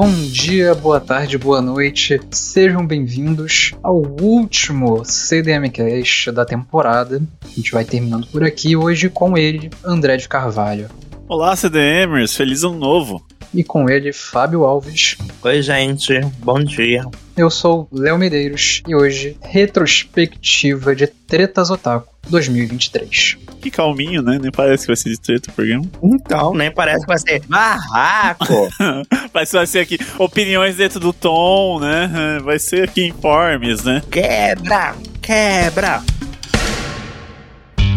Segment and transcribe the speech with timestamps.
[0.00, 2.20] Bom dia, boa tarde, boa noite.
[2.30, 7.20] Sejam bem-vindos ao último CDMcast da temporada.
[7.44, 10.88] A gente vai terminando por aqui hoje com ele, André de Carvalho.
[11.28, 13.22] Olá, CDMers, feliz ano novo.
[13.52, 15.14] E com ele, Fábio Alves.
[15.42, 17.04] Oi, gente, bom dia.
[17.36, 23.36] Eu sou Léo Medeiros e hoje, retrospectiva de Tretas Otaku 2023.
[23.60, 24.38] Que calminho, né?
[24.40, 25.84] Nem parece que vai ser de treta o programa.
[26.02, 28.70] Então, nem parece que vai ser barraco.
[29.30, 32.40] Vai ser aqui opiniões dentro do tom, né?
[32.42, 34.02] Vai ser aqui informes, né?
[34.10, 36.02] quebra, quebra.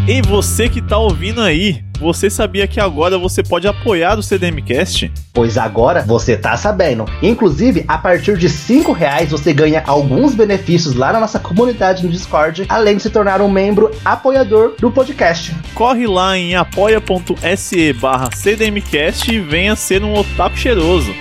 [0.08, 5.12] E você que tá ouvindo aí, você sabia que agora você pode apoiar o CDMcast?
[5.32, 7.06] Pois agora você tá sabendo.
[7.22, 12.12] Inclusive, a partir de 5 reais você ganha alguns benefícios lá na nossa comunidade no
[12.12, 15.56] Discord, além de se tornar um membro apoiador do podcast.
[15.76, 21.14] Corre lá em apoia.se barra CDMcast e venha ser um otaku cheiroso.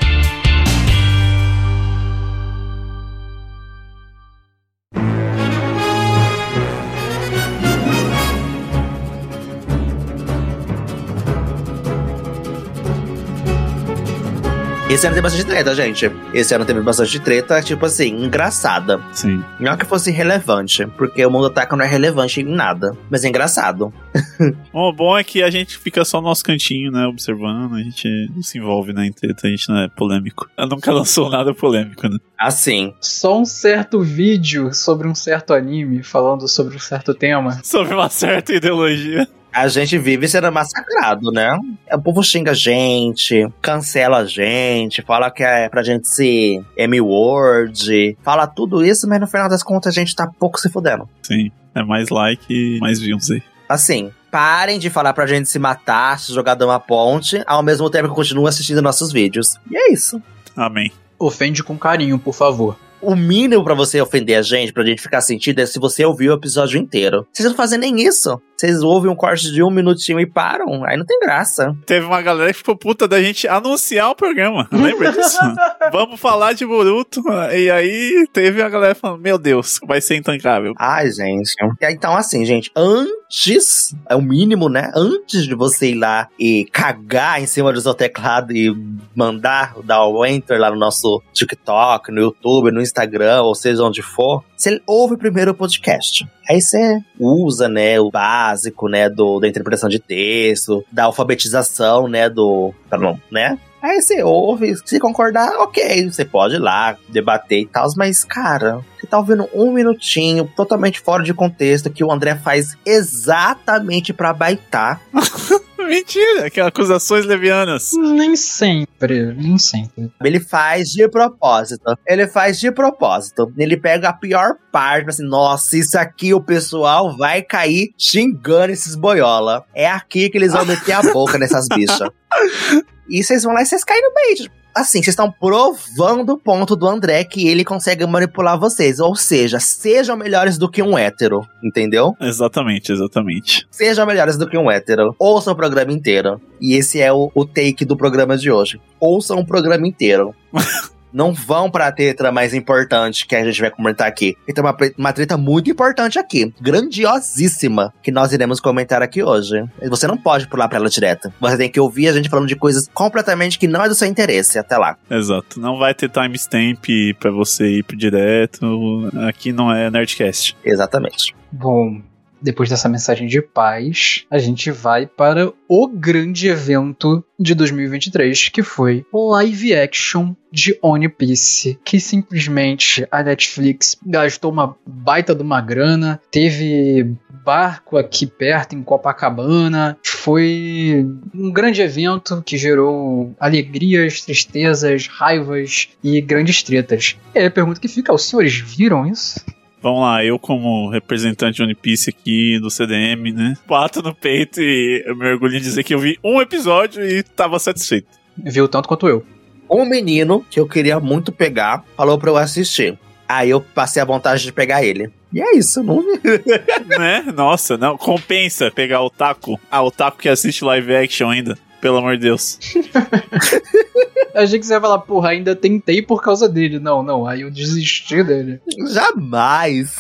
[14.91, 16.11] Esse ano tem bastante treta, gente.
[16.35, 19.01] Esse ano teve bastante treta, tipo assim, engraçada.
[19.13, 19.41] Sim.
[19.61, 22.99] Não que fosse relevante, porque o mundo ataca não é relevante em nada.
[23.09, 23.95] Mas é engraçado.
[24.73, 27.07] O bom é que a gente fica só no nosso cantinho, né?
[27.07, 30.49] Observando, a gente não se envolve né, em treta, a gente não é polêmico.
[30.57, 32.19] Ela nunca lançou nada polêmico, né?
[32.39, 32.93] Assim.
[33.01, 37.61] Só um certo vídeo sobre um certo anime falando sobre um certo tema.
[37.63, 39.29] Sobre uma certa ideologia.
[39.53, 41.51] A gente vive sendo massacrado, né?
[41.93, 48.17] O povo xinga a gente, cancela a gente, fala que é pra gente ser M-word,
[48.23, 51.09] fala tudo isso, mas no final das contas a gente tá pouco se fudendo.
[51.23, 51.51] Sim.
[51.75, 53.43] É mais like e mais views aí.
[53.69, 57.89] Assim, parem de falar pra gente se matar, se jogar de uma ponte, ao mesmo
[57.89, 59.57] tempo que continuam assistindo nossos vídeos.
[59.71, 60.21] E é isso.
[60.57, 60.91] Amém.
[61.19, 62.77] Ofende com carinho, por favor.
[63.01, 66.31] O mínimo pra você ofender a gente, pra gente ficar sentido, é se você ouvir
[66.31, 67.27] o episódio inteiro.
[67.33, 68.41] Vocês não fazem nem isso.
[68.61, 70.85] Vocês ouvem um corte de um minutinho e param.
[70.85, 71.75] Aí não tem graça.
[71.87, 74.69] Teve uma galera que ficou puta da gente anunciar o programa.
[74.71, 75.39] Lembra disso?
[75.91, 77.23] Vamos falar de Boruto.
[77.55, 80.75] E aí teve a galera falando: Meu Deus, vai ser intancável.
[80.79, 81.55] Ai, gente.
[81.81, 84.93] Então, assim, gente, antes, é o mínimo, né?
[84.95, 88.71] Antes de você ir lá e cagar em cima do seu teclado e
[89.17, 94.03] mandar dar o enter lá no nosso TikTok, no YouTube, no Instagram, ou seja, onde
[94.03, 96.29] for, você ouve primeiro o podcast.
[96.51, 102.29] Aí você usa, né, o básico, né, do, da interpretação de texto, da alfabetização, né,
[102.29, 102.75] do.
[102.91, 103.57] Não, né?
[103.81, 108.81] Aí você ouve, se concordar, ok, você pode ir lá, debater e tal, mas, cara,
[108.99, 114.33] você tá ouvindo um minutinho, totalmente fora de contexto, que o André faz exatamente pra
[114.33, 115.01] baitar.
[115.91, 117.91] Mentira, que acusações levianas.
[117.95, 120.09] Nem sempre, nem sempre.
[120.23, 121.99] Ele faz de propósito.
[122.07, 123.53] Ele faz de propósito.
[123.59, 128.95] Ele pega a pior parte, assim, nossa, isso aqui o pessoal vai cair xingando esses
[128.95, 129.65] boiola.
[129.75, 132.09] É aqui que eles vão meter a boca nessas bichas.
[133.13, 134.49] E vocês vão lá e vocês caem no bait.
[134.75, 139.01] Assim, vocês estão provando o ponto do André que ele consegue manipular vocês.
[139.01, 142.15] Ou seja, sejam melhores do que um hétero, entendeu?
[142.21, 143.67] Exatamente, exatamente.
[143.71, 145.15] Sejam melhores do que um hétero.
[145.19, 146.41] Ouçam o programa inteiro.
[146.61, 148.81] E esse é o, o take do programa de hoje.
[149.01, 150.35] Ouçam o programa inteiro.
[151.13, 154.37] Não vão pra treta mais importante que a gente vai comentar aqui.
[154.47, 159.65] E tem uma, uma treta muito importante aqui, grandiosíssima, que nós iremos comentar aqui hoje.
[159.89, 161.33] Você não pode pular pra ela direto.
[161.41, 164.09] Você tem que ouvir a gente falando de coisas completamente que não é do seu
[164.09, 164.59] interesse.
[164.59, 164.97] Até lá.
[165.11, 165.61] Exato.
[165.61, 166.85] Não vai ter timestamp
[167.19, 169.11] pra você ir pro direto.
[169.29, 170.57] Aqui não é Nerdcast.
[170.65, 171.35] Exatamente.
[171.53, 172.01] Bom,
[172.41, 178.63] depois dessa mensagem de paz, a gente vai para o grande evento de 2023, que
[178.63, 185.61] foi live action de One Piece, que simplesmente a Netflix gastou uma baita de uma
[185.61, 187.15] grana, teve
[187.45, 196.21] barco aqui perto em Copacabana, foi um grande evento que gerou alegrias, tristezas, raivas e
[196.21, 197.17] grandes tretas.
[197.35, 199.41] E aí a pergunta que fica, os senhores viram isso?
[199.83, 203.55] Vamos lá, eu como representante de One Piece aqui do CDM, né?
[203.67, 207.23] Bato no peito e eu me orgulho em dizer que eu vi um episódio e
[207.23, 208.09] tava satisfeito.
[208.37, 209.25] Viu tanto quanto eu.
[209.71, 212.99] Um menino que eu queria muito pegar falou pra eu assistir.
[213.27, 215.11] Aí eu passei a vontade de pegar ele.
[215.33, 216.21] E é isso, não vi.
[216.99, 217.25] né?
[217.35, 219.59] Nossa, não, compensa pegar o taco.
[219.71, 221.57] Ah, o taco que assiste live action ainda.
[221.81, 222.59] Pelo amor de Deus.
[224.35, 226.79] Achei que você ia falar, porra, ainda tentei por causa dele.
[226.79, 228.61] Não, não, aí eu desisti dele.
[228.93, 229.97] Jamais.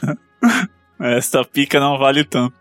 [1.00, 2.54] Essa pica não vale tanto.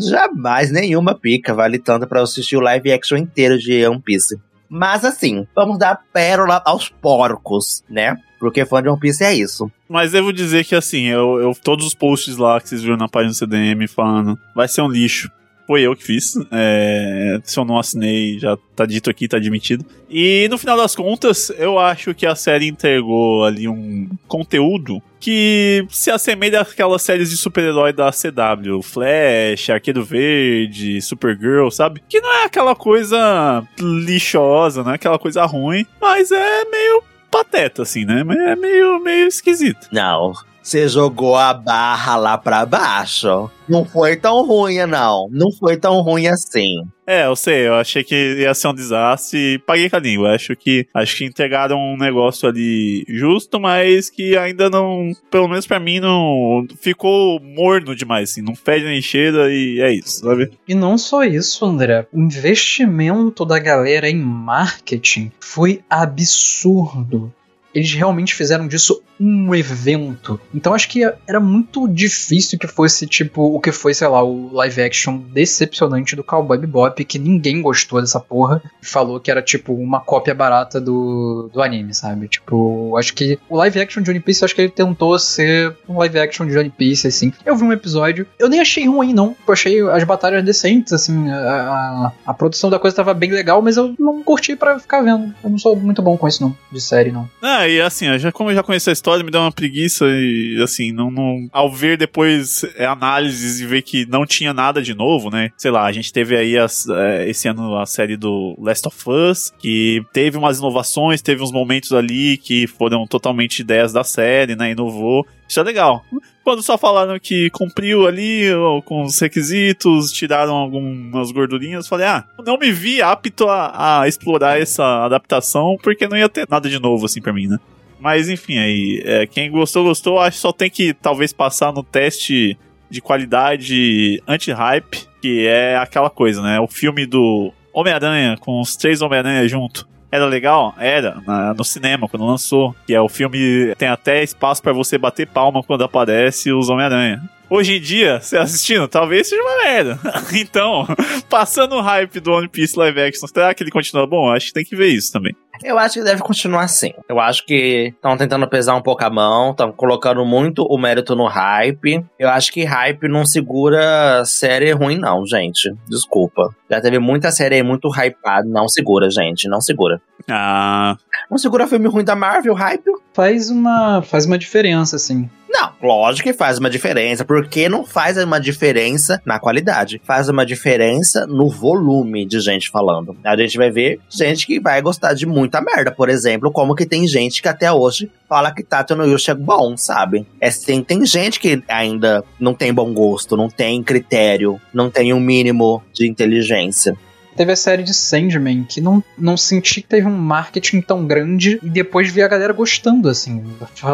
[0.00, 4.38] Jamais nenhuma pica vale tanto pra eu assistir o live action inteiro de One Piece.
[4.68, 8.16] Mas assim, vamos dar pérola aos porcos, né?
[8.38, 9.70] Porque fã de One Piece é isso.
[9.88, 13.08] Mas devo dizer que assim, eu, eu todos os posts lá que vocês viram na
[13.08, 15.30] página do CDM falando vai ser um lixo.
[15.66, 16.34] Foi eu que fiz.
[16.52, 19.84] É, se eu não assinei, já tá dito aqui, tá admitido.
[20.08, 25.84] E no final das contas, eu acho que a série entregou ali um conteúdo que
[25.90, 32.00] se assemelha àquelas séries de super-herói da CW, Flash, Arqueiro Verde, Supergirl, sabe?
[32.08, 37.82] Que não é aquela coisa lixosa, não é aquela coisa ruim, mas é meio pateta,
[37.82, 38.20] assim, né?
[38.20, 39.88] É meio, meio esquisito.
[39.90, 40.32] Não,
[40.66, 43.48] você jogou a barra lá pra baixo.
[43.68, 45.28] Não foi tão ruim, não.
[45.30, 46.82] Não foi tão ruim assim.
[47.06, 50.34] É, eu sei, eu achei que ia ser um desastre e paguei com a língua.
[50.34, 55.68] Acho que acho que entregaram um negócio ali justo, mas que ainda não, pelo menos
[55.68, 60.50] para mim, não ficou morno demais, assim, não fede nem cheira e é isso, sabe?
[60.66, 62.08] E não só isso, André.
[62.12, 67.32] O investimento da galera em marketing foi absurdo
[67.76, 70.40] eles realmente fizeram disso um evento.
[70.54, 74.52] Então acho que era muito difícil que fosse tipo o que foi, sei lá, o
[74.52, 78.62] live action decepcionante do Cowboy Bebop, que ninguém gostou dessa porra.
[78.80, 82.28] Falou que era tipo uma cópia barata do, do anime, sabe?
[82.28, 85.98] Tipo, acho que o live action de One Piece, acho que ele tentou ser um
[85.98, 87.30] live action de One Piece, assim.
[87.44, 89.36] Eu vi um episódio, eu nem achei ruim, não.
[89.46, 91.30] Eu achei as batalhas decentes, assim.
[91.30, 95.02] A, a, a produção da coisa tava bem legal, mas eu não curti para ficar
[95.02, 95.34] vendo.
[95.44, 97.28] Eu não sou muito bom com isso, não, de série, não.
[97.42, 100.60] Ah, e assim, já, como eu já conheço a história, me deu uma preguiça e,
[100.62, 104.94] assim, não, não, ao ver depois é, análises e ver que não tinha nada de
[104.94, 105.50] novo, né?
[105.56, 109.04] Sei lá, a gente teve aí as, é, esse ano a série do Last of
[109.06, 114.56] Us, que teve umas inovações, teve uns momentos ali que foram totalmente ideias da série,
[114.56, 114.70] né?
[114.70, 115.26] Inovou.
[115.48, 116.04] Isso é legal.
[116.42, 118.46] Quando só falaram que cumpriu ali
[118.84, 124.60] com os requisitos, tiraram algumas gordurinhas, falei, ah, não me vi apto a, a, explorar
[124.60, 127.58] essa adaptação, porque não ia ter nada de novo assim pra mim, né?
[127.98, 131.82] Mas enfim, aí, é, quem gostou, gostou, acho que só tem que talvez passar no
[131.82, 132.56] teste
[132.88, 136.60] de qualidade anti-hype, que é aquela coisa, né?
[136.60, 140.74] O filme do Homem-Aranha, com os três Homem-Aranha junto era legal?
[140.78, 142.74] Era, na, no cinema, quando lançou.
[142.86, 147.22] Que é o filme, tem até espaço para você bater palma quando aparece os Homem-Aranha.
[147.48, 149.98] Hoje em dia, você assistindo, talvez seja uma merda.
[150.34, 150.86] então,
[151.30, 154.30] passando o hype do One Piece live action, será que ele continua bom?
[154.32, 155.34] Acho que tem que ver isso também.
[155.62, 156.92] Eu acho que deve continuar assim.
[157.08, 161.14] Eu acho que estão tentando pesar um pouco a mão, estão colocando muito o mérito
[161.14, 162.04] no hype.
[162.18, 165.72] Eu acho que hype não segura série ruim, não, gente.
[165.88, 166.54] Desculpa.
[166.70, 168.46] Já teve muita série muito hypada.
[168.46, 169.48] Não segura, gente.
[169.48, 170.00] Não segura.
[170.28, 170.96] Ah.
[171.30, 172.90] Não segura filme ruim da Marvel, hype?
[173.12, 175.28] Faz uma, faz uma diferença, assim.
[175.48, 180.44] Não, lógico que faz uma diferença, porque não faz uma diferença na qualidade, faz uma
[180.44, 183.16] diferença no volume de gente falando.
[183.24, 186.84] A gente vai ver gente que vai gostar de muita merda, por exemplo, como que
[186.84, 190.26] tem gente que até hoje fala que Tato no Yushi é bom, sabe?
[190.40, 195.14] É, tem, tem gente que ainda não tem bom gosto, não tem critério, não tem
[195.14, 196.96] um mínimo de inteligência.
[197.36, 201.60] Teve a série de Sandman, que não, não senti que teve um marketing tão grande
[201.62, 203.44] e depois vi a galera gostando, assim,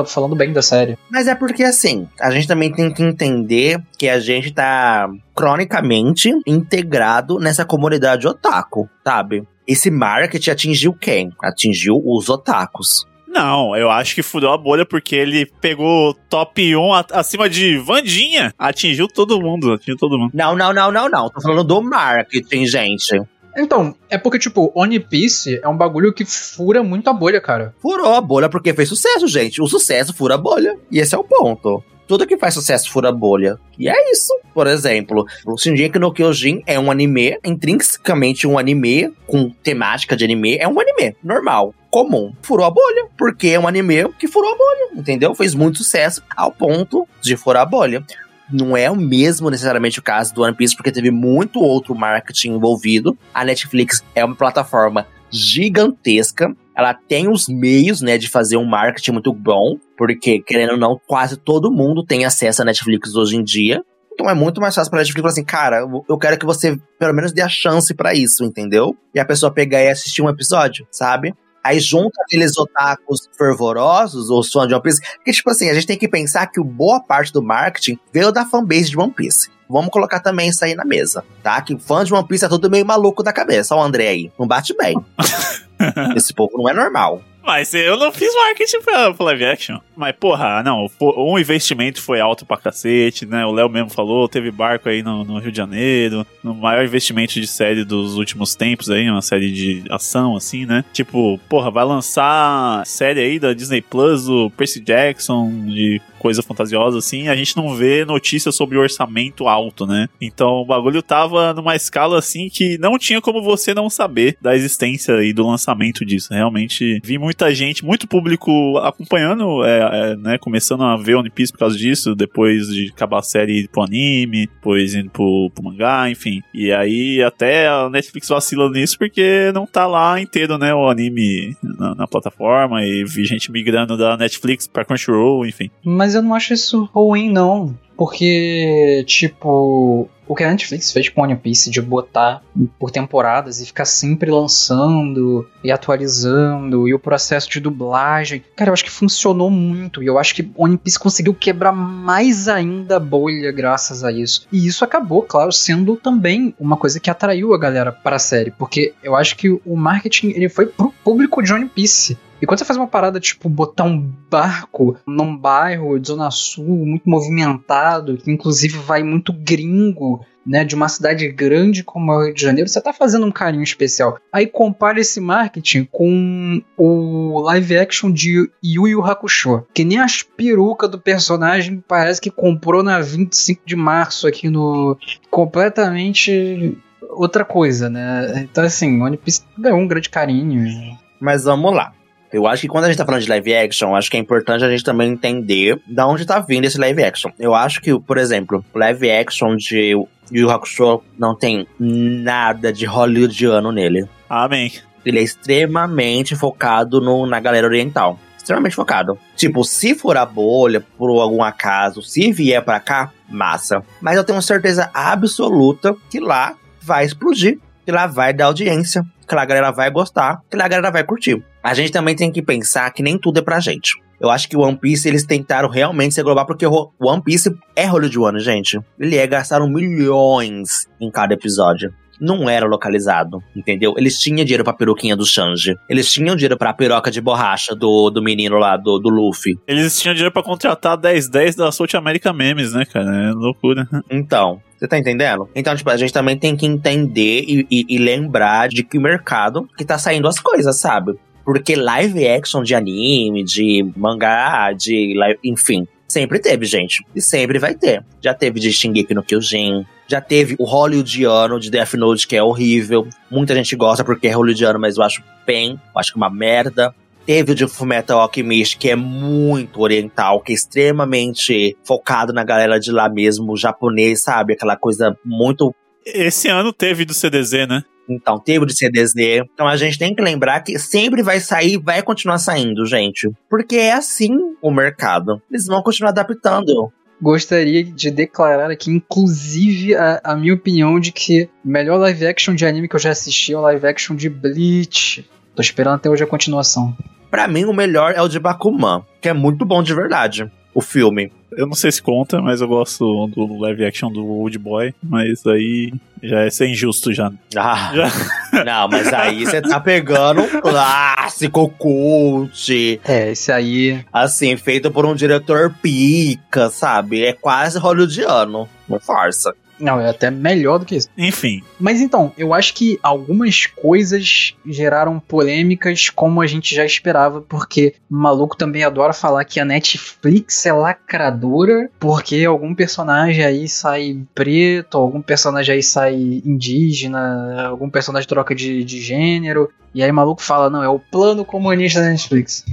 [0.06, 0.96] falando bem da série.
[1.10, 6.30] Mas é porque, assim, a gente também tem que entender que a gente tá cronicamente
[6.46, 9.42] integrado nessa comunidade otaku, sabe?
[9.66, 11.32] Esse marketing atingiu quem?
[11.42, 13.06] Atingiu os otakus.
[13.32, 18.52] Não, eu acho que furou a bolha porque ele pegou top 1 acima de Vandinha.
[18.58, 20.32] Atingiu todo mundo, atingiu todo mundo.
[20.34, 21.30] Não, não, não, não, não.
[21.30, 23.18] Tô falando do marketing, gente.
[23.56, 27.74] Então, é porque, tipo, One Piece é um bagulho que fura muito a bolha, cara.
[27.80, 29.62] Furou a bolha porque fez sucesso, gente.
[29.62, 30.76] O sucesso fura a bolha.
[30.90, 31.82] E esse é o ponto
[32.12, 33.58] tudo que faz sucesso fura bolha.
[33.78, 34.38] E é isso.
[34.52, 40.22] Por exemplo, o Shingeki no Kyojin é um anime, intrinsecamente um anime, com temática de
[40.22, 42.34] anime, é um anime normal, comum.
[42.42, 45.34] Furou a bolha, porque é um anime que furou a bolha, entendeu?
[45.34, 48.04] Fez muito sucesso ao ponto de furar a bolha
[48.52, 52.50] não é o mesmo necessariamente o caso do One Piece, porque teve muito outro marketing
[52.50, 53.16] envolvido.
[53.32, 56.54] A Netflix é uma plataforma gigantesca.
[56.76, 61.00] Ela tem os meios, né, de fazer um marketing muito bom, porque, querendo ou não,
[61.06, 63.84] quase todo mundo tem acesso à Netflix hoje em dia.
[64.14, 67.14] Então é muito mais fácil pra Netflix falar assim, cara, eu quero que você pelo
[67.14, 68.96] menos dê a chance para isso, entendeu?
[69.14, 71.34] E a pessoa pegar e assistir um episódio, sabe?
[71.64, 75.86] Aí junta aqueles otakus fervorosos, ou fãs de One Piece, que tipo assim, a gente
[75.86, 79.48] tem que pensar que boa parte do marketing veio da fanbase de One Piece.
[79.72, 81.60] Vamos colocar também isso aí na mesa, tá?
[81.62, 83.74] Que fã de One Piece é tudo meio maluco da cabeça.
[83.74, 84.96] Ó o André aí, não bate bem.
[86.14, 87.22] Esse povo não é normal.
[87.44, 89.78] mas eu não fiz marketing pra, pra live action.
[89.96, 93.44] Mas, porra, não, o investimento foi alto pra cacete, né?
[93.44, 97.34] O Léo mesmo falou, teve barco aí no, no, Rio de Janeiro, no maior investimento
[97.34, 100.84] de série dos últimos tempos aí, uma série de ação, assim, né?
[100.92, 106.98] Tipo, porra, vai lançar série aí da Disney Plus do Percy Jackson, de coisa fantasiosa
[106.98, 110.08] assim, a gente não vê notícias sobre orçamento alto, né?
[110.20, 114.54] Então o bagulho tava numa escala assim que não tinha como você não saber da
[114.54, 116.32] existência e do lançamento disso.
[116.32, 120.38] Realmente vi muita gente, muito público acompanhando, é, é, né?
[120.38, 124.46] Começando a ver One Piece por causa disso, depois de acabar a série pro anime,
[124.46, 126.40] depois indo pro, pro mangá, enfim.
[126.54, 130.72] E aí até a Netflix vacila nisso porque não tá lá inteiro, né?
[130.72, 135.68] O anime na, na plataforma e vi gente migrando da Netflix pra Crunchyroll, enfim.
[135.84, 137.74] Mas mas eu não acho isso ruim, não.
[137.96, 142.42] Porque, tipo, o que a Netflix fez com One Piece de botar
[142.78, 148.72] por temporadas e ficar sempre lançando e atualizando e o processo de dublagem, cara, eu
[148.72, 153.00] acho que funcionou muito e eu acho que One Piece conseguiu quebrar mais ainda a
[153.00, 154.46] bolha graças a isso.
[154.52, 158.50] E isso acabou, claro, sendo também uma coisa que atraiu a galera para a série,
[158.50, 162.18] porque eu acho que o marketing ele foi pro público de One Piece.
[162.42, 163.96] E quando você faz uma parada tipo botar um
[164.28, 170.74] barco num bairro de Zona Sul muito movimentado, que inclusive vai muito gringo, né, de
[170.74, 174.18] uma cidade grande como o Rio de Janeiro, você tá fazendo um carinho especial.
[174.32, 180.24] Aí compara esse marketing com o live action de Yu Yu Hakusho, que nem as
[180.24, 184.98] perucas do personagem parece que comprou na 25 de março aqui no
[185.30, 186.76] completamente
[187.10, 188.48] outra coisa, né?
[188.50, 190.98] Então assim, One Piece ganhou um grande carinho.
[191.20, 191.92] Mas vamos lá.
[192.32, 194.64] Eu acho que quando a gente tá falando de live action, acho que é importante
[194.64, 197.30] a gente também entender da onde tá vindo esse live action.
[197.38, 199.94] Eu acho que, por exemplo, live action de
[200.32, 204.08] Yu Hakusho não tem nada de hollywoodiano nele.
[204.30, 204.72] Amém.
[205.04, 208.18] Ele é extremamente focado no, na galera oriental.
[208.38, 209.18] Extremamente focado.
[209.36, 213.82] Tipo, se for a bolha, por algum acaso, se vier para cá, massa.
[214.00, 217.58] Mas eu tenho certeza absoluta que lá vai explodir.
[217.84, 219.04] Que lá vai dar audiência.
[219.32, 220.42] Que a galera vai gostar.
[220.50, 223.42] Que a galera vai curtir a gente também tem que pensar que nem tudo é
[223.42, 224.02] pra gente.
[224.20, 228.38] Eu acho que One Piece eles tentaram realmente ser global, porque One Piece é hollywoodiano,
[228.40, 228.78] gente.
[228.98, 231.92] Ele é, gastaram milhões em cada episódio
[232.22, 233.94] não era localizado, entendeu?
[233.98, 235.76] Eles tinham dinheiro pra peruquinha do Shanji.
[235.88, 239.58] Eles tinham dinheiro pra piroca de borracha do, do menino lá, do, do Luffy.
[239.66, 243.30] Eles tinham dinheiro pra contratar 10-10 da South America Memes, né, cara?
[243.30, 243.88] É loucura.
[244.08, 245.48] Então, você tá entendendo?
[245.54, 249.00] Então, tipo, a gente também tem que entender e, e, e lembrar de que o
[249.00, 251.18] mercado que tá saindo as coisas, sabe?
[251.44, 257.04] Porque live action de anime, de mangá, de live, enfim, sempre teve, gente.
[257.14, 258.04] E sempre vai ter.
[258.20, 262.42] Já teve de Shingeki no Kyojin, já teve o hollywoodiano de Death Note, que é
[262.42, 263.08] horrível.
[263.30, 266.30] Muita gente gosta porque é hollywoodiano, mas eu acho bem, eu acho que é uma
[266.30, 266.94] merda.
[267.24, 272.78] Teve o de Fullmetal Alchemist, que é muito oriental, que é extremamente focado na galera
[272.78, 274.52] de lá mesmo, japonês, sabe?
[274.52, 277.84] Aquela coisa muito esse ano teve do CDZ, né?
[278.08, 279.14] Então, teve de CDZ.
[279.54, 283.30] Então a gente tem que lembrar que sempre vai sair, vai continuar saindo, gente.
[283.48, 285.40] Porque é assim o mercado.
[285.48, 286.92] Eles vão continuar adaptando
[287.22, 292.52] gostaria de declarar aqui, inclusive, a, a, minha opinião de que o melhor live action
[292.52, 295.30] de anime que eu já assisti é o live action de Bleach.
[295.54, 296.96] Tô esperando até hoje a continuação.
[297.30, 300.80] Para mim, o melhor é o de Bakuman, que é muito bom de verdade o
[300.80, 301.30] filme.
[301.52, 305.46] Eu não sei se conta, mas eu gosto do live action do Old Boy, mas
[305.46, 307.30] aí já é ser injusto já.
[307.54, 307.92] Ah,
[308.52, 308.64] já.
[308.64, 313.00] Não, mas aí você tá pegando um clássico cult.
[313.04, 314.02] É, esse aí.
[314.10, 317.24] Assim, feito por um diretor pica, sabe?
[317.24, 318.68] É quase hollywoodiano.
[318.88, 319.54] Uma farsa.
[319.82, 321.08] Não, é até melhor do que isso.
[321.18, 321.60] Enfim.
[321.78, 327.96] Mas então, eu acho que algumas coisas geraram polêmicas como a gente já esperava, porque
[328.08, 334.20] o maluco também adora falar que a Netflix é lacradora, porque algum personagem aí sai
[334.32, 339.68] preto, algum personagem aí sai indígena, algum personagem troca de, de gênero.
[339.94, 342.64] E aí o maluco fala, não, é o plano comunista da Netflix.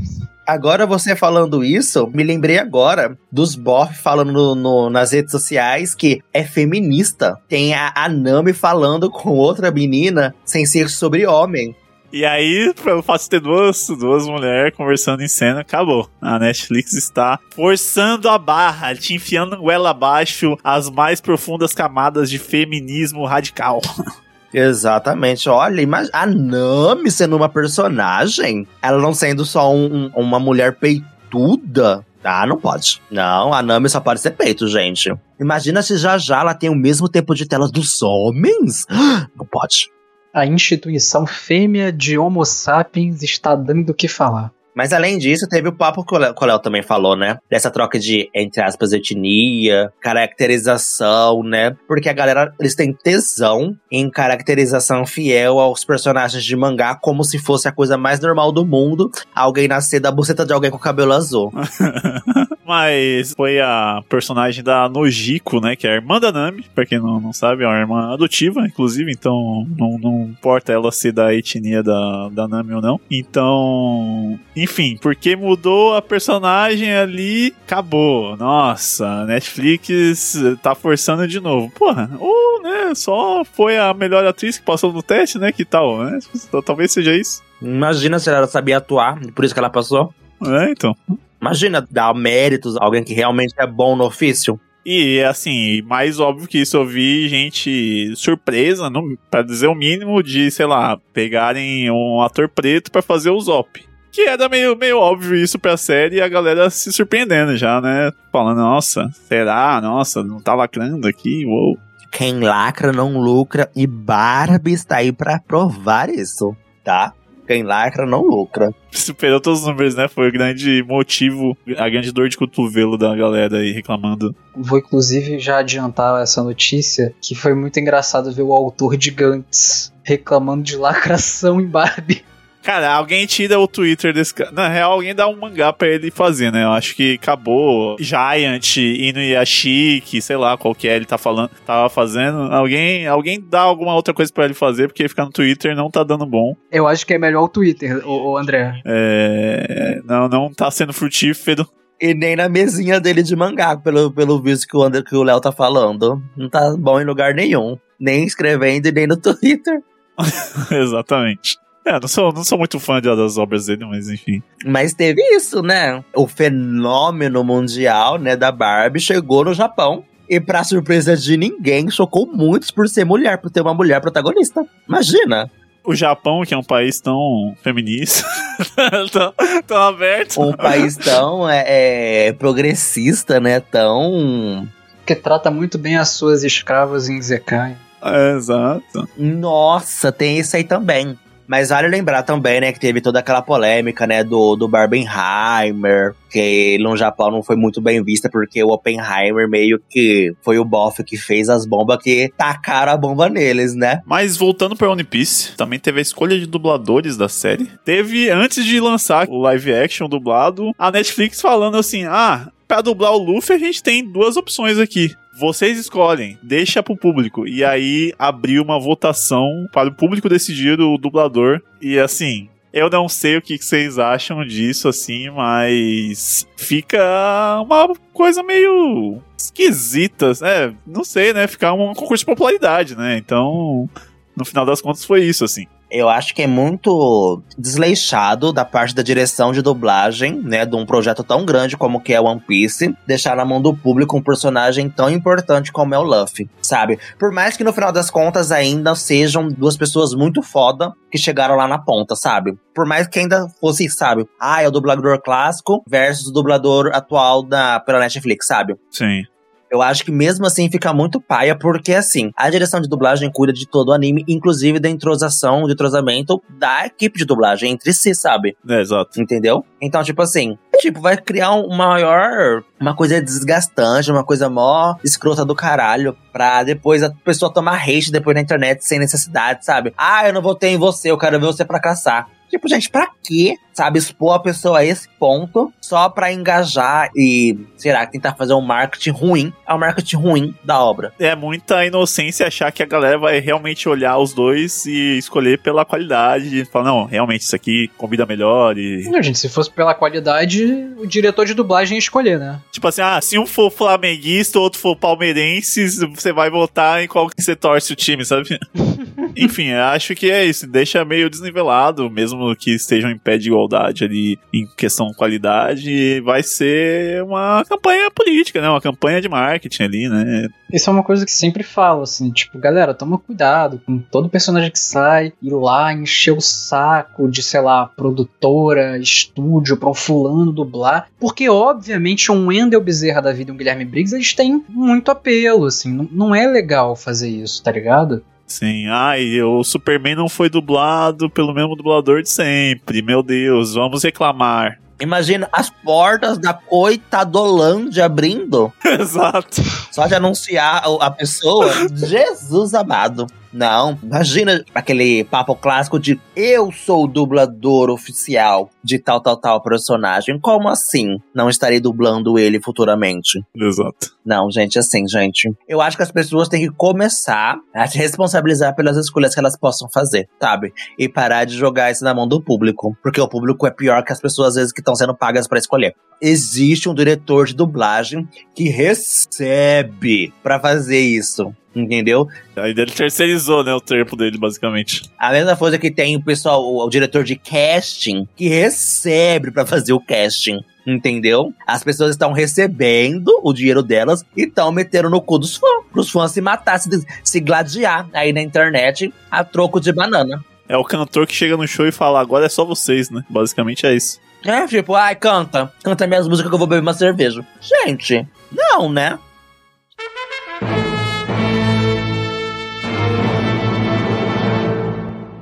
[0.49, 5.93] Agora você falando isso, me lembrei agora dos Boff falando no, no, nas redes sociais
[5.93, 7.37] que é feminista.
[7.47, 11.75] Tem a, a Nami falando com outra menina sem ser sobre homem.
[12.11, 16.09] E aí, pelo fato de ter duas, duas mulheres conversando em cena, acabou.
[16.19, 22.39] A Netflix está forçando a barra, te enfiando ela abaixo as mais profundas camadas de
[22.39, 23.79] feminismo radical.
[24.53, 25.49] Exatamente.
[25.49, 32.05] Olha, a Nami sendo uma personagem, ela não sendo só um, uma mulher peituda.
[32.23, 33.01] Ah, não pode.
[33.09, 35.13] Não, a Nami só pode ser peito, gente.
[35.39, 38.85] Imagina se já já ela tem o mesmo tempo de tela dos homens.
[39.37, 39.89] Não pode.
[40.33, 44.51] A instituição fêmea de Homo sapiens está dando o que falar.
[44.79, 47.37] Mas além disso, teve o papo que o Léo- também falou, né?
[47.49, 51.75] Dessa troca de, entre aspas, etnia, caracterização, né?
[51.85, 57.37] Porque a galera, eles têm tesão em caracterização fiel aos personagens de mangá, como se
[57.37, 59.11] fosse a coisa mais normal do mundo.
[59.35, 61.51] Alguém nascer da buceta de alguém com cabelo azul.
[62.65, 65.75] Mas foi a personagem da Nojiko, né?
[65.75, 66.65] Que é a irmã da Nami.
[66.75, 69.11] Pra quem não, não sabe, é uma irmã adotiva, inclusive.
[69.11, 72.99] Então não, não importa ela ser da etnia da, da Nami ou não.
[73.09, 74.39] Então.
[74.55, 74.68] Enfim,
[75.01, 78.37] porque mudou a personagem ali, acabou.
[78.37, 81.71] Nossa, Netflix tá forçando de novo.
[81.71, 82.93] Porra, ou, né?
[82.95, 85.51] Só foi a melhor atriz que passou no teste, né?
[85.51, 86.19] Que tal, né?
[86.65, 87.41] Talvez seja isso.
[87.61, 90.13] Imagina se ela sabia atuar, por isso que ela passou.
[90.45, 90.95] É, então.
[91.41, 94.59] Imagina dar méritos a alguém que realmente é bom no ofício.
[94.85, 100.23] E assim, mais óbvio que isso eu vi gente surpresa, não, pra dizer o mínimo,
[100.23, 103.88] de, sei lá, pegarem um ator preto pra fazer o Zop.
[104.11, 108.11] Que era meio, meio óbvio isso pra série e a galera se surpreendendo já, né?
[108.31, 109.79] Falando, nossa, será?
[109.81, 111.45] Nossa, não tá lacrando aqui?
[111.45, 111.77] Uou.
[112.11, 117.13] Quem lacra não lucra e Barbie está aí pra provar isso, tá?
[117.49, 118.71] Quem lacra não lucra.
[118.91, 120.07] Superou todos os números, né?
[120.07, 124.35] Foi o grande motivo, a grande dor de cotovelo da galera aí reclamando.
[124.55, 129.91] Vou inclusive já adiantar essa notícia, que foi muito engraçado ver o autor de Gantz
[130.03, 132.23] reclamando de lacração em Barbie.
[132.69, 134.51] Cara, alguém tira o Twitter desse cara.
[134.51, 136.63] Na real, alguém dá um mangá pra ele fazer, né?
[136.63, 137.97] Eu acho que acabou.
[137.99, 142.37] Giant, Inuyashiki, sei lá qual que é ele tá falando, tava fazendo.
[142.53, 146.03] Alguém, alguém dá alguma outra coisa pra ele fazer, porque ficar no Twitter não tá
[146.03, 146.55] dando bom.
[146.71, 148.79] Eu acho que é melhor o Twitter, o, André.
[148.85, 151.67] É, não, não tá sendo frutífero.
[151.99, 155.23] E nem na mesinha dele de mangá, pelo, pelo visto que o, André, que o
[155.23, 156.21] Léo tá falando.
[156.37, 157.79] Não tá bom em lugar nenhum.
[157.99, 159.81] Nem escrevendo e nem no Twitter.
[160.69, 161.57] Exatamente.
[161.85, 164.43] É, não sou, não sou muito fã de- das obras dele, mas enfim.
[164.65, 166.03] Mas teve isso, né?
[166.15, 170.03] O fenômeno mundial, né, da Barbie chegou no Japão.
[170.29, 174.63] E pra surpresa de ninguém, chocou muitos por ser mulher, por ter uma mulher protagonista.
[174.87, 175.49] Imagina!
[175.83, 178.23] O Japão, que é um país tão feminista,
[179.11, 179.33] tão,
[179.65, 180.39] tão aberto.
[180.39, 183.59] Um país tão é, é, progressista, né?
[183.59, 184.67] Tão.
[185.03, 187.75] Que trata muito bem as suas escravas em Zekai.
[188.03, 189.09] É, exato.
[189.17, 191.17] Nossa, tem isso aí também.
[191.49, 196.77] Mas vale lembrar também, né, que teve toda aquela polêmica, né, do, do Barbenheimer, que
[196.79, 201.03] no Japão não foi muito bem vista, porque o Oppenheimer meio que foi o bofe
[201.03, 204.01] que fez as bombas que tacaram a bomba neles, né?
[204.05, 207.67] Mas voltando pra One Piece, também teve a escolha de dubladores da série.
[207.83, 213.11] Teve, antes de lançar o live action dublado, a Netflix falando assim: ah, pra dublar
[213.13, 215.15] o Luffy a gente tem duas opções aqui.
[215.37, 217.47] Vocês escolhem, deixa pro público.
[217.47, 221.61] E aí abriu uma votação para o público decidir o dublador.
[221.81, 227.91] E assim, eu não sei o que que vocês acham disso, assim, mas fica uma
[228.13, 230.31] coisa meio esquisita.
[230.43, 231.47] É, não sei, né?
[231.47, 233.17] Ficar um concurso de popularidade, né?
[233.17, 233.89] Então,
[234.35, 235.65] no final das contas, foi isso, assim.
[235.91, 240.85] Eu acho que é muito desleixado da parte da direção de dublagem, né, de um
[240.85, 244.89] projeto tão grande como que é One Piece, deixar na mão do público um personagem
[244.89, 246.99] tão importante como é o Luffy, sabe?
[247.17, 251.55] Por mais que no final das contas ainda sejam duas pessoas muito foda que chegaram
[251.55, 252.57] lá na ponta, sabe?
[252.73, 254.27] Por mais que ainda fosse, sabe?
[254.39, 258.75] Ah, é o dublador clássico versus o dublador atual da pela Netflix, sabe?
[258.91, 259.23] Sim.
[259.71, 263.53] Eu acho que mesmo assim fica muito paia, porque assim, a direção de dublagem cuida
[263.53, 268.15] de todo o anime, inclusive da entrosação, de entrosamento da equipe de dublagem entre si,
[268.15, 268.57] sabe?
[268.67, 269.21] É, exato.
[269.21, 269.63] Entendeu?
[269.81, 272.63] Então, tipo assim, tipo, vai criar um maior.
[272.79, 276.15] Uma coisa desgastante, uma coisa mó escrota do caralho.
[276.31, 279.93] Pra depois a pessoa tomar hate depois na internet sem necessidade, sabe?
[279.97, 282.27] Ah, eu não votei em você, eu quero ver você pra caçar.
[282.49, 283.55] Tipo, gente, pra quê?
[283.73, 288.53] Sabe, expor a pessoa a esse ponto só pra engajar e, sei lá, tentar fazer
[288.53, 289.53] um marketing ruim.
[289.65, 291.13] É um marketing ruim da obra.
[291.17, 295.85] É muita inocência achar que a galera vai realmente olhar os dois e escolher pela
[295.85, 296.65] qualidade.
[296.65, 298.77] Falar, não, realmente isso aqui combina melhor.
[298.77, 299.07] E.
[299.09, 300.65] Não, gente, se fosse pela qualidade,
[300.97, 302.59] o diretor de dublagem ia escolher, né?
[302.71, 307.07] Tipo assim, ah, se um for flamenguista, o outro for palmeirense, você vai votar em
[307.07, 308.59] qual que você torce o time, sabe?
[309.37, 310.67] Enfim, acho que é isso.
[310.67, 316.21] Deixa meio desnivelado, mesmo que estejam em pé de igualdade ali em questão de qualidade.
[316.21, 318.69] Vai ser uma campanha política, né?
[318.69, 320.47] Uma campanha de marketing ali, né?
[320.71, 324.69] Isso é uma coisa que sempre falo, assim, tipo, galera, toma cuidado com todo personagem
[324.69, 330.51] que sai, ir lá encher o saco de, sei lá, produtora, estúdio, pra um fulano
[330.51, 335.09] dublar, porque obviamente um Wendell Bezerra da vida e um Guilherme Briggs, eles têm muito
[335.09, 338.23] apelo, assim, não, não é legal fazer isso, tá ligado?
[338.49, 342.99] Sim, ai, o Superman não foi dublado pelo mesmo dublador de sempre.
[342.99, 344.81] Meu Deus, vamos reclamar.
[344.99, 348.71] Imagina as portas da coitadolândia abrindo.
[348.83, 349.61] Exato.
[349.91, 351.71] Só de anunciar a pessoa.
[351.95, 353.27] Jesus amado.
[353.51, 359.61] Não, imagina aquele papo clássico de eu sou o dublador oficial de tal, tal, tal
[359.61, 360.39] personagem.
[360.39, 363.43] Como assim não estarei dublando ele futuramente?
[363.55, 364.13] Exato.
[364.23, 365.51] Não, gente, assim, gente.
[365.67, 369.57] Eu acho que as pessoas têm que começar a se responsabilizar pelas escolhas que elas
[369.57, 370.71] possam fazer, sabe?
[370.97, 372.95] E parar de jogar isso na mão do público.
[373.01, 375.59] Porque o público é pior que as pessoas, às vezes, que estão sendo pagas pra
[375.59, 375.95] escolher.
[376.21, 381.53] Existe um diretor de dublagem que recebe pra fazer isso.
[381.75, 382.27] Entendeu?
[382.55, 385.03] Aí ele terceirizou, né, o trampo dele, basicamente.
[385.17, 389.65] A mesma coisa que tem o pessoal, o, o diretor de casting, que recebe pra
[389.65, 390.59] fazer o casting.
[390.85, 391.53] Entendeu?
[391.67, 395.85] As pessoas estão recebendo o dinheiro delas e estão metendo no cu dos fãs.
[395.91, 396.89] Pros fãs se matar, se,
[397.23, 400.43] se gladiar aí na internet a troco de banana.
[400.67, 403.23] É o cantor que chega no show e fala, agora é só vocês, né?
[403.29, 404.19] Basicamente é isso.
[404.45, 405.71] É, tipo, ai, canta.
[405.83, 407.45] Canta minhas músicas que eu vou beber uma cerveja.
[407.59, 409.19] Gente, não, né?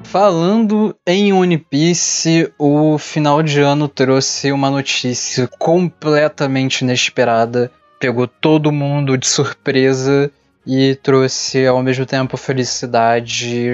[0.03, 8.71] Falando em One Piece, o final de ano trouxe uma notícia completamente inesperada, pegou todo
[8.71, 10.31] mundo de surpresa
[10.65, 13.67] e trouxe ao mesmo tempo felicidade,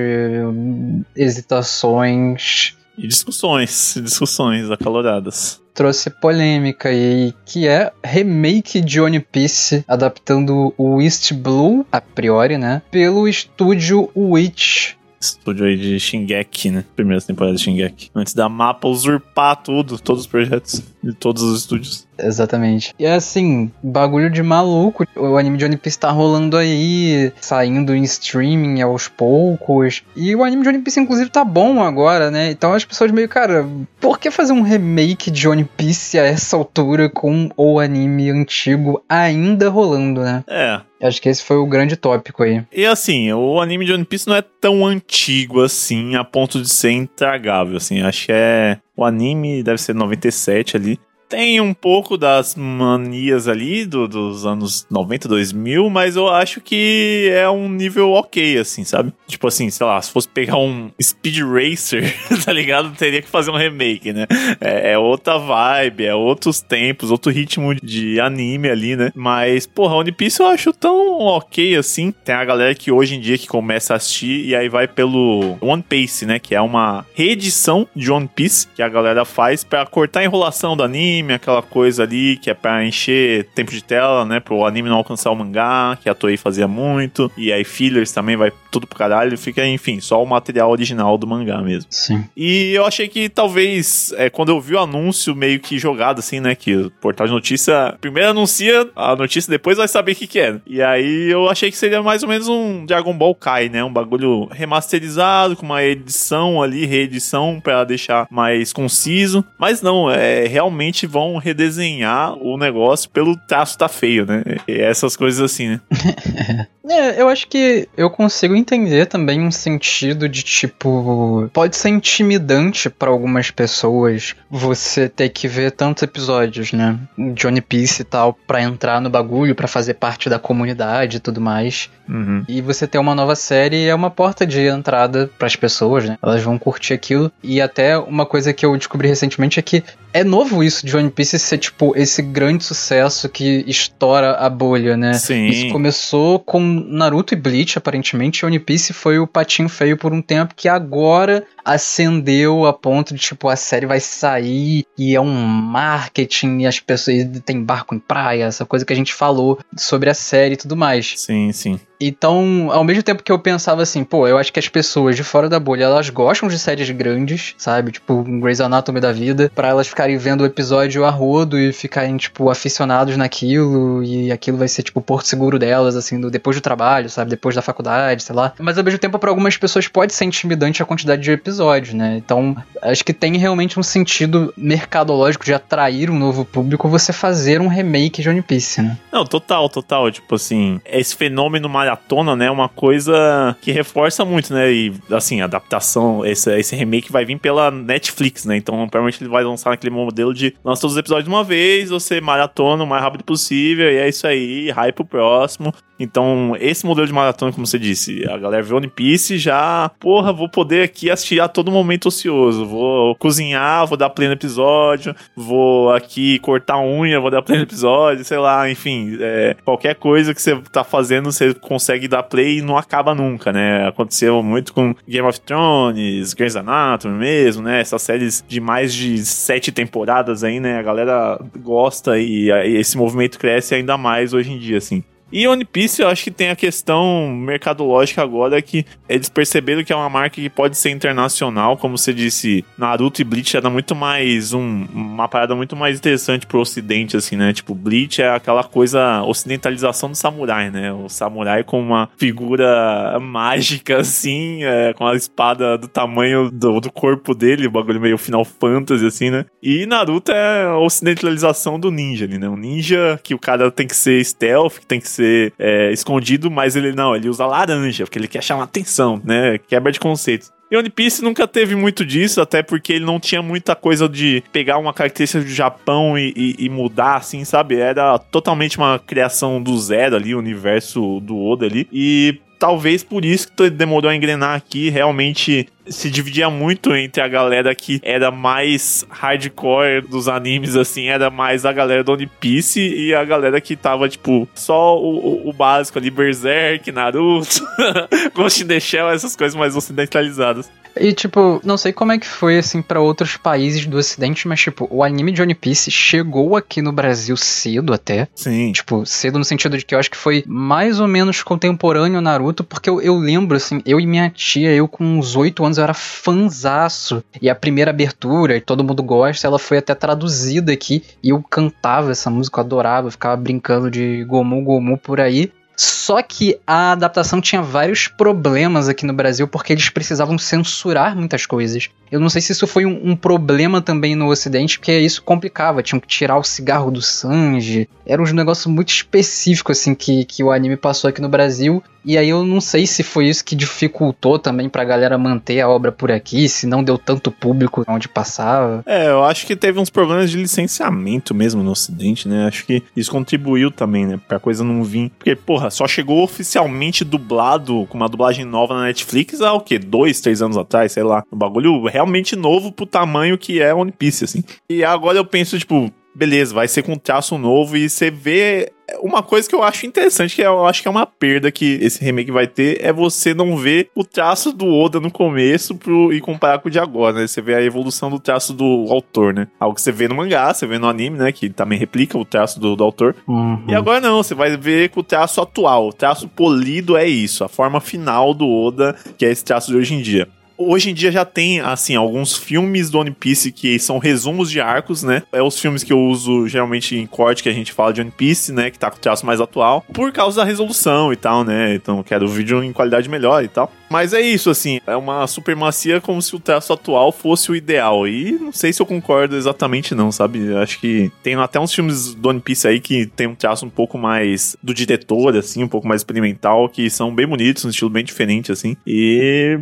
[1.15, 5.61] hesitações, E discussões, discussões acaloradas.
[5.73, 12.57] trouxe polêmica e que é remake de One Piece adaptando o East Blue, a priori,
[12.57, 14.93] né, pelo estúdio Witch.
[15.19, 16.83] Estúdio aí de Shingeki, né?
[16.97, 18.11] Primeira temporada de Shingeki.
[18.13, 22.05] Antes da mapa usurpar tudo, todos os projetos de todos os estúdios.
[22.17, 22.93] Exatamente.
[22.97, 25.05] E é assim, bagulho de maluco.
[25.15, 30.03] O anime de One Piece tá rolando aí, saindo em streaming aos poucos.
[30.15, 32.51] E o anime de One Piece, inclusive, tá bom agora, né?
[32.51, 33.67] Então as pessoas meio, cara,
[33.99, 39.03] por que fazer um remake de One Piece a essa altura com o anime antigo
[39.07, 40.43] ainda rolando, né?
[40.47, 40.81] É.
[41.01, 42.63] Acho que esse foi o grande tópico aí.
[42.71, 46.69] E assim, o anime de One Piece não é tão antigo assim, a ponto de
[46.69, 48.01] ser intragável, assim.
[48.01, 48.77] Acho que é...
[48.95, 50.99] O anime deve ser 97 ali.
[51.33, 57.27] Tem um pouco das manias ali do- dos anos 90, 2000, mas eu acho que
[57.33, 59.11] é um nível ok, assim, sabe?
[59.27, 62.13] Tipo assim, sei lá, se fosse pegar um Speed Racer,
[62.45, 62.91] tá ligado?
[62.95, 64.27] Teria que fazer um remake, né?
[64.61, 69.11] É, é outra vibe, é outros tempos, outro ritmo de anime ali, né?
[69.15, 72.11] Mas, porra, One Piece eu acho tão ok assim.
[72.23, 75.57] Tem a galera que hoje em dia que começa a assistir e aí vai pelo
[75.61, 76.37] One Piece, né?
[76.37, 80.77] Que é uma reedição de One Piece que a galera faz pra cortar a enrolação
[80.77, 84.39] do anime, aquela coisa ali que é pra encher tempo de tela, né?
[84.39, 87.31] Pro anime não alcançar o mangá, que a Toei fazia muito.
[87.37, 89.37] E aí fillers também vai tudo pro caralho.
[89.37, 91.87] Fica, enfim, só o material original do mangá mesmo.
[91.89, 92.25] Sim.
[92.35, 96.39] E eu achei que talvez, é, quando eu vi o anúncio meio que jogado, assim,
[96.39, 96.55] né?
[96.55, 100.39] Que o portal de notícia primeiro anuncia a notícia, depois vai saber o que, que
[100.39, 100.59] é.
[100.65, 103.83] E aí eu achei que seria mais ou menos um Dragon Ball Kai, né?
[103.83, 109.45] Um bagulho remasterizado, com uma edição ali, reedição, pra deixar mais conciso.
[109.57, 114.43] Mas não, é realmente vão redesenhar o negócio pelo traço tá feio, né?
[114.67, 115.81] E essas coisas assim, né?
[116.89, 121.49] É, eu acho que eu consigo entender também um sentido de tipo.
[121.53, 126.99] Pode ser intimidante pra algumas pessoas você ter que ver tantos episódios, né?
[127.17, 131.19] De One Piece e tal, pra entrar no bagulho, pra fazer parte da comunidade e
[131.19, 131.89] tudo mais.
[132.07, 132.43] Uhum.
[132.49, 136.17] E você ter uma nova série é uma porta de entrada pras pessoas, né?
[136.21, 137.31] Elas vão curtir aquilo.
[137.41, 141.09] E até uma coisa que eu descobri recentemente é que é novo isso de One
[141.09, 145.13] Piece ser, tipo, esse grande sucesso que estoura a bolha, né?
[145.13, 145.47] Sim.
[145.47, 148.45] Isso começou com Naruto e Bleach, aparentemente.
[148.45, 153.19] One Piece foi o patinho feio por um tempo que agora acendeu a ponto de,
[153.19, 157.99] tipo, a série vai sair e é um marketing e as pessoas tem barco em
[157.99, 161.13] praia, essa coisa que a gente falou sobre a série e tudo mais.
[161.17, 161.79] Sim, sim.
[162.05, 165.23] Então, ao mesmo tempo que eu pensava assim, pô, eu acho que as pessoas de
[165.23, 167.93] fora da bolha, elas gostam de séries grandes, sabe?
[167.93, 172.17] Tipo, Grey's Anatomy da vida, pra elas ficarem vendo o episódio a rodo e ficarem,
[172.17, 176.57] tipo, aficionados naquilo, e aquilo vai ser, tipo, o porto seguro delas, assim, do, depois
[176.57, 177.29] do trabalho, sabe?
[177.29, 178.53] Depois da faculdade, sei lá.
[178.59, 181.52] Mas ao mesmo tempo, pra algumas pessoas pode ser intimidante a quantidade de episódios,
[181.95, 182.17] né?
[182.17, 187.61] Então, acho que tem realmente um sentido mercadológico de atrair um novo público você fazer
[187.61, 188.97] um remake de One Piece, né?
[189.11, 190.11] Não, total, total.
[190.11, 194.71] Tipo assim, esse fenômeno maratona, né, é uma coisa que reforça muito, né?
[194.71, 198.57] E, assim, a adaptação, esse, esse remake vai vir pela Netflix, né?
[198.57, 201.89] Então, provavelmente ele vai lançar naquele modelo de lança todos os episódios de uma vez,
[201.89, 205.73] você maratona o mais rápido possível, e é isso aí, hype pro próximo.
[205.99, 210.33] Então, esse modelo de maratona, como você disse, a galera vê One Piece já, porra,
[210.33, 212.65] vou poder aqui assistir a todo momento ocioso.
[212.65, 217.63] Vou cozinhar, vou dar play no episódio, vou aqui cortar unha, vou dar play no
[217.63, 222.57] episódio, sei lá, enfim, é, qualquer coisa que você tá fazendo, você consegue dar play
[222.57, 223.87] e não acaba nunca, né?
[223.87, 227.81] Aconteceu muito com Game of Thrones, Grey's Anatomy mesmo, né?
[227.81, 230.79] Essas séries de mais de sete temporadas aí, né?
[230.79, 235.03] A galera gosta e, e esse movimento cresce ainda mais hoje em dia, assim.
[235.33, 239.91] E One Piece, eu acho que tem a questão mercadológica agora que eles perceberam que
[239.91, 243.95] é uma marca que pode ser internacional, como você disse, Naruto e Bleach era muito
[243.95, 247.51] mais um, uma parada muito mais interessante pro ocidente, assim, né?
[247.51, 250.93] Tipo, Bleach é aquela coisa, ocidentalização do samurai, né?
[250.93, 256.91] O samurai com uma figura mágica, assim, é, com a espada do tamanho do, do
[256.91, 259.47] corpo dele, o bagulho meio Final Fantasy, assim, né?
[259.63, 262.47] E Naruto é a ocidentalização do ninja né?
[262.47, 265.91] Um ninja que o cara tem que ser stealth, que tem que ser ser é,
[265.91, 269.57] escondido, mas ele não, ele usa laranja, porque ele quer chamar atenção, né?
[269.57, 270.51] Quebra de conceitos.
[270.69, 274.43] E One Piece nunca teve muito disso, até porque ele não tinha muita coisa de
[274.51, 277.75] pegar uma característica do Japão e, e, e, mudar, assim, sabe?
[277.75, 281.87] Era totalmente uma criação do zero ali, o universo do Oda ali.
[281.93, 287.27] E talvez por isso que demorou a engrenar aqui, realmente se dividia muito entre a
[287.27, 292.79] galera que era mais hardcore dos animes, assim, era mais a galera do One Piece
[292.79, 297.67] e a galera que tava, tipo, só o, o, básico ali, Berserk, Naruto,
[298.33, 300.71] Ghost in the Shell, essas coisas mais ocidentalizadas.
[300.95, 304.61] E, tipo, não sei como é que foi, assim, para outros países do ocidente, mas,
[304.61, 308.27] tipo, o anime de One Piece chegou aqui no Brasil cedo até.
[308.35, 308.71] Sim.
[308.71, 312.63] Tipo, cedo no sentido de que eu acho que foi mais ou menos contemporâneo Naruto,
[312.63, 315.83] porque eu, eu lembro, assim, eu e minha tia, eu com uns 8 anos, eu
[315.83, 317.23] era fanzaço.
[317.41, 321.03] E a primeira abertura, e todo mundo gosta, ela foi até traduzida aqui.
[321.23, 325.51] E eu cantava essa música, eu adorava, eu ficava brincando de Gomu Gomu por aí.
[325.75, 331.45] Só que a adaptação tinha vários problemas aqui no Brasil porque eles precisavam censurar muitas
[331.45, 331.89] coisas.
[332.11, 335.81] Eu não sei se isso foi um, um problema também no Ocidente, porque isso complicava.
[335.81, 337.89] Tinham que tirar o cigarro do Sanji.
[338.05, 341.81] Era um negócio muito específico, assim, que, que o anime passou aqui no Brasil.
[342.05, 345.69] E aí eu não sei se foi isso que dificultou também pra galera manter a
[345.69, 348.83] obra por aqui, se não deu tanto público onde passava.
[348.85, 352.45] É, eu acho que teve uns problemas de licenciamento mesmo no ocidente, né?
[352.45, 354.19] Acho que isso contribuiu também, né?
[354.27, 355.11] Pra coisa não vir.
[355.17, 359.77] Porque, porra, só chegou oficialmente dublado, com uma dublagem nova na Netflix há o quê?
[359.77, 361.23] Dois, três anos atrás, sei lá.
[361.31, 364.43] Um bagulho realmente novo pro tamanho que é One Piece, assim.
[364.69, 368.71] E agora eu penso, tipo, beleza, vai ser com traço novo e você vê
[369.01, 372.03] uma coisa que eu acho interessante, que eu acho que é uma perda que esse
[372.03, 376.19] remake vai ter, é você não ver o traço do Oda no começo pro, e
[376.19, 377.27] comparar com o de agora, né?
[377.27, 379.47] Você vê a evolução do traço do autor, né?
[379.59, 381.31] Algo que você vê no mangá, você vê no anime, né?
[381.31, 383.15] Que também replica o traço do, do autor.
[383.27, 383.63] Uhum.
[383.67, 385.87] E agora não, você vai ver com o traço atual.
[385.87, 389.77] O traço polido é isso, a forma final do Oda, que é esse traço de
[389.77, 390.27] hoje em dia.
[390.67, 394.61] Hoje em dia já tem, assim, alguns filmes do One Piece que são resumos de
[394.61, 395.23] arcos, né?
[395.31, 398.11] É os filmes que eu uso geralmente em corte que a gente fala de One
[398.11, 398.69] Piece, né?
[398.69, 401.75] Que tá com o traço mais atual, por causa da resolução e tal, né?
[401.75, 403.71] Então quero o vídeo em qualidade melhor e tal.
[403.93, 408.07] Mas é isso, assim, é uma supremacia como se o traço atual fosse o ideal.
[408.07, 410.51] E não sei se eu concordo exatamente, não, sabe?
[410.55, 413.69] Acho que tem até uns filmes do One Piece aí que tem um traço um
[413.69, 417.91] pouco mais do diretor, assim, um pouco mais experimental, que são bem bonitos, um estilo
[417.91, 418.75] bem diferente, assim.
[418.83, 419.59] E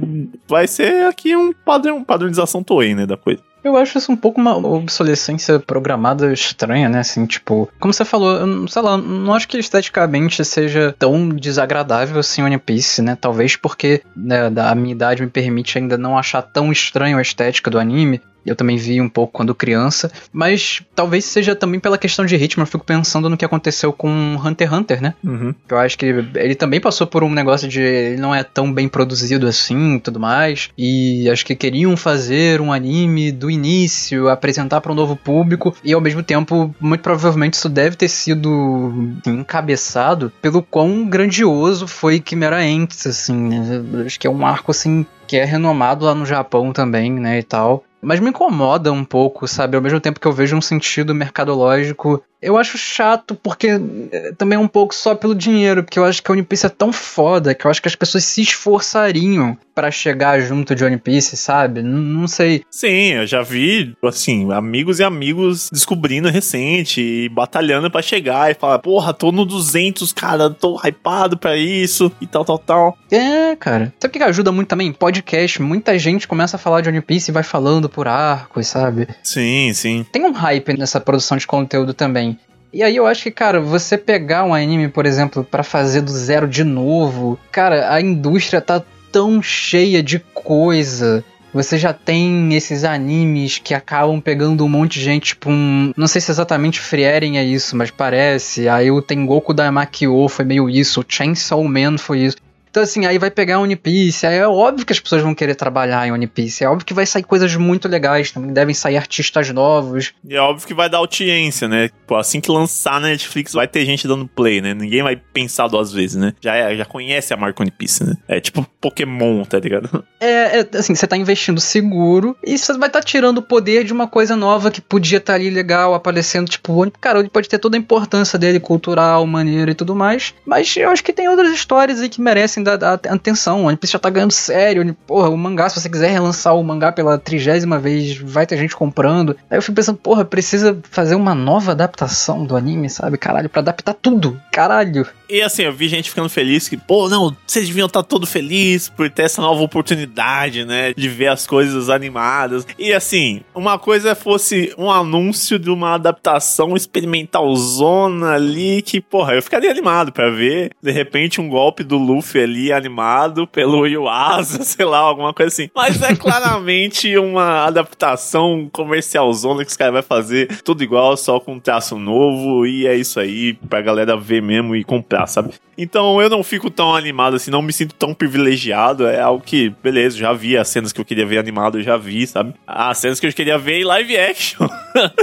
[0.48, 3.51] vai ser aqui um padrão, padronização Toei, né, da coisa.
[3.64, 7.00] Eu acho isso um pouco uma obsolescência programada estranha, né?
[7.00, 12.20] Assim, tipo, como você falou, eu, sei lá, não acho que esteticamente seja tão desagradável
[12.20, 13.18] assim One Piece, né?
[13.20, 17.70] Talvez porque né, a minha idade me permite ainda não achar tão estranho a estética
[17.70, 18.22] do anime.
[18.46, 22.64] Eu também vi um pouco quando criança, mas talvez seja também pela questão de ritmo.
[22.64, 24.10] Eu fico pensando no que aconteceu com
[24.44, 25.14] Hunter x Hunter, né?
[25.24, 25.54] Uhum.
[25.70, 28.88] Eu acho que ele também passou por um negócio de ele não é tão bem
[28.88, 30.70] produzido assim, tudo mais.
[30.78, 35.94] E acho que queriam fazer um anime do início, apresentar para um novo público e
[35.94, 38.92] ao mesmo tempo, muito provavelmente isso deve ter sido
[39.26, 43.36] encabeçado pelo quão grandioso foi Chimera Ants, assim.
[43.36, 44.06] Né?
[44.06, 47.44] Acho que é um arco assim que é renomado lá no Japão também, né, e
[47.44, 47.86] tal.
[48.02, 49.76] Mas me incomoda um pouco, sabe?
[49.76, 53.68] Ao mesmo tempo que eu vejo um sentido mercadológico eu acho chato porque
[54.12, 56.66] eh, também é um pouco só pelo dinheiro, porque eu acho que a One Piece
[56.66, 60.84] é tão foda que eu acho que as pessoas se esforçariam para chegar junto de
[60.84, 61.82] One Piece, sabe?
[61.82, 62.64] N não sei.
[62.70, 68.54] Sim, eu já vi, assim, amigos e amigos descobrindo recente e batalhando para chegar e
[68.54, 72.98] falar, porra, tô no 200, cara, tô hypado pra isso e tal, tal, tal.
[73.10, 73.94] É, cara.
[74.00, 74.92] Sabe o que ajuda muito também?
[74.92, 75.62] Podcast.
[75.62, 79.08] Muita gente começa a falar de One Piece e vai falando por arcos, sabe?
[79.24, 80.06] Sim, sim.
[80.12, 82.31] Tem um hype nessa produção de conteúdo também.
[82.74, 86.12] E aí eu acho que, cara, você pegar um anime, por exemplo, pra fazer do
[86.12, 88.82] zero de novo, cara, a indústria tá
[89.12, 91.24] tão cheia de coisa.
[91.54, 95.92] Você já tem esses animes que acabam pegando um monte de gente, tipo um.
[95.98, 98.70] Não sei se exatamente Frieren é isso, mas parece.
[98.70, 102.38] Aí o Tengoku da Makio foi meio isso, o Chainsaw Man foi isso.
[102.72, 105.56] Então, assim, aí vai pegar One Piece, aí é óbvio que as pessoas vão querer
[105.56, 108.96] trabalhar em One Piece, é óbvio que vai sair coisas muito legais, também devem sair
[108.96, 110.14] artistas novos.
[110.24, 111.90] E é óbvio que vai dar audiência, né?
[112.08, 114.74] Pô, assim que lançar na Netflix, vai ter gente dando play, né?
[114.74, 116.34] Ninguém vai pensar duas vezes, né?
[116.40, 118.16] Já, é, já conhece a marca One Piece, né?
[118.26, 120.04] É tipo Pokémon, tá ligado?
[120.24, 123.84] É, é assim, você tá investindo seguro e você vai estar tá tirando o poder
[123.84, 127.50] de uma coisa nova que podia estar tá ali legal, aparecendo, tipo, cara, ele pode
[127.50, 131.28] ter toda a importância dele, cultural, maneira e tudo mais, mas eu acho que tem
[131.28, 133.64] outras histórias aí que merecem dar, dar atenção.
[133.64, 136.64] O One Piece já tá ganhando sério, porra, o mangá, se você quiser relançar o
[136.64, 139.36] mangá pela trigésima vez, vai ter gente comprando.
[139.50, 143.18] Aí eu fico pensando, porra, precisa fazer uma nova adaptação do anime, sabe?
[143.18, 144.40] Caralho, pra adaptar tudo.
[144.52, 145.08] Caralho.
[145.32, 148.28] E assim, eu vi gente ficando feliz que, pô, não, vocês deviam estar tá todo
[148.28, 150.94] felizes por ter essa nova oportunidade, né?
[150.94, 152.68] De ver as coisas animadas.
[152.78, 159.34] E assim, uma coisa fosse um anúncio de uma adaptação experimental zona ali que, porra,
[159.36, 164.64] eu ficaria animado para ver, de repente, um golpe do Luffy ali animado pelo Yuasa,
[164.64, 165.70] sei lá, alguma coisa assim.
[165.76, 171.40] Mas é claramente uma adaptação comercial zona que os caras vão fazer tudo igual, só
[171.40, 172.66] com um traço novo.
[172.66, 175.54] E é isso aí, pra galera ver mesmo e comprar, sabe?
[175.78, 179.08] Então eu não fico tão animado assim, não me sinto tão privilegiado.
[179.08, 181.98] É algo que, beleza, já vi as cenas que eu queria ver animado, eu já
[181.98, 182.54] vi, sabe?
[182.68, 184.68] As cenas que eu queria ver em live action.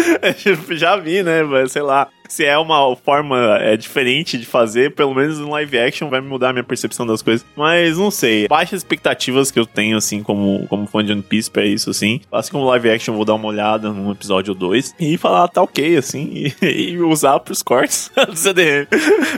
[0.71, 1.43] já vi, né?
[1.43, 5.79] Mas, sei lá se é uma forma é, diferente de fazer, pelo menos no live
[5.79, 7.45] action vai mudar a minha percepção das coisas.
[7.57, 8.47] Mas não sei.
[8.47, 12.21] Baixas expectativas que eu tenho, assim, como, como fã de One Piece pra isso, assim.
[12.31, 15.63] Assim como live action, vou dar uma olhada num episódio 2 e falar, ah, tá
[15.63, 18.87] ok, assim, e, e usar pros cortes do CDM.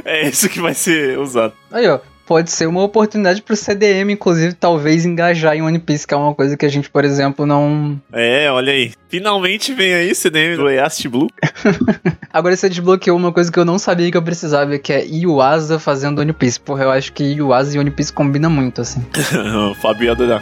[0.05, 1.53] É isso que vai ser usado.
[1.71, 2.01] Aí, ó
[2.31, 6.33] pode ser uma oportunidade pro CDM, inclusive, talvez engajar em One Piece, que é uma
[6.33, 8.01] coisa que a gente, por exemplo, não.
[8.13, 8.93] É, olha aí.
[9.09, 11.27] Finalmente vem aí CDM do East Blue.
[12.33, 15.81] Agora você desbloqueou uma coisa que eu não sabia que eu precisava, que é Iwasa
[15.81, 16.61] fazendo One Piece.
[16.61, 19.05] Porra, eu acho que Iwasa e One Piece combinam muito, assim.
[19.83, 20.41] Fábio ia adorar.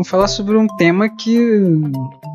[0.00, 1.36] Vamos falar sobre um tema que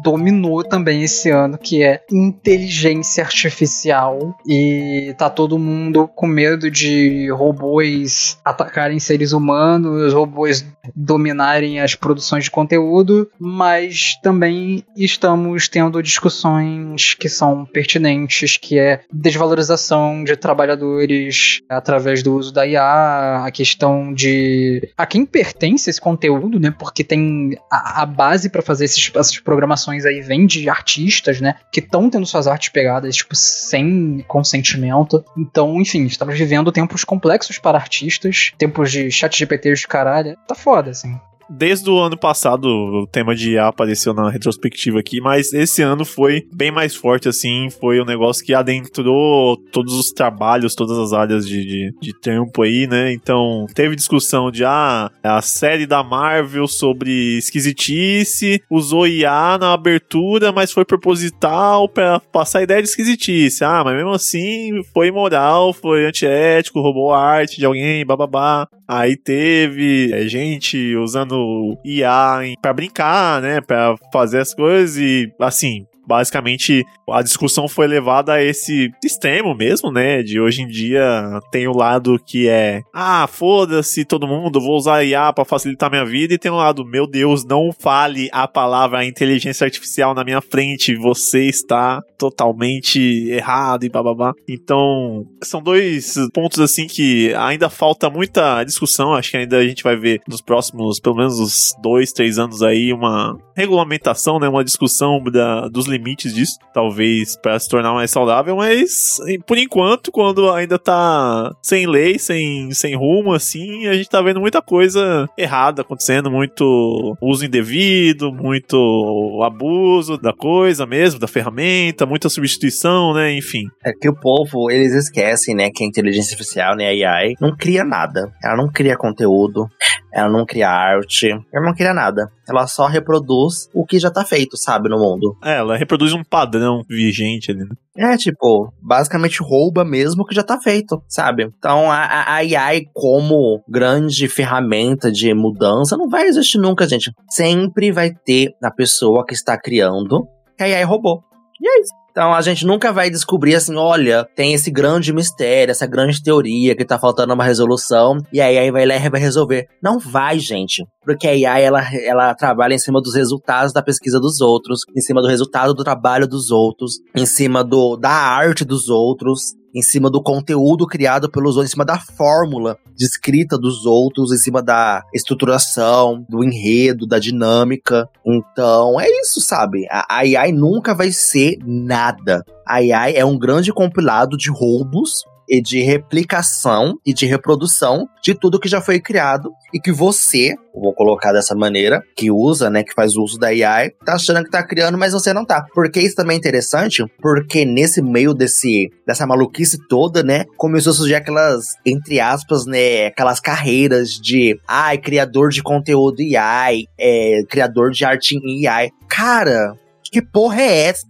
[0.05, 4.37] dominou também esse ano, que é inteligência artificial.
[4.47, 10.63] E tá todo mundo com medo de robôs atacarem seres humanos, robôs
[10.95, 19.01] dominarem as produções de conteúdo, mas também estamos tendo discussões que são pertinentes, que é
[19.11, 25.99] desvalorização de trabalhadores através do uso da IA, a questão de a quem pertence esse
[25.99, 26.71] conteúdo, né?
[26.77, 31.57] Porque tem a, a base para fazer esses, essas programações aí vem de artistas, né?
[31.71, 35.23] Que estão tendo suas artes pegadas, tipo, sem consentimento.
[35.37, 40.35] Então, enfim, estamos vivendo tempos complexos para artistas, tempos de chat GPT de caralho.
[40.47, 45.21] Tá foda, assim desde o ano passado o tema de IA apareceu na retrospectiva aqui,
[45.21, 50.11] mas esse ano foi bem mais forte, assim, foi um negócio que adentrou todos os
[50.11, 53.11] trabalhos, todas as áreas de, de, de trampo aí, né?
[53.11, 60.51] Então, teve discussão de, ah, a série da Marvel sobre esquisitice usou IA na abertura,
[60.51, 63.63] mas foi proposital para passar a ideia de esquisitice.
[63.63, 68.67] Ah, mas mesmo assim foi imoral, foi antiético, roubou a arte de alguém, bababá.
[68.87, 71.34] Aí teve é, gente usando
[71.83, 78.33] IA para brincar, né, para fazer as coisas e assim, basicamente a discussão foi levada
[78.33, 80.23] a esse extremo mesmo, né?
[80.23, 85.03] De hoje em dia tem o lado que é, ah, foda-se todo mundo, vou usar
[85.03, 89.05] IA para facilitar minha vida, e tem o lado, meu Deus, não fale a palavra
[89.05, 94.33] inteligência artificial na minha frente, você está totalmente errado e bababá.
[94.47, 99.83] Então, são dois pontos assim que ainda falta muita discussão, acho que ainda a gente
[99.83, 104.47] vai ver nos próximos, pelo menos uns dois, três anos aí, uma regulamentação, né?
[104.47, 110.11] Uma discussão da, dos limites disso, talvez para se tornar mais saudável, mas por enquanto,
[110.11, 115.27] quando ainda tá sem lei, sem, sem rumo, assim, a gente tá vendo muita coisa
[115.37, 123.35] errada acontecendo, muito uso indevido, muito abuso da coisa mesmo, da ferramenta, muita substituição, né,
[123.35, 123.63] enfim.
[123.85, 127.55] É que o povo, eles esquecem, né, que a inteligência artificial, né, a AI, não
[127.55, 128.31] cria nada.
[128.43, 129.67] Ela não cria conteúdo,
[130.15, 132.31] ela não cria arte, ela não cria nada.
[132.47, 135.35] Ela só reproduz o que já tá feito, sabe, no mundo.
[135.43, 137.65] É, ela reproduz um padrão vigente ali.
[137.65, 138.13] Né?
[138.13, 141.51] É, tipo, basicamente rouba mesmo o que já tá feito, sabe?
[141.57, 147.11] Então a, a AI como grande ferramenta de mudança não vai existir nunca, gente.
[147.29, 150.25] Sempre vai ter a pessoa que está criando
[150.57, 151.23] que a AI roubou.
[151.61, 152.04] E é isso.
[152.15, 156.73] Então a gente nunca vai descobrir assim, olha, tem esse grande mistério, essa grande teoria
[156.73, 159.67] que tá faltando uma resolução, e a AI vai lá e vai resolver.
[159.83, 160.81] Não vai, gente.
[161.05, 165.01] Porque a AI, ela, ela trabalha em cima dos resultados da pesquisa dos outros, em
[165.01, 169.81] cima do resultado do trabalho dos outros, em cima do, da arte dos outros em
[169.81, 174.37] cima do conteúdo criado pelos outros, em cima da fórmula de escrita dos outros, em
[174.37, 178.07] cima da estruturação, do enredo, da dinâmica.
[178.25, 179.85] Então, é isso, sabe?
[179.91, 182.45] A AI nunca vai ser nada.
[182.65, 188.33] A AI é um grande compilado de roubos e de replicação e de reprodução de
[188.33, 192.83] tudo que já foi criado e que você, vou colocar dessa maneira, que usa, né,
[192.83, 195.65] que faz uso da AI, tá achando que tá criando, mas você não tá.
[195.73, 200.95] Porque isso também é interessante, porque nesse meio desse dessa maluquice toda, né, começou a
[200.95, 207.91] surgir aquelas entre aspas, né, aquelas carreiras de ai, criador de conteúdo AI, é, criador
[207.91, 208.89] de arte em AI.
[209.07, 209.77] Cara,
[210.11, 211.05] que porra é essa?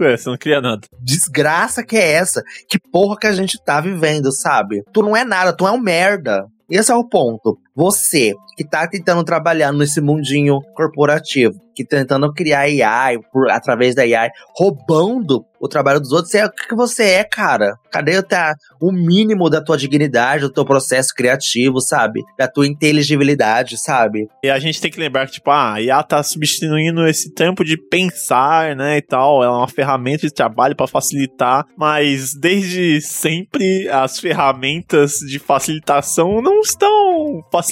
[0.00, 0.80] É, você não cria nada.
[1.00, 2.42] Desgraça que é essa?
[2.68, 4.82] Que porra que a gente tá vivendo, sabe?
[4.92, 6.46] Tu não é nada, tu é um merda.
[6.70, 7.58] Esse é o ponto.
[7.80, 14.02] Você que tá tentando trabalhar nesse mundinho corporativo, que tentando criar AI por, através da
[14.02, 17.74] AI, roubando o trabalho dos outros, é o que você é, cara.
[17.90, 22.22] Cadê tá, o mínimo da tua dignidade, do teu processo criativo, sabe?
[22.38, 24.26] Da tua inteligibilidade, sabe?
[24.42, 27.62] E a gente tem que lembrar que, tipo, ah, a IA tá substituindo esse tempo
[27.62, 29.42] de pensar, né, e tal.
[29.42, 36.40] Ela é uma ferramenta de trabalho para facilitar, mas desde sempre as ferramentas de facilitação
[36.40, 37.69] não estão facilitando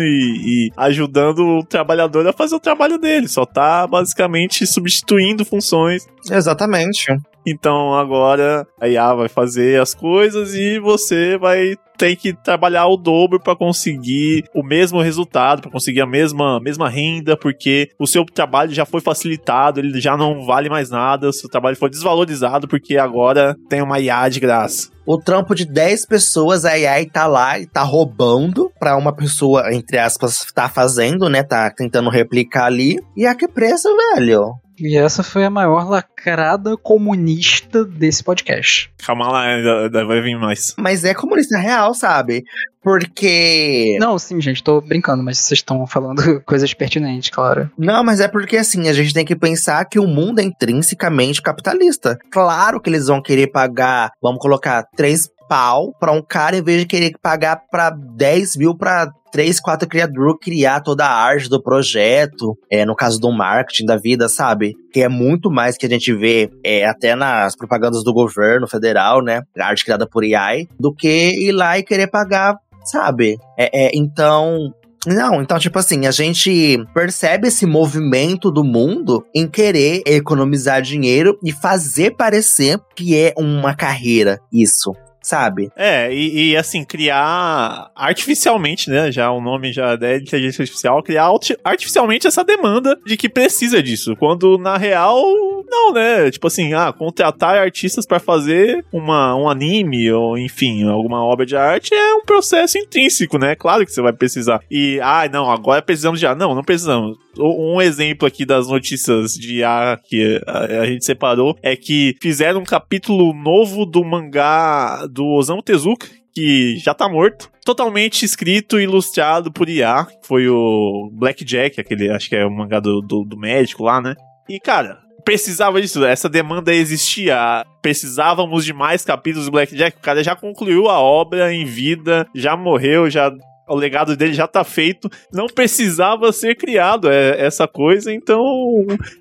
[0.00, 6.06] e, e, ajudando o trabalhador a fazer o trabalho dele, só tá basicamente substituindo funções.
[6.30, 7.06] Exatamente.
[7.46, 12.96] Então agora a IA vai fazer as coisas e você vai ter que trabalhar o
[12.96, 18.24] dobro para conseguir o mesmo resultado, para conseguir a mesma, mesma renda, porque o seu
[18.24, 22.66] trabalho já foi facilitado, ele já não vale mais nada, o seu trabalho foi desvalorizado
[22.66, 27.26] porque agora tem uma IA de graça o trampo de 10 pessoas, a AI tá
[27.26, 31.42] lá e tá roubando pra uma pessoa, entre aspas, tá fazendo, né?
[31.42, 32.96] Tá tentando replicar ali.
[33.16, 34.52] E a que preço, velho?
[34.80, 38.90] E essa foi a maior lacrada comunista desse podcast.
[38.98, 40.74] Calma lá, ainda vai vir mais.
[40.78, 42.44] Mas é comunista real, sabe?
[42.82, 43.98] Porque.
[44.00, 47.70] Não, sim, gente, tô brincando, mas vocês estão falando coisas pertinentes, claro.
[47.76, 51.42] Não, mas é porque assim, a gente tem que pensar que o mundo é intrinsecamente
[51.42, 52.18] capitalista.
[52.30, 56.82] Claro que eles vão querer pagar, vamos colocar, três pau pra um cara em vez
[56.82, 61.60] de querer pagar pra 10 mil pra três, quatro criadores criar toda a arte do
[61.60, 64.74] projeto, é, no caso do marketing da vida, sabe?
[64.92, 69.22] Que é muito mais que a gente vê é, até nas propagandas do governo federal,
[69.22, 69.42] né?
[69.58, 73.36] Arte criada por AI, do que ir lá e querer pagar, sabe?
[73.58, 74.72] É, é, então,
[75.06, 81.38] não, então, tipo assim, a gente percebe esse movimento do mundo em querer economizar dinheiro
[81.44, 84.92] e fazer parecer que é uma carreira isso
[85.22, 85.70] sabe?
[85.76, 89.12] É, e, e, assim, criar artificialmente, né?
[89.12, 91.30] Já o nome já é inteligência artificial, criar
[91.64, 94.16] artificialmente essa demanda de que precisa disso.
[94.16, 95.22] Quando na real,
[95.68, 96.30] não, né?
[96.30, 101.56] Tipo assim, ah, contratar artistas para fazer uma, um anime ou enfim, alguma obra de
[101.56, 103.54] arte é um processo intrínseco, né?
[103.54, 104.60] Claro que você vai precisar.
[104.70, 106.26] E, ah, não, agora precisamos de.
[106.26, 111.56] Ah, não, não precisamos um exemplo aqui das notícias de A que a, gente separou
[111.62, 117.50] é que fizeram um capítulo novo do mangá do Osamu Tezuka, que já tá morto.
[117.64, 122.50] Totalmente escrito e ilustrado por IA, que foi o Blackjack, aquele, acho que é o
[122.50, 124.14] mangá do, do, do médico lá, né?
[124.48, 127.64] E, cara, precisava disso, essa demanda existia.
[127.82, 129.96] Precisávamos de mais capítulos do Blackjack.
[129.96, 133.32] O cara já concluiu a obra em vida, já morreu, já
[133.70, 138.40] o legado dele já tá feito, não precisava ser criado é, essa coisa, então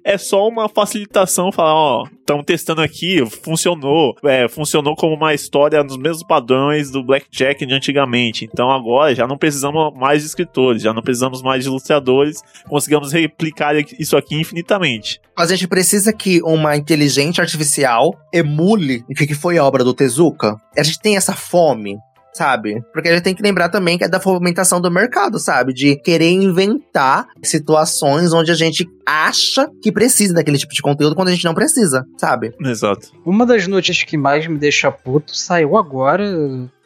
[0.04, 5.84] é só uma facilitação falar, ó, estamos testando aqui, funcionou, é, funcionou como uma história
[5.84, 10.82] nos mesmos padrões do Blackjack de antigamente, então agora já não precisamos mais de escritores,
[10.82, 15.20] já não precisamos mais de ilustradores, conseguimos replicar isso aqui infinitamente.
[15.38, 20.56] A gente precisa que uma inteligência artificial emule o que foi a obra do Tezuka.
[20.78, 21.97] A gente tem essa fome
[22.40, 22.82] sabe?
[22.94, 25.74] Porque a gente tem que lembrar também que é da fomentação do mercado, sabe?
[25.74, 31.28] De querer inventar situações onde a gente acha que precisa daquele tipo de conteúdo quando
[31.28, 32.54] a gente não precisa, sabe?
[32.62, 33.10] Exato.
[33.26, 36.24] Uma das notícias que mais me deixa puto saiu agora,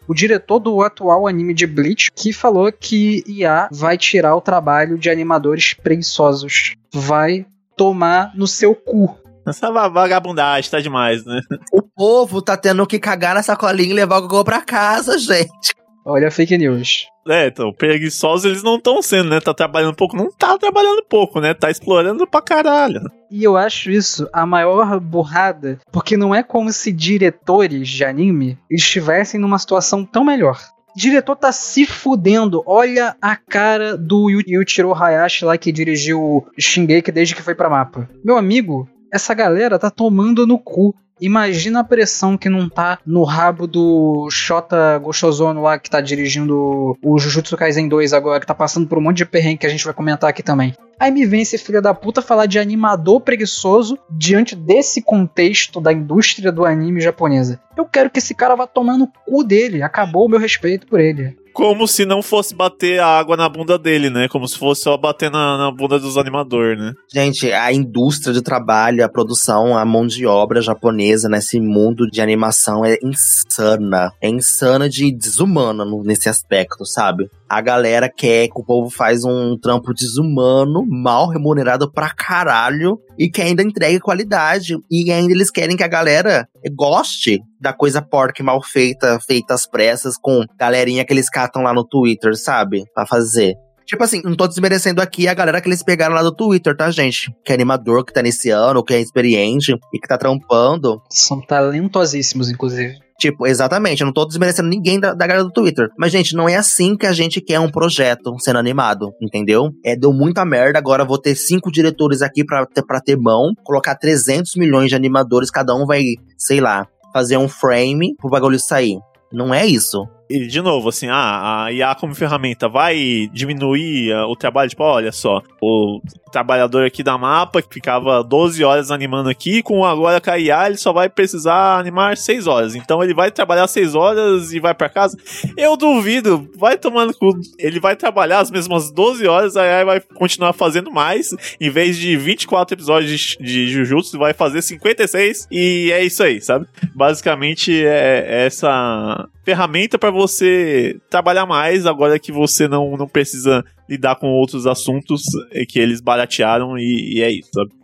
[0.08, 4.97] o diretor do atual anime de Bleach, que falou que IA vai tirar o trabalho
[4.97, 6.74] de animadores preguiçosos.
[6.91, 7.45] Vai
[7.78, 9.22] tomar no seu cu.
[9.48, 11.41] Essa vagabundagem tá demais, né?
[11.72, 15.74] O povo tá tendo que cagar na sacolinha e levar o Gogô pra casa, gente.
[16.06, 17.06] Olha a fake news.
[17.26, 19.39] É, então, preguiçosos eles não estão sendo, né?
[19.39, 20.18] Tá trabalhando pouco.
[20.18, 21.54] Não tá trabalhando pouco, né?
[21.54, 23.00] Tá explorando pra caralho.
[23.32, 28.58] E eu acho isso a maior burrada, porque não é como se diretores de anime
[28.70, 30.60] estivessem numa situação tão melhor.
[30.96, 32.62] O diretor tá se fudendo.
[32.68, 37.70] Olha a cara do Yu- Yuichiro Hayashi lá que dirigiu Shingeki desde que foi pra
[37.70, 38.08] mapa.
[38.24, 40.95] Meu amigo, essa galera tá tomando no cu.
[41.22, 46.97] Imagina a pressão que não tá no rabo do Shota Goshozono lá que tá dirigindo
[47.01, 49.70] o Jujutsu Kaisen 2 agora, que tá passando por um monte de perrengue que a
[49.70, 50.74] gente vai comentar aqui também.
[51.04, 55.91] Aí me vem esse filho da puta falar de animador preguiçoso diante desse contexto da
[55.91, 57.60] indústria do anime japonesa.
[57.76, 59.82] Eu quero que esse cara vá tomar no cu dele.
[59.82, 61.36] Acabou o meu respeito por ele.
[61.54, 64.28] Como se não fosse bater a água na bunda dele, né?
[64.28, 66.93] Como se fosse só bater na, na bunda dos animadores, né?
[67.14, 72.22] Gente, a indústria de trabalho, a produção, a mão de obra japonesa nesse mundo de
[72.22, 74.12] animação é insana.
[74.20, 77.30] É insana de desumana nesse aspecto, sabe?
[77.54, 83.30] A galera quer que o povo faz um trampo desumano, mal remunerado pra caralho, e
[83.30, 84.76] que ainda entregue qualidade.
[84.89, 89.54] E ainda eles querem que a galera goste da coisa porca e mal feita, feita
[89.54, 92.86] às pressas, com galerinha que eles catam lá no Twitter, sabe?
[92.91, 93.54] Pra fazer.
[93.86, 96.89] Tipo assim, não tô desmerecendo aqui a galera que eles pegaram lá do Twitter, tá,
[96.89, 97.32] gente?
[97.45, 100.99] Que é animador, que tá iniciando, que é experiente e que tá trampando.
[101.08, 102.95] São talentosíssimos, inclusive.
[103.24, 105.88] Tipo, exatamente, eu não tô desmerecendo ninguém da, da galera do Twitter.
[105.97, 109.69] Mas, gente, não é assim que a gente quer um projeto sendo animado, entendeu?
[109.82, 113.95] É, deu muita merda, agora vou ter cinco diretores aqui pra, pra ter mão, colocar
[113.95, 116.03] 300 milhões de animadores, cada um vai,
[116.38, 118.97] sei lá, fazer um frame pro bagulho sair.
[119.32, 120.05] Não é isso.
[120.30, 124.69] E, de novo, assim, ah, a IA como ferramenta vai diminuir ah, o trabalho?
[124.69, 126.01] Tipo, olha só, o
[126.32, 130.67] trabalhador aqui da mapa que ficava 12 horas animando aqui, com agora com a IA
[130.67, 132.76] ele só vai precisar animar 6 horas.
[132.76, 135.17] Então ele vai trabalhar 6 horas e vai pra casa.
[135.57, 137.39] Eu duvido, vai tomando cu.
[137.59, 141.36] Ele vai trabalhar as mesmas 12 horas, a IA vai continuar fazendo mais.
[141.59, 146.41] Em vez de 24 episódios de, de Jujutsu, vai fazer 56 e é isso aí,
[146.41, 146.65] sabe?
[146.95, 153.64] Basicamente é é essa ferramenta para você trabalhar mais agora que você não, não precisa
[153.89, 157.83] lidar com outros assuntos eh, que eles baratearam e, e é isso, sabe?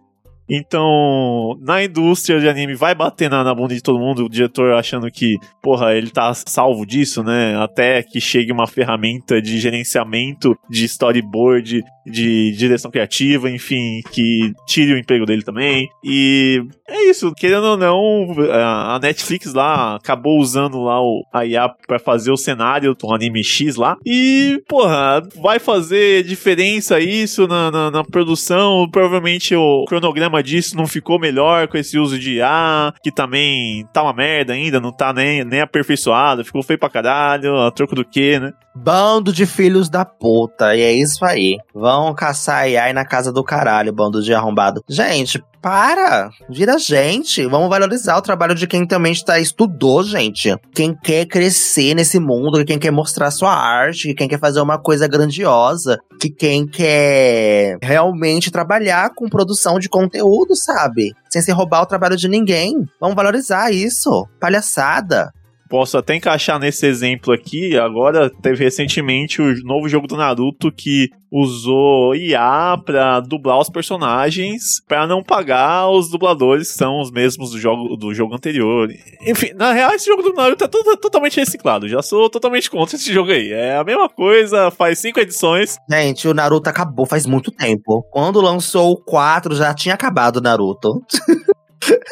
[0.50, 4.74] Então, na indústria de anime vai bater na, na bunda de todo mundo, o diretor
[4.74, 7.56] achando que, porra, ele tá salvo disso, né?
[7.58, 14.94] Até que chegue uma ferramenta de gerenciamento, de storyboard, de direção criativa, enfim, que tire
[14.94, 15.88] o emprego dele também.
[16.04, 21.70] E é isso, querendo ou não, a Netflix lá acabou usando lá o a IA
[21.88, 23.98] pra fazer o cenário do anime X lá.
[24.06, 28.88] E, porra, vai fazer diferença isso na, na, na produção.
[28.92, 34.04] Provavelmente o cronograma disso não ficou melhor com esse uso de IA, que também tá
[34.04, 38.06] uma merda ainda, não tá nem, nem aperfeiçoado, ficou feio pra caralho, a troco do
[38.06, 38.52] que, né?
[38.76, 41.58] Bando de filhos da puta, e é isso aí.
[41.74, 44.82] Vão caçar AI na casa do caralho, bando de arrombado.
[44.88, 46.30] Gente, para!
[46.50, 47.46] Vira gente.
[47.46, 50.56] Vamos valorizar o trabalho de quem também está, estudou, gente.
[50.74, 55.08] Quem quer crescer nesse mundo, quem quer mostrar sua arte, quem quer fazer uma coisa
[55.08, 61.14] grandiosa, que quem quer realmente trabalhar com produção de conteúdo, sabe?
[61.30, 62.76] Sem se roubar o trabalho de ninguém.
[63.00, 64.28] Vamos valorizar isso.
[64.40, 65.32] Palhaçada.
[65.70, 67.78] Posso até encaixar nesse exemplo aqui.
[67.78, 74.82] Agora teve recentemente o novo jogo do Naruto que usou IA pra dublar os personagens
[74.88, 78.90] pra não pagar os dubladores que são os mesmos do jogo, do jogo anterior.
[79.28, 81.88] Enfim, na real, esse jogo do Naruto é to- totalmente reciclado.
[81.88, 83.52] Já sou totalmente contra esse jogo aí.
[83.52, 85.78] É a mesma coisa, faz cinco edições.
[85.88, 88.02] Gente, o Naruto acabou faz muito tempo.
[88.12, 90.90] Quando lançou o 4, já tinha acabado o Naruto.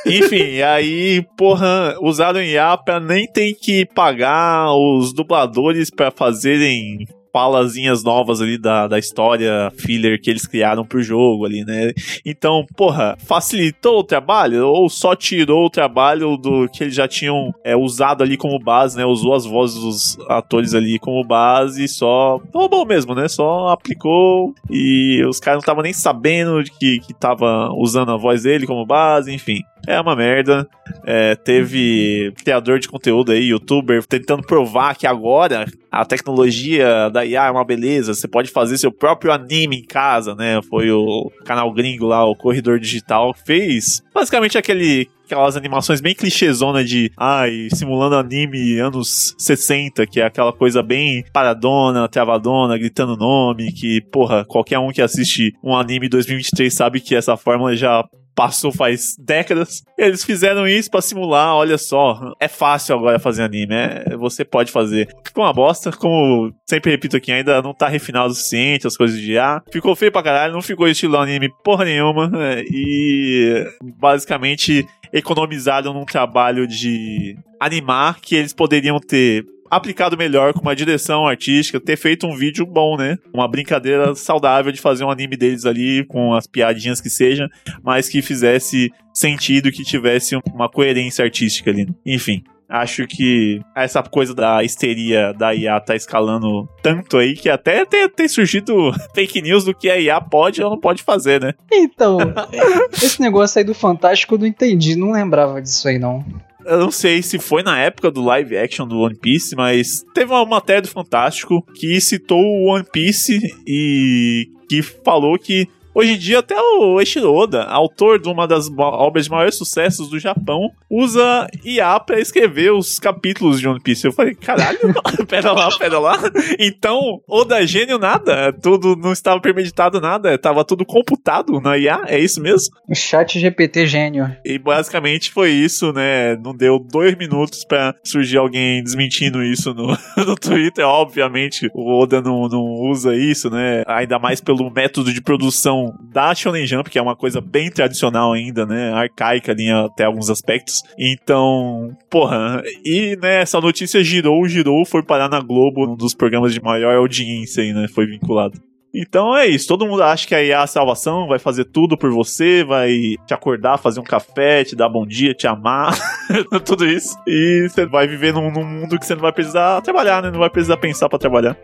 [0.06, 7.06] Enfim, aí, porra, usaram IA pra nem ter que pagar os dubladores pra fazerem
[7.38, 11.94] falazinhas novas ali da, da história filler que eles criaram pro jogo ali, né?
[12.26, 17.54] Então, porra, facilitou o trabalho ou só tirou o trabalho do que eles já tinham
[17.64, 19.06] é, usado ali como base, né?
[19.06, 23.28] Usou as vozes dos atores ali como base e só roubou mesmo, né?
[23.28, 28.18] Só aplicou e os caras não estavam nem sabendo de que, que tava usando a
[28.18, 29.62] voz dele como base, enfim.
[29.86, 30.68] É uma merda.
[31.06, 37.48] É, teve criador de conteúdo aí, youtuber, tentando provar que agora a tecnologia da IA
[37.48, 38.14] é uma beleza.
[38.14, 40.60] Você pode fazer seu próprio anime em casa, né?
[40.70, 46.86] Foi o canal gringo lá, o Corredor Digital, fez basicamente aquele aquelas animações bem clichêzona
[46.86, 53.74] de, ai, simulando anime anos 60, que é aquela coisa bem paradona, travadona, gritando nome,
[53.74, 58.06] que, porra, qualquer um que assiste um anime 2023 sabe que essa fórmula já
[58.38, 59.82] passou faz décadas.
[59.98, 64.72] Eles fizeram isso para simular, olha só, é fácil agora fazer anime, é, você pode
[64.72, 65.10] fazer.
[65.26, 69.20] Ficou uma bosta, como sempre repito aqui, ainda não tá refinado o suficiente as coisas
[69.20, 69.62] de A.
[69.72, 73.66] Ficou feio pra caralho, não ficou estilo anime porra nenhuma, é, e
[74.00, 81.28] basicamente economizaram num trabalho de animar que eles poderiam ter aplicado melhor com uma direção
[81.28, 83.18] artística, ter feito um vídeo bom, né?
[83.34, 87.48] Uma brincadeira saudável de fazer um anime deles ali, com as piadinhas que seja,
[87.84, 91.88] mas que fizesse sentido, que tivesse uma coerência artística ali.
[92.06, 92.44] Enfim.
[92.70, 98.10] Acho que essa coisa da histeria da IA tá escalando tanto aí que até tem,
[98.10, 101.54] tem surgido fake news do que a IA pode ou não pode fazer, né?
[101.72, 102.18] Então,
[102.92, 106.26] esse negócio aí do Fantástico eu não entendi, não lembrava disso aí não
[106.68, 110.32] eu não sei se foi na época do live action do One Piece, mas teve
[110.32, 115.68] uma matéria do Fantástico que citou o One Piece e que falou que
[115.98, 120.08] Hoje em dia, até o Eiichiro Oda, autor de uma das obras de maiores sucessos
[120.12, 124.06] do Japão, usa IA para escrever os capítulos de One Piece.
[124.06, 124.78] Eu falei, caralho,
[125.28, 126.20] pera lá, pera lá.
[126.60, 132.20] Então, Oda gênio nada, tudo não estava premeditado nada, estava tudo computado na IA, é
[132.20, 132.78] isso mesmo?
[132.88, 134.32] O chat GPT gênio.
[134.46, 136.36] E basicamente foi isso, né?
[136.36, 140.86] Não deu dois minutos para surgir alguém desmentindo isso no, no Twitter.
[140.86, 143.82] Obviamente, o Oda não, não usa isso, né?
[143.88, 148.34] Ainda mais pelo método de produção da Shonen Jump, que é uma coisa bem tradicional
[148.34, 148.92] ainda, né?
[148.94, 150.82] Arcaica ali até alguns aspectos.
[150.98, 156.54] Então, porra, e né, essa notícia girou, girou, foi parar na Globo, um dos programas
[156.54, 157.88] de maior audiência aí, né?
[157.88, 158.60] Foi vinculado.
[158.94, 161.98] Então é isso, todo mundo acha que a IA é a salvação, vai fazer tudo
[161.98, 165.96] por você, vai te acordar, fazer um café, te dar bom dia, te amar,
[166.66, 167.16] tudo isso.
[167.28, 170.32] E você vai viver num, num, mundo que você não vai precisar trabalhar, né?
[170.32, 171.56] Não vai precisar pensar para trabalhar.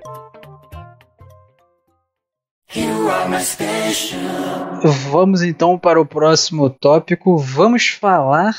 [5.11, 7.37] Vamos então para o próximo tópico.
[7.37, 8.55] Vamos falar,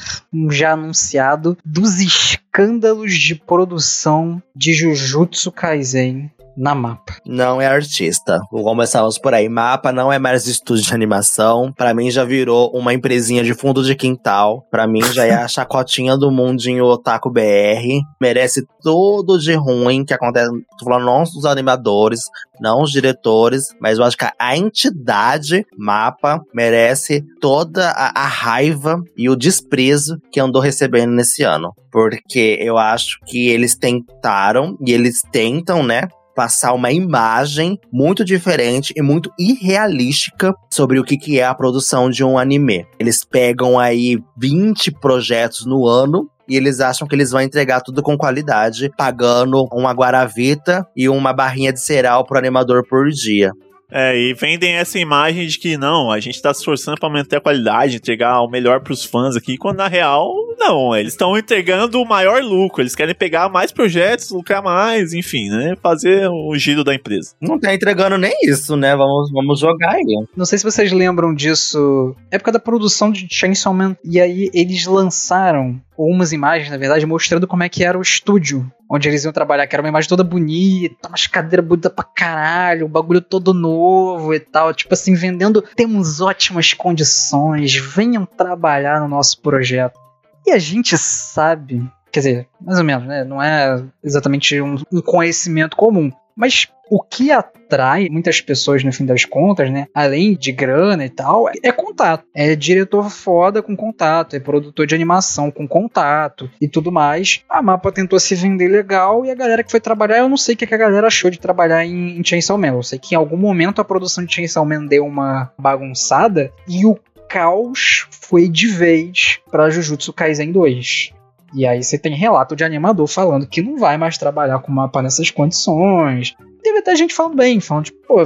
[0.51, 7.17] já anunciado, dos escândalos de produção de Jujutsu Kaisen na Mapa.
[7.27, 8.41] Não é artista.
[8.51, 9.49] Começamos por aí.
[9.49, 11.73] Mapa não é mais estúdio de animação.
[11.73, 14.67] Para mim já virou uma empresinha de fundo de quintal.
[14.71, 18.01] Para mim já é a chacotinha do mundinho Otaku BR.
[18.21, 20.51] Merece tudo de ruim que acontece.
[20.79, 22.21] Tô falando não os animadores,
[22.61, 29.03] não os diretores, mas eu acho que a entidade Mapa merece toda a, a raiva
[29.17, 31.73] e o desprezo que andou recebendo nesse ano.
[31.91, 36.09] Porque eu acho que eles tentaram e eles tentam, né?
[36.35, 42.11] Passar uma imagem muito diferente e muito irrealística sobre o que, que é a produção
[42.11, 42.87] de um anime.
[42.99, 48.03] Eles pegam aí 20 projetos no ano e eles acham que eles vão entregar tudo
[48.03, 53.51] com qualidade, pagando uma guaravita e uma barrinha de cereal pro animador por dia.
[53.95, 57.37] É, e vendem essa imagem de que não, a gente tá se esforçando para manter
[57.37, 62.03] a qualidade, entregar o melhor pros fãs aqui, quando na real, não, eles estão entregando
[62.03, 65.77] o maior lucro, eles querem pegar mais projetos, lucrar mais, enfim, né?
[65.81, 67.37] Fazer o giro da empresa.
[67.41, 68.97] Não tá entregando nem isso, né?
[68.97, 70.27] Vamos, vamos jogar aí.
[70.37, 74.87] Não sei se vocês lembram disso, época da produção de Chainsaw Man, e aí eles
[74.87, 79.25] lançaram ou umas imagens, na verdade, mostrando como é que era o estúdio onde eles
[79.25, 83.21] iam trabalhar, que era uma imagem toda bonita, umas cadeiras bonitas pra caralho, o bagulho
[83.21, 89.99] todo novo e tal, tipo assim, vendendo, temos ótimas condições, venham trabalhar no nosso projeto.
[90.47, 91.83] E a gente sabe,
[92.13, 97.03] quer dizer, mais ou menos, né, não é exatamente um, um conhecimento comum, mas o
[97.03, 99.87] que atrai muitas pessoas no fim das contas, né?
[99.95, 102.25] Além de grana e tal, é contato.
[102.35, 107.43] É diretor foda com contato, é produtor de animação com contato e tudo mais.
[107.49, 110.55] A mapa tentou se vender legal e a galera que foi trabalhar, eu não sei
[110.55, 112.75] o que a galera achou de trabalhar em, em Chainsaw Man.
[112.75, 116.85] Eu sei que em algum momento a produção de Chainsaw Man deu uma bagunçada e
[116.85, 121.13] o caos foi de vez para Jujutsu Kaisen 2.
[121.55, 125.01] E aí você tem relato de animador falando que não vai mais trabalhar com mapa
[125.01, 126.35] nessas condições.
[126.63, 128.17] Teve até gente falando bem, falando tipo, pô,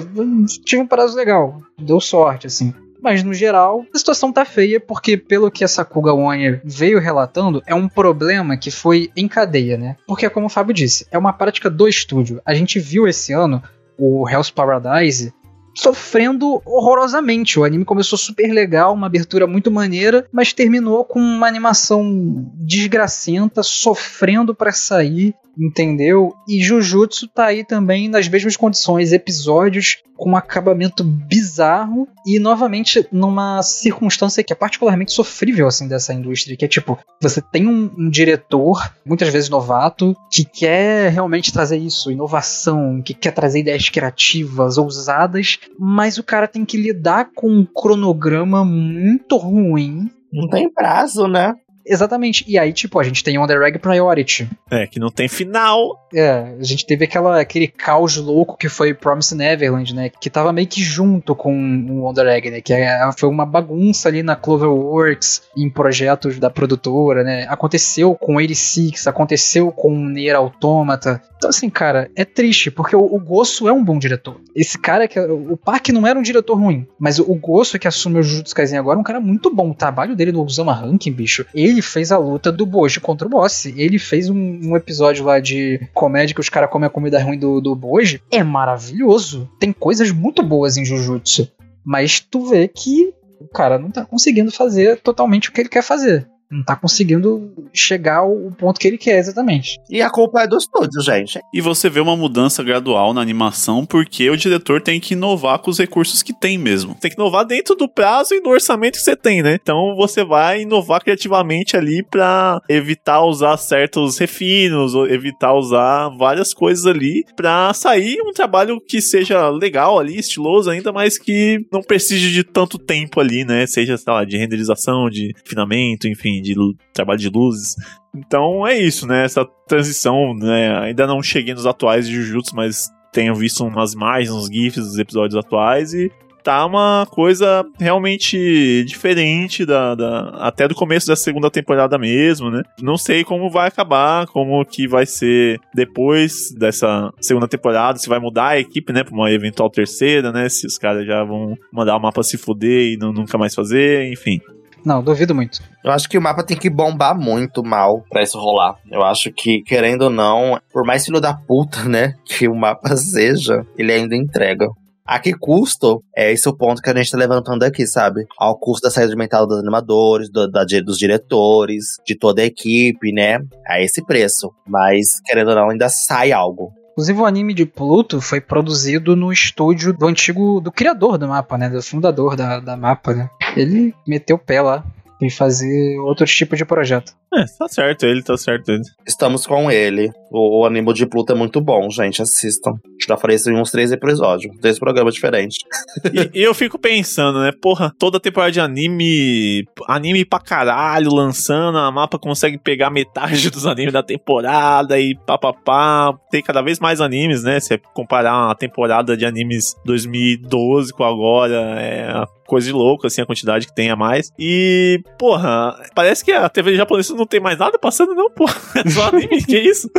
[0.65, 2.73] tive um prazo legal, deu sorte, assim.
[3.01, 7.63] Mas no geral, a situação tá feia porque, pelo que essa Kuga One veio relatando,
[7.67, 9.97] é um problema que foi em cadeia, né?
[10.07, 12.41] Porque, como o Fábio disse, é uma prática do estúdio.
[12.45, 13.63] A gente viu esse ano
[13.97, 15.33] o Hell's Paradise
[15.79, 17.59] sofrendo horrorosamente.
[17.59, 23.63] O anime começou super legal, uma abertura muito maneira, mas terminou com uma animação desgracenta,
[23.63, 26.35] sofrendo para sair entendeu?
[26.49, 33.07] E Jujutsu tá aí também nas mesmas condições, episódios com um acabamento bizarro e novamente
[33.13, 37.89] numa circunstância que é particularmente sofrível assim dessa indústria, que é tipo, você tem um,
[37.97, 43.89] um diretor, muitas vezes novato, que quer realmente trazer isso, inovação, que quer trazer ideias
[43.89, 50.71] criativas, ousadas, mas o cara tem que lidar com um cronograma muito ruim não tem
[50.71, 51.55] prazo, né?
[51.89, 52.45] Exatamente.
[52.47, 54.49] E aí, tipo, a gente tem Reg Priority.
[54.71, 56.07] É, que não tem final.
[56.15, 60.09] É, a gente teve aquela, aquele caos louco que foi Promise Neverland, né?
[60.09, 62.13] Que tava meio que junto com o
[62.51, 62.61] né?
[62.61, 67.47] Que é, foi uma bagunça ali na Cloverworks, em projetos da produtora, né?
[67.49, 71.23] Aconteceu com 86, aconteceu com Nier Automata.
[71.37, 74.41] Então, assim, cara, é triste, porque o, o Gosso é um bom diretor.
[74.55, 75.19] Esse cara que.
[75.21, 78.55] O Park não era um diretor ruim, mas o, o Gosso que assume o Jujutsu
[78.55, 79.71] Kaisen agora é um cara muito bom.
[79.71, 83.31] O trabalho dele no Osama Ranking, bicho, ele fez a luta do Boji contra o
[83.31, 83.67] Boss.
[83.67, 87.39] Ele fez um, um episódio lá de comédia que os caras comem a comida ruim
[87.39, 88.23] do, do Boji.
[88.31, 89.51] É maravilhoso.
[89.59, 91.51] Tem coisas muito boas em Jujutsu.
[91.85, 95.83] Mas tu vê que o cara não tá conseguindo fazer totalmente o que ele quer
[95.83, 99.79] fazer não tá conseguindo chegar ao ponto que ele quer exatamente.
[99.89, 101.39] E a culpa é do estúdio, gente.
[101.53, 105.71] E você vê uma mudança gradual na animação porque o diretor tem que inovar com
[105.71, 106.95] os recursos que tem mesmo.
[106.95, 109.59] Tem que inovar dentro do prazo e do orçamento que você tem, né?
[109.61, 116.55] Então você vai inovar criativamente ali para evitar usar certos refinos, ou evitar usar várias
[116.55, 121.83] coisas ali para sair um trabalho que seja legal ali, estiloso ainda, mas que não
[121.83, 123.67] precise de tanto tempo ali, né?
[123.67, 126.55] Seja, sei lá, de renderização, de refinamento, enfim de
[126.93, 127.75] trabalho de luzes.
[128.15, 129.25] Então é isso, né?
[129.25, 130.79] Essa transição, né?
[130.81, 134.99] Ainda não cheguei nos atuais de Jujutsu, mas tenho visto umas imagens, uns GIFs dos
[134.99, 136.11] episódios atuais e
[136.43, 142.63] tá uma coisa realmente diferente da, da, até do começo da segunda temporada mesmo, né?
[142.81, 148.19] Não sei como vai acabar, como que vai ser depois dessa segunda temporada, se vai
[148.19, 150.49] mudar a equipe, né, pra uma eventual terceira, né?
[150.49, 154.11] Se os caras já vão mandar o mapa se fuder e não, nunca mais fazer,
[154.11, 154.41] enfim.
[154.85, 155.61] Não, duvido muito.
[155.85, 158.77] Eu acho que o mapa tem que bombar muito mal para isso rolar.
[158.91, 162.95] Eu acho que, querendo ou não, por mais filho da puta, né, que o mapa
[162.97, 164.69] seja, ele ainda entrega.
[165.09, 166.05] A que custo?
[166.15, 168.27] É esse o ponto que a gente tá levantando aqui, sabe?
[168.39, 173.11] Ao custo da saída mental dos animadores, do, da, dos diretores, de toda a equipe,
[173.11, 173.39] né?
[173.67, 174.53] A esse preço.
[174.67, 176.75] Mas, querendo ou não, ainda sai algo.
[176.99, 180.61] Inclusive, o anime de Pluto foi produzido no estúdio do antigo.
[180.61, 181.71] do criador do mapa, né?
[181.71, 183.31] Do fundador da, da mapa, né?
[183.57, 184.85] Ele meteu o pé lá
[185.23, 187.15] e fazer outros tipos de projeto.
[187.35, 188.83] É, tá certo ele, tá certo ele.
[189.07, 190.11] Estamos com ele.
[190.31, 192.23] O, o anime de Pluto é muito bom, gente.
[192.23, 192.75] Assistam.
[193.07, 195.59] Já falei isso em uns três episódios, três programas diferentes.
[196.13, 197.53] e, e, eu fico pensando, né?
[197.53, 203.67] Porra, toda temporada de anime, anime pra caralho lançando, a mapa consegue pegar metade dos
[203.67, 206.13] animes da temporada e papapá.
[206.31, 207.61] Tem cada vez mais animes, né?
[207.61, 213.27] Se comparar a temporada de animes 2012 com agora, é coisa de louco, assim, a
[213.27, 214.33] quantidade que tem a mais.
[214.39, 218.55] E, porra, parece que a TV japonesa não tem mais nada passando, não, porra.
[218.79, 219.91] É só anime, que isso?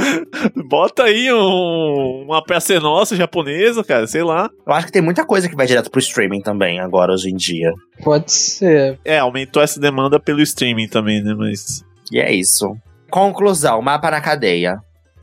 [0.67, 4.49] Bota aí um, uma peça nossa japonesa, cara, sei lá.
[4.65, 7.35] Eu acho que tem muita coisa que vai direto pro streaming também, agora, hoje em
[7.35, 7.71] dia.
[8.03, 8.97] Pode ser.
[9.03, 11.83] É, aumentou essa demanda pelo streaming também, né, mas...
[12.11, 12.75] E é isso.
[13.11, 14.77] Conclusão, mapa na cadeia.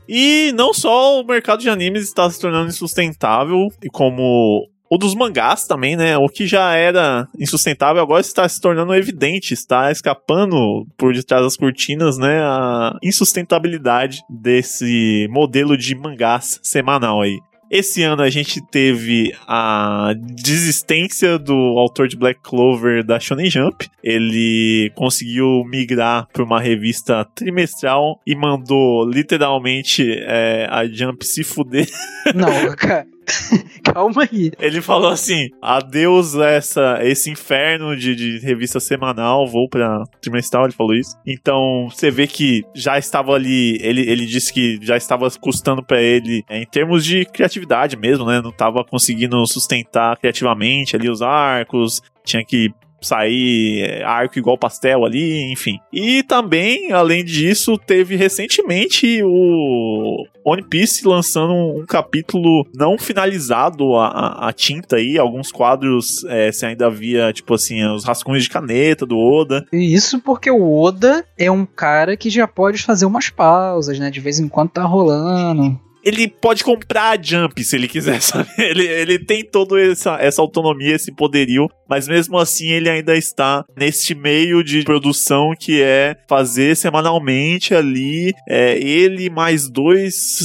[0.07, 5.15] E não só o mercado de animes está se tornando insustentável, e como o dos
[5.15, 6.17] mangás também, né?
[6.17, 11.57] O que já era insustentável agora está se tornando evidente, está escapando por detrás das
[11.57, 12.39] cortinas, né?
[12.41, 17.37] A insustentabilidade desse modelo de mangás semanal aí.
[17.69, 23.89] Esse ano a gente teve a desistência do autor de Black Clover da Shonen Jump.
[24.01, 31.87] Ele conseguiu migrar para uma revista trimestral e mandou literalmente é, a Jump se fuder.
[32.33, 33.05] Não, cara.
[33.83, 34.51] Calma aí.
[34.59, 40.73] Ele falou assim: adeus essa, esse inferno de, de revista semanal, vou pra trimestral, ele
[40.73, 41.15] falou isso.
[41.25, 46.01] Então, você vê que já estava ali, ele, ele disse que já estava custando para
[46.01, 48.41] ele, é, em termos de criatividade mesmo, né?
[48.41, 52.71] Não estava conseguindo sustentar criativamente ali os arcos, tinha que
[53.01, 55.79] sair é, arco igual pastel ali, enfim.
[55.91, 64.07] E também, além disso, teve recentemente o One Piece lançando um, capítulo não finalizado a,
[64.07, 68.49] a, a tinta aí, alguns quadros é, se ainda havia, tipo assim, os rascunhos de
[68.49, 69.65] caneta do Oda.
[69.71, 74.09] Isso porque o Oda é um cara que já pode fazer umas pausas, né?
[74.09, 75.79] De vez em quando tá rolando.
[76.07, 78.49] Ele pode comprar a Jump se ele quiser, sabe?
[78.57, 83.65] Ele, ele tem toda essa, essa autonomia, esse poderio, mas mesmo assim ele ainda está
[83.75, 90.39] neste meio de produção que é fazer semanalmente ali é, ele mais dois,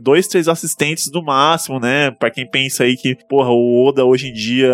[0.00, 2.10] dois, três assistentes do máximo, né?
[2.10, 4.72] Pra quem pensa aí que, porra, o Oda hoje em dia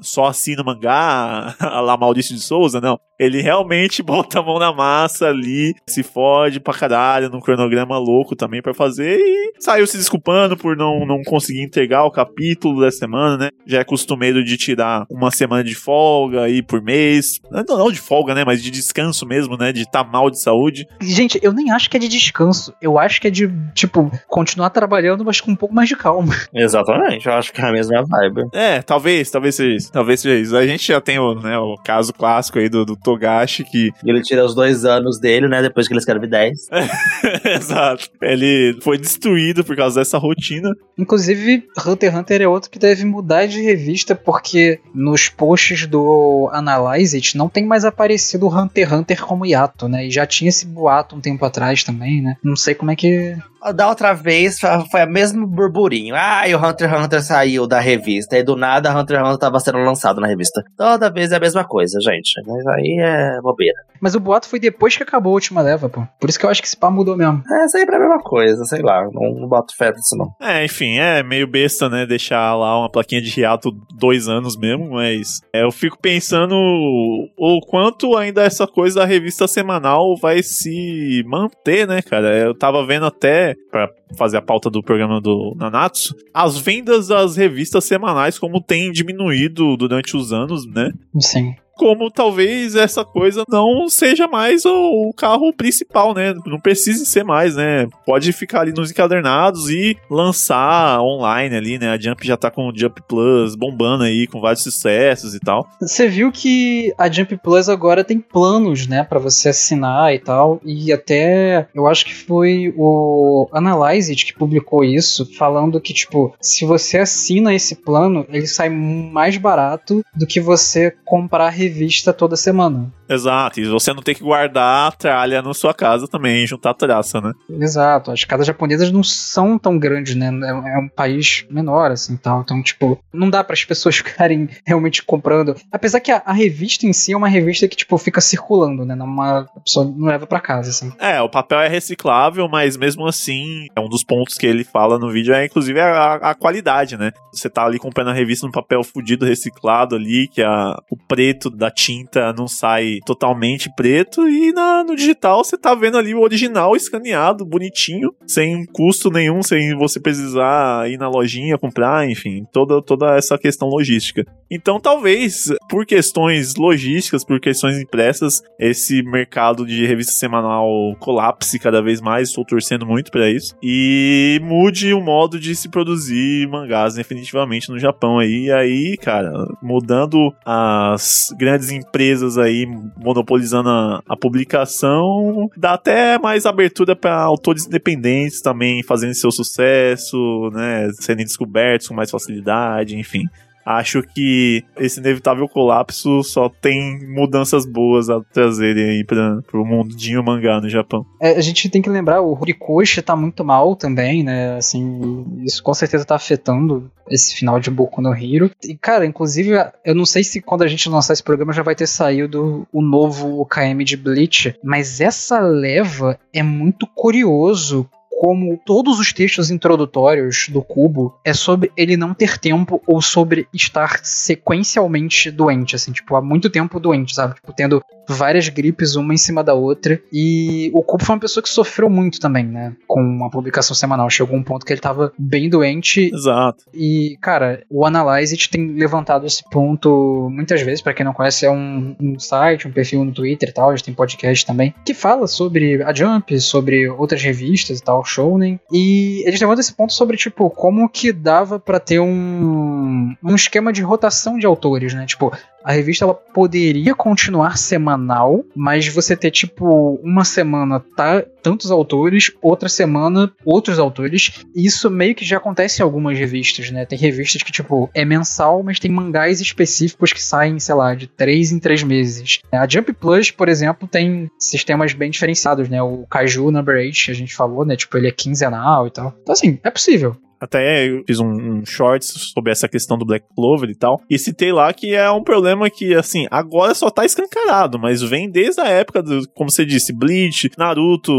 [0.00, 2.98] só assina mangá, a lá Maurício de Souza, não.
[3.18, 8.36] Ele realmente bota a mão na massa ali, se fode pra caralho, num cronograma louco
[8.36, 12.90] também para fazer e saiu se desculpando por não, não conseguir entregar o capítulo da
[12.90, 13.50] semana, né?
[13.66, 17.40] Já é costumeiro de tirar uma semana de folga aí por mês.
[17.50, 18.44] Não, não de folga, né?
[18.44, 19.72] Mas de descanso mesmo, né?
[19.72, 20.86] De estar tá mal de saúde.
[21.00, 22.74] Gente, eu nem acho que é de descanso.
[22.82, 26.34] Eu acho que é de, tipo, continuar trabalhando, mas com um pouco mais de calma.
[26.52, 28.48] Exatamente, eu acho que é a mesma vibe.
[28.52, 29.92] É, talvez, talvez seja isso.
[29.92, 30.56] Talvez seja isso.
[30.56, 33.90] A gente já tem o, né, o caso clássico aí do, do Togashi que.
[34.04, 35.62] Ele tira os dois anos dele, né?
[35.62, 36.68] Depois que ele escreve 10.
[37.56, 38.08] Exato.
[38.20, 40.74] Ele foi destruído por causa dessa rotina.
[40.96, 46.48] Inclusive, Hunter x Hunter é outro que deve mudar de revista, porque nos posts do
[46.52, 50.06] Analyze It não tem mais aparecido Hunter x Hunter como hiato, né?
[50.06, 52.36] E já tinha esse boato um tempo atrás também, né?
[52.42, 53.36] Não sei como é que
[53.74, 54.58] da outra vez
[54.90, 56.14] foi o mesmo burburinho.
[56.16, 58.36] Ah, e o Hunter x Hunter saiu da revista.
[58.36, 60.62] E do nada Hunter x Hunter tava sendo lançado na revista.
[60.76, 62.40] Toda vez é a mesma coisa, gente.
[62.46, 63.78] Mas aí é bobeira.
[64.00, 66.02] Mas o boato foi depois que acabou a última leva, pô.
[66.18, 67.42] Por isso que eu acho que esse pá mudou mesmo.
[67.48, 69.04] É sempre a mesma coisa, sei lá.
[69.12, 70.34] Não, não boto fé nisso, não.
[70.40, 72.04] É, enfim, é meio besta, né?
[72.04, 77.60] Deixar lá uma plaquinha de hiato dois anos mesmo, mas é, eu fico pensando o
[77.68, 82.36] quanto ainda essa coisa da revista semanal vai se manter, né, cara?
[82.36, 87.36] Eu tava vendo até para fazer a pauta do programa do Nanatsu, as vendas das
[87.36, 90.92] revistas semanais como tem diminuído durante os anos, né?
[91.20, 96.34] Sim como talvez essa coisa não seja mais o, o, carro principal, né?
[96.46, 97.88] Não precise ser mais, né?
[98.06, 101.90] Pode ficar ali nos encadernados e lançar online ali, né?
[101.90, 105.68] A Jump já tá com o Jump Plus bombando aí, com vários sucessos e tal.
[105.80, 109.02] Você viu que a Jump Plus agora tem planos, né?
[109.12, 110.60] para você assinar e tal.
[110.64, 116.34] E até eu acho que foi o Analyze It que publicou isso, falando que, tipo,
[116.40, 122.36] se você assina esse plano, ele sai mais barato do que você comprar revista toda
[122.36, 122.92] semana.
[123.08, 126.74] Exato, e você não tem que guardar a tralha na sua casa também, juntar a
[126.74, 127.32] traça, né?
[127.48, 130.26] Exato, as casas japonesas não são tão grandes, né?
[130.26, 132.42] É, é um país menor, assim, tal.
[132.42, 135.56] Então, tipo, não dá para as pessoas ficarem realmente comprando.
[135.70, 138.94] Apesar que a, a, revista em si é uma revista que, tipo, fica circulando, né?
[138.94, 140.92] Uma, a pessoa não leva para casa, assim.
[140.98, 144.98] É, o papel é reciclável, mas mesmo assim, é um dos pontos que ele fala
[144.98, 147.12] no vídeo é, inclusive, a, a qualidade, né?
[147.32, 151.50] Você tá ali comprando a revista no papel fudido, reciclado ali, que a, o preto
[151.56, 156.20] da tinta não sai totalmente preto e na, no digital você tá vendo ali o
[156.20, 162.82] original escaneado, bonitinho, sem custo nenhum, sem você precisar ir na lojinha comprar, enfim, toda,
[162.82, 164.24] toda essa questão logística.
[164.50, 171.80] Então, talvez, por questões logísticas, por questões impressas, esse mercado de revista semanal colapse cada
[171.80, 176.94] vez mais, estou torcendo muito para isso, e mude o modo de se produzir mangás
[176.94, 179.32] definitivamente no Japão aí, e aí, cara,
[179.62, 182.64] mudando as grandes empresas aí
[182.96, 190.50] monopolizando a, a publicação, dá até mais abertura para autores independentes também fazendo seu sucesso,
[190.52, 193.24] né, serem descobertos com mais facilidade, enfim.
[193.64, 200.22] Acho que esse inevitável colapso só tem mudanças boas a trazerem aí para o mundinho
[200.22, 201.06] mangá no Japão.
[201.20, 204.56] É, a gente tem que lembrar, o Horikoshi tá muito mal também, né?
[204.56, 208.50] Assim, isso com certeza tá afetando esse final de Boku no Hero.
[208.64, 209.52] E, cara, inclusive,
[209.84, 212.82] eu não sei se quando a gente lançar esse programa já vai ter saído o
[212.82, 217.88] novo OKM de Bleach, mas essa leva é muito curioso
[218.22, 223.48] como todos os textos introdutórios do Cubo é sobre ele não ter tempo ou sobre
[223.52, 227.34] estar sequencialmente doente, assim, tipo, há muito tempo doente, sabe?
[227.34, 230.00] Tipo, tendo várias gripes uma em cima da outra.
[230.12, 232.74] E o Cubo foi uma pessoa que sofreu muito também, né?
[232.86, 234.08] Com a publicação semanal.
[234.10, 236.10] Chegou um ponto que ele tava bem doente.
[236.12, 236.64] Exato.
[236.74, 240.82] E, cara, o Analyze It tem levantado esse ponto muitas vezes.
[240.82, 243.70] para quem não conhece, é um, um, site, um perfil no Twitter e tal.
[243.70, 244.74] A gente tem podcast também.
[244.84, 248.58] Que fala sobre a Jump, sobre outras revistas e tal, Shounen.
[248.72, 253.72] E eles levantam esse ponto sobre, tipo, como que dava para ter um, um esquema
[253.72, 255.06] de rotação de autores, né?
[255.06, 255.32] Tipo,
[255.64, 262.30] A revista ela poderia continuar semanal, mas você ter tipo uma semana tá tantos autores,
[262.40, 264.44] outra semana outros autores.
[264.54, 266.84] E isso meio que já acontece em algumas revistas, né?
[266.84, 271.06] Tem revistas que tipo é mensal, mas tem mangás específicos que saem, sei lá, de
[271.06, 272.40] três em três meses.
[272.52, 275.82] A Jump Plus, por exemplo, tem sistemas bem diferenciados, né?
[275.82, 277.76] O Kaiju Number 8, a gente falou, né?
[277.76, 279.14] Tipo, ele é quinzenal e tal.
[279.22, 280.16] Então assim, é possível.
[280.42, 284.00] Até eu fiz um, um shorts sobre essa questão do Black Clover e tal.
[284.10, 288.28] E citei lá que é um problema que, assim, agora só tá escancarado, mas vem
[288.28, 291.12] desde a época do, como você disse, Bleach, Naruto,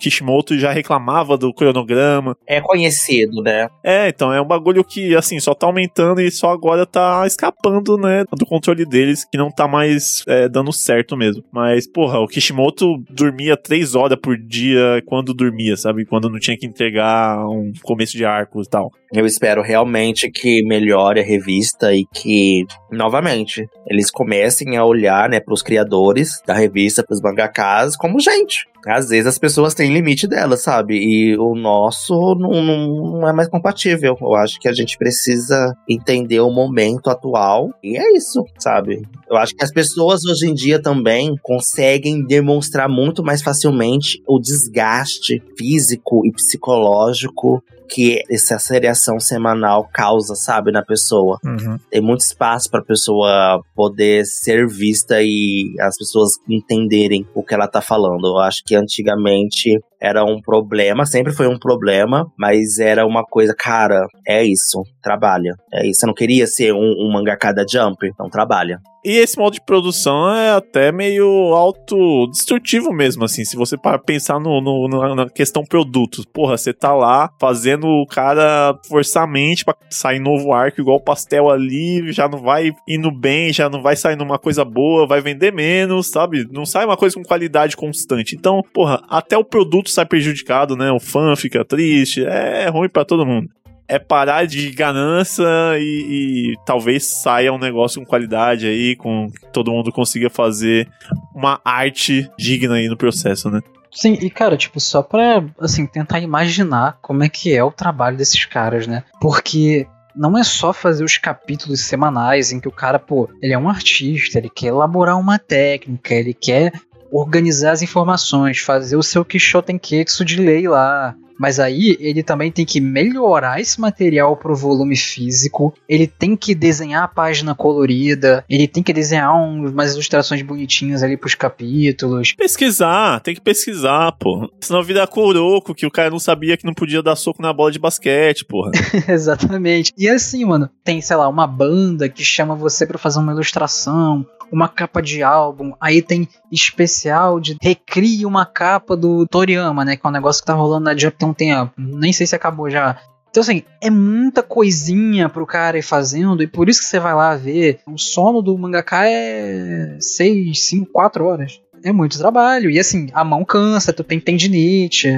[0.00, 2.34] Kishimoto já reclamava do cronograma.
[2.46, 3.68] É conhecido, né?
[3.84, 7.98] É, então é um bagulho que, assim, só tá aumentando e só agora tá escapando,
[7.98, 11.44] né, do controle deles, que não tá mais é, dando certo mesmo.
[11.52, 16.06] Mas, porra, o Kishimoto dormia três horas por dia quando dormia, sabe?
[16.06, 18.90] Quando não tinha que entregar um começo de arco e tal.
[19.12, 25.40] Eu espero realmente que melhore a revista e que, novamente, eles comecem a olhar, né,
[25.40, 28.66] pros criadores da revista, pros mangakas, como gente.
[28.86, 30.94] Às vezes as pessoas têm limite delas, sabe?
[30.96, 34.16] E o nosso não, não é mais compatível.
[34.20, 37.70] Eu acho que a gente precisa entender o momento atual.
[37.82, 39.02] E é isso, sabe?
[39.28, 44.38] Eu acho que as pessoas hoje em dia também conseguem demonstrar muito mais facilmente o
[44.38, 51.38] desgaste físico e psicológico que essa seriação semanal causa, sabe, na pessoa.
[51.44, 51.78] Uhum.
[51.90, 57.68] Tem muito espaço para pessoa poder ser vista e as pessoas entenderem o que ela
[57.68, 58.26] tá falando.
[58.26, 63.54] Eu acho que antigamente era um problema, sempre foi um problema, mas era uma coisa,
[63.56, 65.54] cara, é isso, trabalha.
[65.72, 66.00] É isso.
[66.00, 68.06] Você não queria ser um, um mangaka Jump?
[68.06, 68.80] Então trabalha.
[69.06, 74.60] E esse modo de produção é até meio autodestrutivo mesmo, assim, se você pensar no,
[74.60, 76.24] no, na questão produtos.
[76.24, 81.00] Porra, você tá lá fazendo o cara forçar a mente pra sair novo arco igual
[81.00, 85.20] pastel ali, já não vai indo bem, já não vai sair numa coisa boa, vai
[85.20, 86.44] vender menos, sabe?
[86.50, 88.34] Não sai uma coisa com qualidade constante.
[88.34, 90.90] Então, porra, até o produto sai prejudicado, né?
[90.90, 93.50] O fã fica triste, é ruim para todo mundo
[93.88, 95.44] é parar de ganância
[95.78, 100.88] e, e, talvez saia um negócio com qualidade aí, com que todo mundo consiga fazer
[101.34, 103.62] uma arte digna aí no processo, né?
[103.92, 108.16] Sim, e cara, tipo, só pra, assim, tentar imaginar como é que é o trabalho
[108.16, 109.04] desses caras, né?
[109.20, 113.58] Porque não é só fazer os capítulos semanais em que o cara, pô, ele é
[113.58, 116.72] um artista, ele quer elaborar uma técnica, ele quer
[117.10, 122.64] organizar as informações, fazer o seu Kishotenketsu de lei lá, mas aí ele também tem
[122.64, 125.74] que melhorar esse material pro volume físico.
[125.88, 128.44] Ele tem que desenhar a página colorida.
[128.48, 132.32] Ele tem que desenhar um, umas ilustrações bonitinhas ali pros capítulos.
[132.32, 134.50] Pesquisar, tem que pesquisar, pô.
[134.60, 137.70] Senão vira coroco, que o cara não sabia que não podia dar soco na bola
[137.70, 138.70] de basquete, porra.
[139.08, 139.92] Exatamente.
[139.96, 144.26] E assim, mano, tem, sei lá, uma banda que chama você para fazer uma ilustração
[144.52, 149.96] uma capa de álbum, aí tem especial de recrie uma capa do Toriyama, né?
[149.96, 151.72] Que é um negócio que tá rolando na Jump tem um tempo.
[151.76, 152.98] Nem sei se acabou já.
[153.28, 157.14] Então, assim, é muita coisinha pro cara ir fazendo, e por isso que você vai
[157.14, 157.80] lá ver.
[157.86, 161.60] O sono do mangaka é 6, 5, 4 horas.
[161.84, 162.70] É muito trabalho.
[162.70, 165.08] E assim, a mão cansa, tu tem tendinite.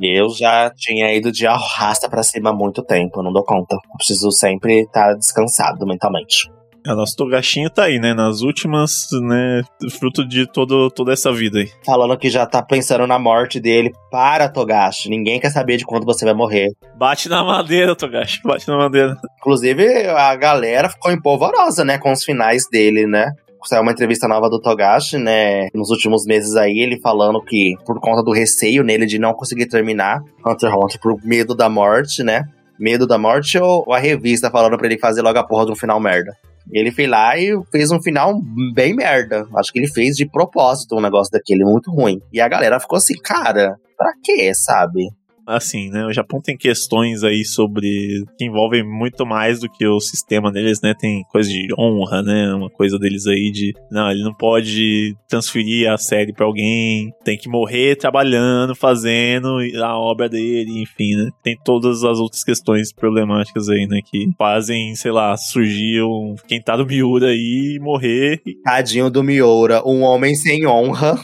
[0.00, 3.74] Eu já tinha ido de arrasta para cima há muito tempo, não dou conta.
[3.74, 6.48] Eu preciso sempre estar descansado mentalmente.
[6.88, 8.14] A nosso Togashinho tá aí, né?
[8.14, 9.62] Nas últimas, né?
[9.98, 11.70] Fruto de todo, toda essa vida aí.
[11.84, 13.92] Falando que já tá pensando na morte dele.
[14.10, 15.10] Para, Togashi.
[15.10, 16.70] Ninguém quer saber de quando você vai morrer.
[16.96, 18.40] Bate na madeira, Togashi.
[18.42, 19.18] Bate na madeira.
[19.38, 21.98] Inclusive, a galera ficou empolvorosa, né?
[21.98, 23.32] Com os finais dele, né?
[23.64, 25.68] saiu uma entrevista nova do Togashi, né?
[25.74, 29.66] Nos últimos meses aí, ele falando que por conta do receio nele de não conseguir
[29.66, 32.44] terminar Hunter x Hunter por medo da morte, né?
[32.80, 35.76] Medo da morte ou a revista falando pra ele fazer logo a porra de um
[35.76, 36.32] final merda?
[36.72, 38.34] Ele foi lá e fez um final
[38.74, 39.46] bem merda.
[39.56, 42.20] Acho que ele fez de propósito um negócio daquele muito ruim.
[42.32, 45.08] E a galera ficou assim, cara, pra quê, sabe?
[45.48, 46.04] Assim, né?
[46.04, 50.80] O Japão tem questões aí sobre que envolvem muito mais do que o sistema deles,
[50.82, 50.94] né?
[50.98, 52.54] Tem coisa de honra, né?
[52.54, 57.38] Uma coisa deles aí de não, ele não pode transferir a série para alguém, tem
[57.38, 61.30] que morrer trabalhando, fazendo a obra dele, enfim, né?
[61.42, 64.00] Tem todas as outras questões problemáticas aí, né?
[64.04, 68.40] Que fazem, sei lá, surgir um, quem tá do Miura aí e morrer.
[68.62, 71.18] Tadinho do Miura, um homem sem honra.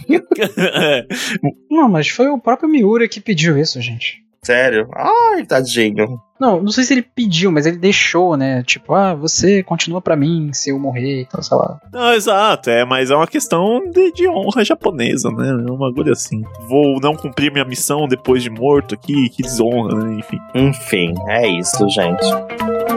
[0.56, 1.06] é.
[1.70, 4.13] Não, mas foi o próprio Miura que pediu isso, gente.
[4.44, 4.88] Sério?
[4.94, 6.20] Ai, tadinho.
[6.38, 8.62] Não, não sei se ele pediu, mas ele deixou, né?
[8.64, 11.80] Tipo, ah, você continua para mim se eu morrer e tal, sei lá.
[11.92, 15.48] Não, exato, é, mas é uma questão de, de honra japonesa, né?
[15.48, 16.42] É uma agulha assim.
[16.68, 20.18] Vou não cumprir minha missão depois de morto aqui, que desonra, né?
[20.18, 20.38] Enfim.
[20.54, 22.93] Enfim, é isso, gente.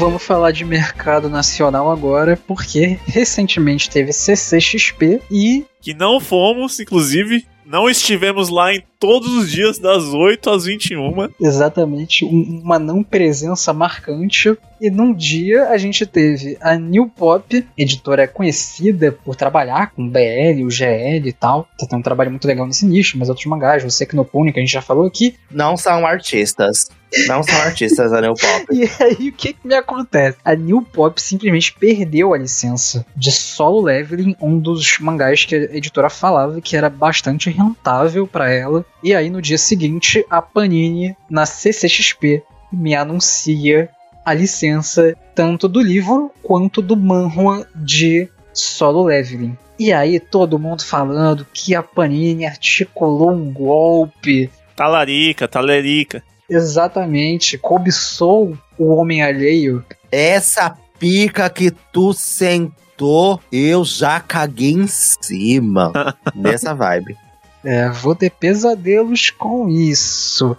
[0.00, 5.66] Vamos falar de mercado nacional agora, porque recentemente teve CCXP e.
[5.82, 11.28] Que não fomos, inclusive, não estivemos lá em todos os dias das 8 às 21.
[11.38, 14.56] Exatamente, um, uma não presença marcante.
[14.80, 20.64] E num dia a gente teve a New Pop, editora conhecida por trabalhar com BL,
[20.64, 21.68] o GL e tal.
[21.78, 24.60] Tem um trabalho muito legal nesse nicho, mas outros mangás, você que no Pony, que
[24.60, 25.36] a gente já falou aqui.
[25.50, 26.88] Não são artistas.
[27.26, 28.66] Não são artistas a New Pop.
[28.70, 30.38] E aí o que, que me acontece?
[30.44, 35.76] A New Pop simplesmente perdeu a licença de Solo Leveling, um dos mangás que a
[35.76, 38.84] editora falava que era bastante rentável para ela.
[39.02, 42.42] E aí no dia seguinte, a Panini na CCXP
[42.72, 43.90] me anuncia
[44.24, 49.56] a licença tanto do livro quanto do manhwa de Solo Leveling.
[49.78, 54.50] E aí todo mundo falando que a Panini articulou um golpe.
[54.76, 56.22] Talarica, talerica.
[56.50, 59.84] Exatamente, cobiçou o homem alheio.
[60.10, 65.92] Essa pica que tu sentou, eu já caguei em cima.
[66.34, 67.16] Nessa vibe.
[67.64, 70.56] É, vou ter pesadelos com isso.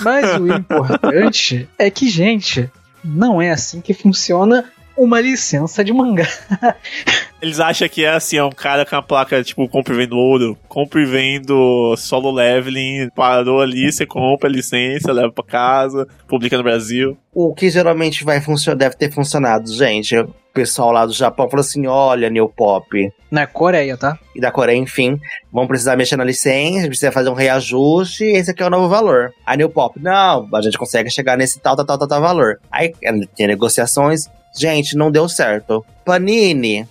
[0.00, 2.70] Mas o importante é que, gente,
[3.02, 4.64] não é assim que funciona
[4.96, 6.28] uma licença de mangá.
[7.42, 10.16] Eles acham que é assim, é um cara com a placa, tipo, compra e vendo
[10.16, 16.06] ouro, compra e vendo solo leveling, parou ali, você compra a licença, leva pra casa,
[16.28, 17.18] publica no Brasil.
[17.34, 20.16] O que geralmente vai funcionar, deve ter funcionado, gente.
[20.16, 22.86] O pessoal lá do Japão falou assim: olha, New Pop.
[23.28, 24.16] Na Coreia, tá?
[24.36, 25.18] E da Coreia, enfim,
[25.52, 29.32] vão precisar mexer na licença, precisa fazer um reajuste, esse aqui é o novo valor.
[29.44, 32.60] A New Pop, não, a gente consegue chegar nesse tal, tal, tal, tal, tal valor.
[32.70, 32.92] Aí
[33.34, 35.84] tem negociações, gente, não deu certo.
[36.04, 36.86] Panini.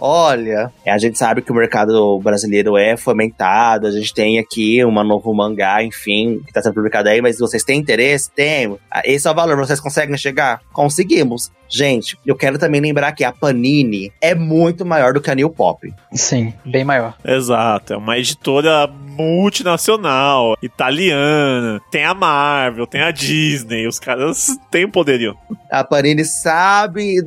[0.00, 5.02] Olha, a gente sabe que o mercado brasileiro é fomentado, a gente tem aqui uma
[5.02, 8.30] novo mangá, enfim, que tá sendo publicado aí, mas vocês têm interesse?
[8.30, 8.76] Tem.
[9.04, 10.60] Esse é o valor, vocês conseguem chegar?
[10.72, 11.50] Conseguimos.
[11.68, 15.50] Gente, eu quero também lembrar que a Panini é muito maior do que a New
[15.50, 15.92] Pop.
[16.12, 17.14] Sim, bem maior.
[17.22, 24.88] Exato, é uma editora multinacional, italiana, tem a Marvel, tem a Disney, os caras têm
[24.88, 25.36] poderio.
[25.70, 27.20] A Panini sabe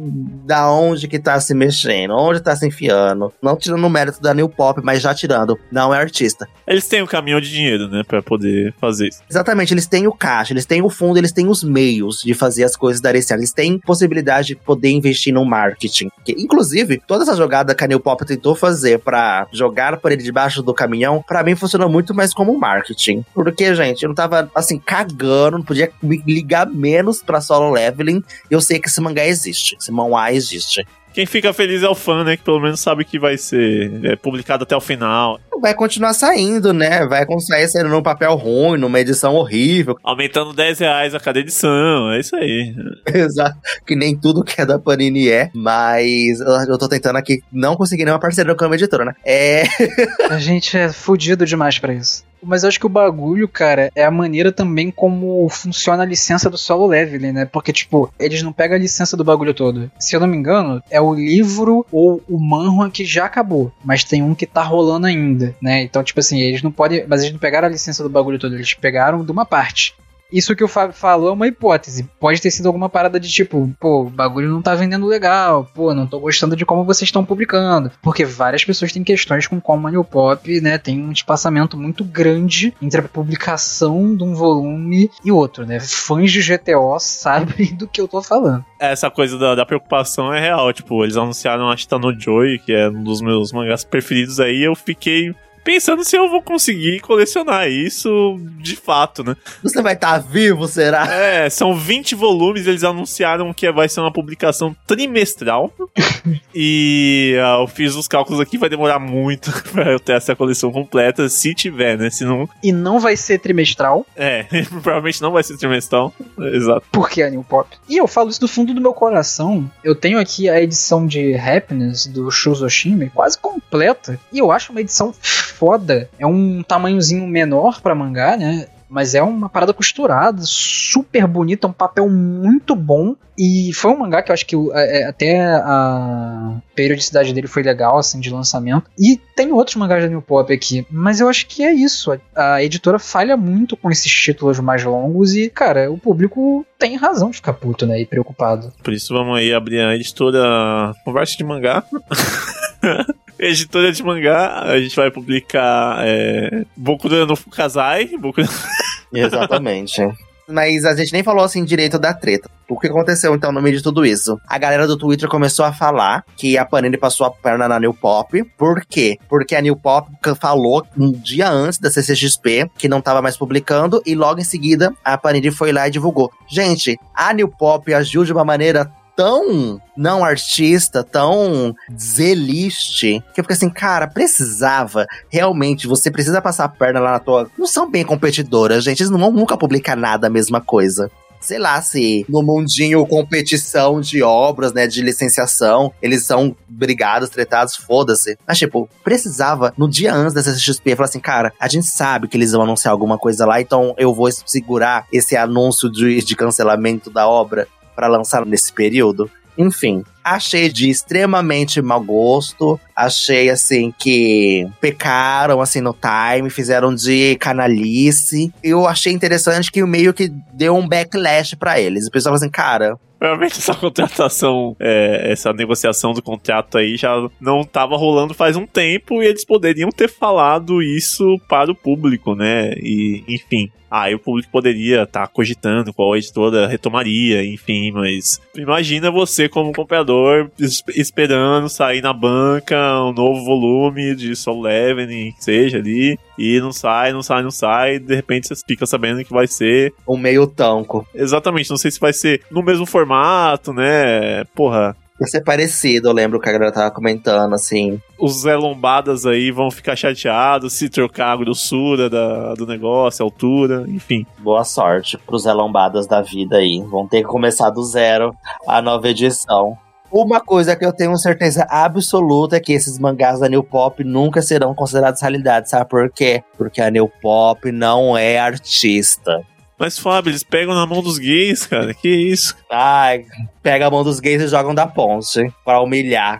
[0.45, 3.33] da onde que tá se mexendo, onde tá se enfiando.
[3.41, 5.57] Não tirando o mérito da New Pop, mas já tirando.
[5.71, 6.47] Não é artista.
[6.67, 9.21] Eles têm um caminhão de dinheiro, né, pra poder fazer isso.
[9.29, 12.63] Exatamente, eles têm o caixa, eles têm o fundo, eles têm os meios de fazer
[12.63, 13.41] as coisas darem certo.
[13.41, 16.09] Eles têm possibilidade de poder investir no marketing.
[16.23, 20.23] Que, inclusive, toda essa jogada que a New Pop tentou fazer para jogar por ele
[20.23, 23.23] debaixo do caminhão, para mim funcionou muito mais como marketing.
[23.33, 28.23] Porque, gente, eu não tava, assim, cagando, não podia me ligar menos pra solo leveling.
[28.49, 30.85] Eu sei que esse mangá existe, esse mangá existe.
[31.13, 32.37] Quem fica feliz é o fã, né?
[32.37, 35.39] Que pelo menos sabe que vai ser é, publicado até o final.
[35.61, 37.05] Vai continuar saindo, né?
[37.05, 39.95] Vai continuar saindo num papel ruim, numa edição horrível.
[40.03, 42.73] Aumentando 10 reais a cada edição, é isso aí.
[43.13, 43.57] Exato.
[43.85, 48.05] Que nem tudo que é da Panini é, mas eu tô tentando aqui não conseguir
[48.05, 49.13] nenhuma parceria com a editora, né?
[49.25, 49.63] É.
[50.29, 52.23] a gente é fudido demais para isso.
[52.43, 56.49] Mas eu acho que o bagulho, cara, é a maneira também como funciona a licença
[56.49, 57.45] do solo leveling, né?
[57.45, 59.91] Porque, tipo, eles não pegam a licença do bagulho todo.
[59.99, 64.03] Se eu não me engano, é o livro ou o manhwa que já acabou, mas
[64.03, 65.81] tem um que tá rolando ainda, né?
[65.83, 67.05] Então, tipo assim, eles não podem.
[67.07, 69.95] Mas eles não pegaram a licença do bagulho todo, eles pegaram de uma parte.
[70.31, 72.09] Isso que o Fábio falou é uma hipótese.
[72.19, 75.93] Pode ter sido alguma parada de tipo, pô, o bagulho não tá vendendo legal, pô,
[75.93, 77.91] não tô gostando de como vocês estão publicando.
[78.01, 82.03] Porque várias pessoas têm questões com como a New Pop, né, tem um espaçamento muito
[82.03, 85.79] grande entre a publicação de um volume e outro, né?
[85.79, 88.63] Fãs de GTO sabem do que eu tô falando.
[88.79, 90.71] Essa coisa da, da preocupação é real.
[90.73, 94.63] Tipo, eles anunciaram a Chita no Joy, que é um dos meus mangás preferidos aí,
[94.63, 95.33] eu fiquei
[95.63, 99.35] pensando se eu vou conseguir colecionar isso de fato, né?
[99.63, 101.07] Você vai estar tá vivo, será?
[101.13, 105.73] É, são 20 volumes, eles anunciaram que vai ser uma publicação trimestral.
[106.53, 110.71] e uh, eu fiz os cálculos aqui, vai demorar muito pra eu ter essa coleção
[110.71, 112.09] completa, se tiver, né?
[112.09, 112.47] Se não...
[112.63, 114.05] E não vai ser trimestral.
[114.15, 116.13] É, provavelmente não vai ser trimestral.
[116.37, 116.83] Exato.
[116.91, 117.69] Porque é New Pop.
[117.87, 119.69] E eu falo isso do fundo do meu coração.
[119.83, 124.19] Eu tenho aqui a edição de Happiness do Shuzoshime, quase completa.
[124.31, 125.13] E eu acho uma edição
[125.61, 126.09] foda.
[126.17, 128.65] É um tamanhozinho menor para mangá, né?
[128.89, 133.15] Mas é uma parada costurada, super bonita, um papel muito bom.
[133.37, 137.97] E foi um mangá que eu acho que é, até a periodicidade dele foi legal,
[137.97, 138.89] assim, de lançamento.
[138.99, 140.85] E tem outros mangás da New Pop aqui.
[140.91, 142.11] Mas eu acho que é isso.
[142.35, 145.35] A editora falha muito com esses títulos mais longos.
[145.35, 148.01] E, cara, o público tem razão de ficar puto, né?
[148.01, 148.73] E preocupado.
[148.83, 151.83] Por isso vamos aí abrir a editora Conversa de Mangá.
[153.39, 158.11] editora de mangá, a gente vai publicar é, Boku no Fukazai.
[158.17, 158.41] Boku...
[159.13, 160.01] Exatamente.
[160.47, 162.49] Mas a gente nem falou assim direito da treta.
[162.69, 164.39] O que aconteceu então no meio de tudo isso?
[164.47, 167.93] A galera do Twitter começou a falar que a Panini passou a perna na New
[167.93, 168.43] Pop.
[168.57, 169.17] Por quê?
[169.29, 170.09] Porque a New Pop
[170.39, 174.93] falou um dia antes da CCXP que não tava mais publicando e logo em seguida
[175.03, 176.31] a Panini foi lá e divulgou.
[176.47, 183.43] Gente, a New Pop agiu de uma maneira tão não artista, tão zeliste, que eu
[183.43, 187.49] fiquei assim, cara, precisava, realmente, você precisa passar a perna lá na tua.
[187.57, 191.09] Não são bem competidoras, gente, eles não vão nunca publicar nada a mesma coisa
[191.41, 197.75] sei lá, se no mundinho competição de obras, né, de licenciação, eles são brigados, tretados,
[197.75, 198.37] foda-se.
[198.47, 202.37] Mas, tipo, precisava, no dia antes da CCXP, falar assim, cara, a gente sabe que
[202.37, 207.09] eles vão anunciar alguma coisa lá, então eu vou segurar esse anúncio de, de cancelamento
[207.09, 209.29] da obra para lançar nesse período.
[209.57, 212.79] Enfim, achei de extremamente mau gosto.
[212.95, 218.51] Achei assim que pecaram assim no time, fizeram de canalice.
[218.63, 222.07] Eu achei interessante que meio que deu um backlash para eles.
[222.07, 227.61] O pessoal assim, cara, Provavelmente essa contratação, é, essa negociação do contrato aí já não
[227.61, 232.73] estava rolando faz um tempo e eles poderiam ter falado isso para o público, né?
[232.77, 239.11] E, enfim, aí o público poderia estar tá cogitando qual editora retomaria, enfim, mas imagina
[239.11, 240.49] você como comprador
[240.95, 246.71] esperando sair na banca um novo volume de Soul Leveling, que seja ali, e não
[246.71, 250.47] sai, não sai, não sai, de repente você fica sabendo que vai ser um meio
[250.47, 251.05] tanco.
[251.13, 254.45] Exatamente, não sei se vai ser no mesmo formato, né?
[254.55, 258.01] Porra, Vai ser parecido, eu lembro que a galera tava comentando, assim.
[258.19, 263.27] Os Zé Lombadas aí vão ficar chateados se trocar a grossura da, do negócio, a
[263.27, 264.25] altura, enfim.
[264.39, 266.81] Boa sorte pros Zé Lombadas da vida aí.
[266.89, 268.33] Vão ter que começar do zero
[268.67, 269.77] a nova edição.
[270.11, 274.41] Uma coisa que eu tenho certeza absoluta é que esses mangás da New Pop nunca
[274.41, 276.43] serão considerados realidade, sabe por quê?
[276.57, 279.41] Porque a New Pop não é artista.
[279.81, 281.91] Mas, Fábio, eles pegam na mão dos gays, cara.
[281.91, 282.55] Que isso?
[282.69, 283.25] Ai,
[283.63, 286.39] pega a mão dos gays e jogam da ponte para humilhar.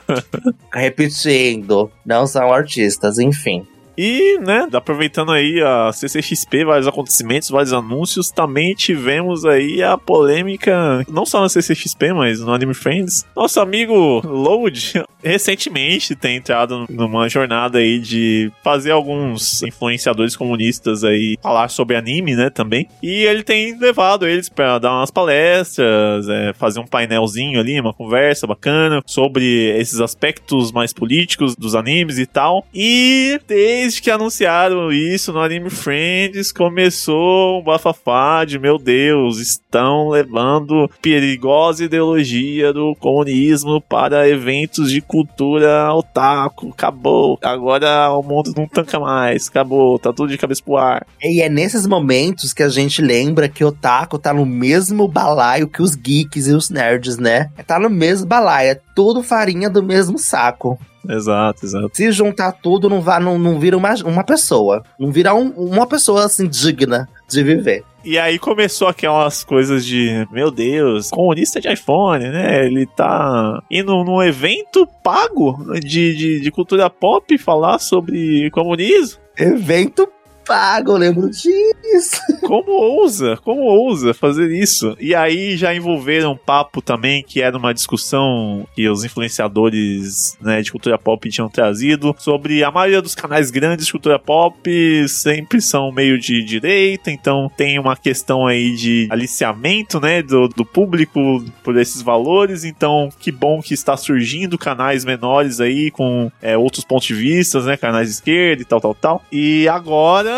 [0.72, 3.66] Repetindo, não são artistas, enfim.
[3.96, 11.04] E, né, aproveitando aí a CCXP, vários acontecimentos, vários anúncios, também tivemos aí a polêmica,
[11.08, 13.26] não só na CCXP, mas no Anime Friends.
[13.36, 21.38] Nosso amigo Load, recentemente tem entrado numa jornada aí de fazer alguns influenciadores comunistas aí
[21.42, 22.88] falar sobre anime, né, também.
[23.02, 27.92] E ele tem levado eles para dar umas palestras, é, fazer um painelzinho ali, uma
[27.92, 29.44] conversa bacana sobre
[29.78, 32.66] esses aspectos mais políticos dos animes e tal.
[32.74, 33.40] E
[33.82, 40.88] desde que anunciaram isso no Anime Friends, começou um bafafá de, meu Deus, estão levando
[41.02, 46.68] perigosa ideologia do comunismo para eventos de cultura otaku.
[46.68, 47.36] Acabou.
[47.42, 49.48] Agora o mundo não tanca mais.
[49.48, 49.98] Acabou.
[49.98, 51.04] Tá tudo de cabeça pro ar.
[51.20, 55.82] E é nesses momentos que a gente lembra que otaku tá no mesmo balaio que
[55.82, 57.50] os geeks e os nerds, né?
[57.66, 58.70] Tá no mesmo balaio.
[58.70, 60.78] É tudo farinha do mesmo saco.
[61.08, 61.90] Exato, exato.
[61.92, 64.82] Se juntar tudo, não, vai, não, não vira uma, uma pessoa.
[64.98, 67.84] Não vira um, uma pessoa assim digna de viver.
[68.04, 72.66] E aí começou aquelas coisas de, meu Deus, comunista de iPhone, né?
[72.66, 79.20] Ele tá indo num evento pago de, de, de cultura pop falar sobre comunismo.
[79.38, 80.08] Evento
[80.44, 82.20] pago, eu lembro disso.
[82.42, 83.36] Como ousa?
[83.38, 84.96] Como ousa fazer isso?
[85.00, 90.60] E aí já envolveram um papo também que era uma discussão que os influenciadores né,
[90.62, 95.60] de cultura pop tinham trazido sobre a maioria dos canais grandes de cultura pop sempre
[95.60, 101.44] são meio de direita, então tem uma questão aí de aliciamento, né, do, do público
[101.62, 106.84] por esses valores, então que bom que está surgindo canais menores aí com é, outros
[106.84, 109.22] pontos de vista, né, canais de esquerda e tal, tal, tal.
[109.30, 110.31] E agora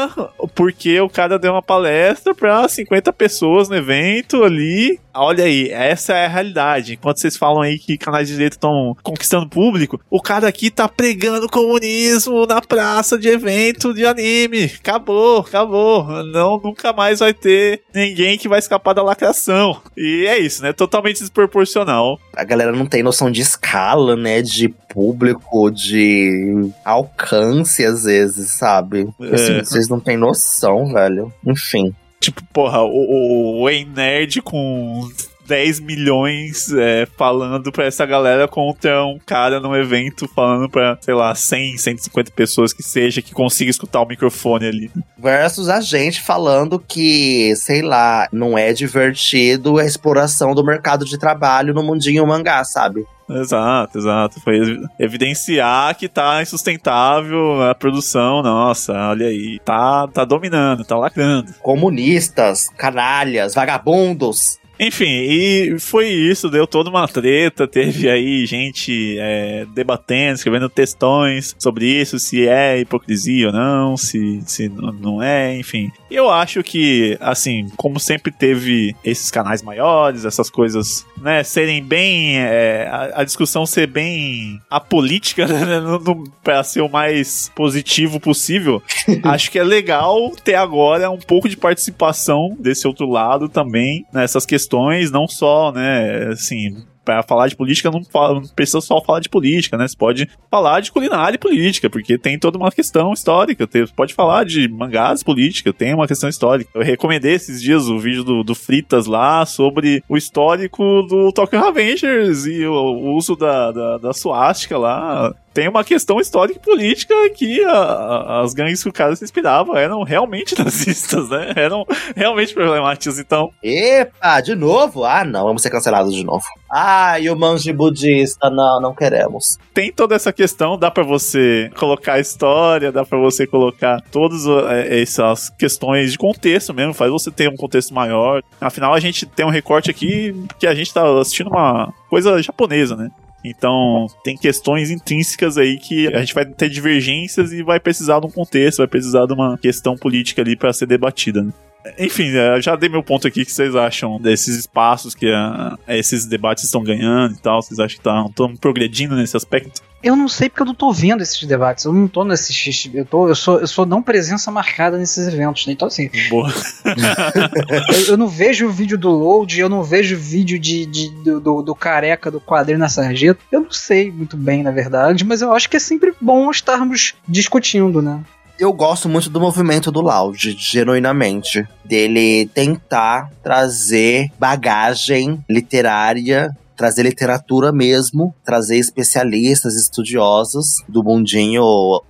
[0.55, 5.01] porque o cara deu uma palestra para 50 pessoas no evento ali.
[5.15, 6.95] Olha aí, essa é a realidade.
[6.95, 10.89] Enquanto vocês falam aí que canais de direito estão conquistando público, o cara aqui tá
[10.89, 14.65] pregando comunismo na praça de evento de anime.
[14.65, 16.05] Acabou, acabou.
[16.25, 19.81] Não, nunca mais vai ter ninguém que vai escapar da lacração.
[19.97, 20.73] E é isso, né?
[20.73, 22.19] Totalmente desproporcional.
[22.37, 24.43] A galera não tem noção de escala, né?
[24.43, 29.09] De público, de alcance, às vezes, sabe?
[29.33, 29.65] Assim, é.
[29.65, 31.33] vocês não têm noção, velho.
[31.47, 31.95] Enfim.
[32.25, 35.07] Tipo, porra, o, o, o Nerd com
[35.47, 41.13] 10 milhões é, falando pra essa galera contra um cara num evento falando pra, sei
[41.13, 44.91] lá, 100, 150 pessoas que seja, que consiga escutar o microfone ali.
[45.19, 51.19] Versus a gente falando que, sei lá, não é divertido a exploração do mercado de
[51.19, 53.05] trabalho no mundinho mangá, sabe?
[53.29, 54.41] Exato, exato.
[54.41, 54.59] Foi
[54.99, 58.43] evidenciar que tá insustentável a produção.
[58.43, 59.59] Nossa, olha aí.
[59.65, 61.53] Tá, tá dominando, tá lacrando.
[61.63, 64.59] Comunistas, canalhas, vagabundos.
[64.79, 71.55] Enfim, e foi isso, deu toda uma treta, teve aí gente é, debatendo, escrevendo textões
[71.59, 75.93] sobre isso, se é hipocrisia ou não, se, se não é, enfim.
[76.11, 82.39] Eu acho que, assim, como sempre teve esses canais maiores, essas coisas, né, serem bem.
[82.39, 88.21] É, a, a, discussão ser bem apolítica, né, no, no, pra ser o mais positivo
[88.21, 88.83] possível,
[89.23, 94.45] acho que é legal ter agora um pouco de participação desse outro lado também, nessas
[94.45, 99.01] questões questões, não só, né, assim, para falar de política não, fala, não, precisa só
[99.01, 99.87] falar de política, né?
[99.87, 103.69] Você pode falar de culinária e política, porque tem toda uma questão histórica.
[103.71, 106.71] Você pode falar de mangás política, tem uma questão histórica.
[106.75, 111.63] Eu recomendei esses dias o vídeo do, do Fritas lá sobre o histórico do Tokyo
[111.63, 116.63] Avengers e o, o uso da, da, da suástica lá tem uma questão histórica e
[116.63, 121.53] política que a, a, as gangues que o cara se inspirava eram realmente nazistas, né?
[121.55, 121.87] Eram
[122.17, 123.51] realmente problemáticas, então.
[123.63, 125.05] Epa, de novo?
[125.05, 126.45] Ah, não, vamos ser cancelados de novo.
[126.69, 129.57] Ah, e o manji budista, não, não queremos.
[129.73, 135.01] Tem toda essa questão, dá para você colocar história, dá para você colocar todas é,
[135.01, 138.43] essas questões de contexto mesmo, faz você ter um contexto maior.
[138.61, 142.97] Afinal, a gente tem um recorte aqui que a gente tá assistindo uma coisa japonesa,
[142.97, 143.09] né?
[143.45, 148.27] Então, tem questões intrínsecas aí que a gente vai ter divergências e vai precisar de
[148.27, 151.43] um contexto, vai precisar de uma questão política ali para ser debatida.
[151.43, 151.53] Né?
[151.99, 153.43] Enfim, é, já dei meu ponto aqui.
[153.43, 157.63] O que vocês acham desses espaços que uh, esses debates estão ganhando e tal?
[157.63, 159.83] Vocês acham que estão progredindo nesse aspecto?
[160.03, 161.85] Eu não sei porque eu não tô vendo esses debates.
[161.85, 162.91] Eu não tô nesses.
[162.93, 165.67] Eu, tô, eu, sou, eu sou não presença marcada nesses eventos.
[165.67, 165.73] Né?
[165.73, 166.11] Então, assim.
[166.29, 166.53] Boa.
[167.89, 171.11] eu, eu, não vejo o vídeo do load, eu não vejo o vídeo de, de
[171.41, 173.41] do, do, careca do quadrinho na sarjeta.
[173.51, 177.15] Eu não sei muito bem, na verdade, mas eu acho que é sempre bom estarmos
[177.27, 178.21] discutindo, né?
[178.59, 181.67] Eu gosto muito do movimento do Loud, genuinamente.
[181.85, 191.63] Dele tentar trazer bagagem literária trazer literatura mesmo, trazer especialistas, estudiosos do mundinho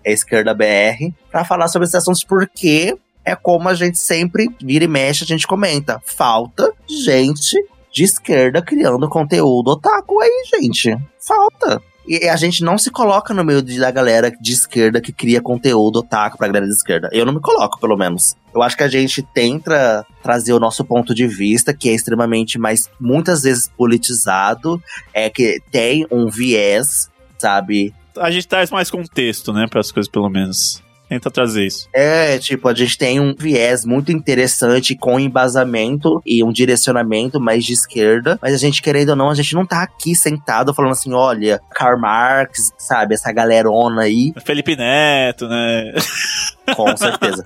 [0.04, 4.88] esquerda BR para falar sobre esses assuntos porque é como a gente sempre vira e
[4.88, 6.00] mexe, a gente comenta.
[6.04, 7.56] Falta gente
[7.92, 10.96] de esquerda criando conteúdo otaku aí, gente.
[11.20, 11.80] Falta.
[12.06, 16.00] E a gente não se coloca no meio da galera de esquerda que cria conteúdo
[16.00, 17.08] otaku pra galera de esquerda.
[17.12, 18.36] Eu não me coloco, pelo menos.
[18.54, 22.58] Eu acho que a gente tenta trazer o nosso ponto de vista, que é extremamente
[22.58, 24.82] mais, muitas vezes politizado,
[25.12, 27.94] é que tem um viés, sabe?
[28.18, 30.83] A gente traz mais contexto, né, para as coisas, pelo menos
[31.14, 31.88] tenta trazer isso.
[31.92, 37.64] É, tipo, a gente tem um viés muito interessante com embasamento e um direcionamento mais
[37.64, 40.92] de esquerda, mas a gente, querendo ou não, a gente não tá aqui sentado falando
[40.92, 44.32] assim, olha, Karl Marx, sabe, essa galerona aí.
[44.44, 45.92] Felipe Neto, né?
[46.74, 47.42] Com certeza.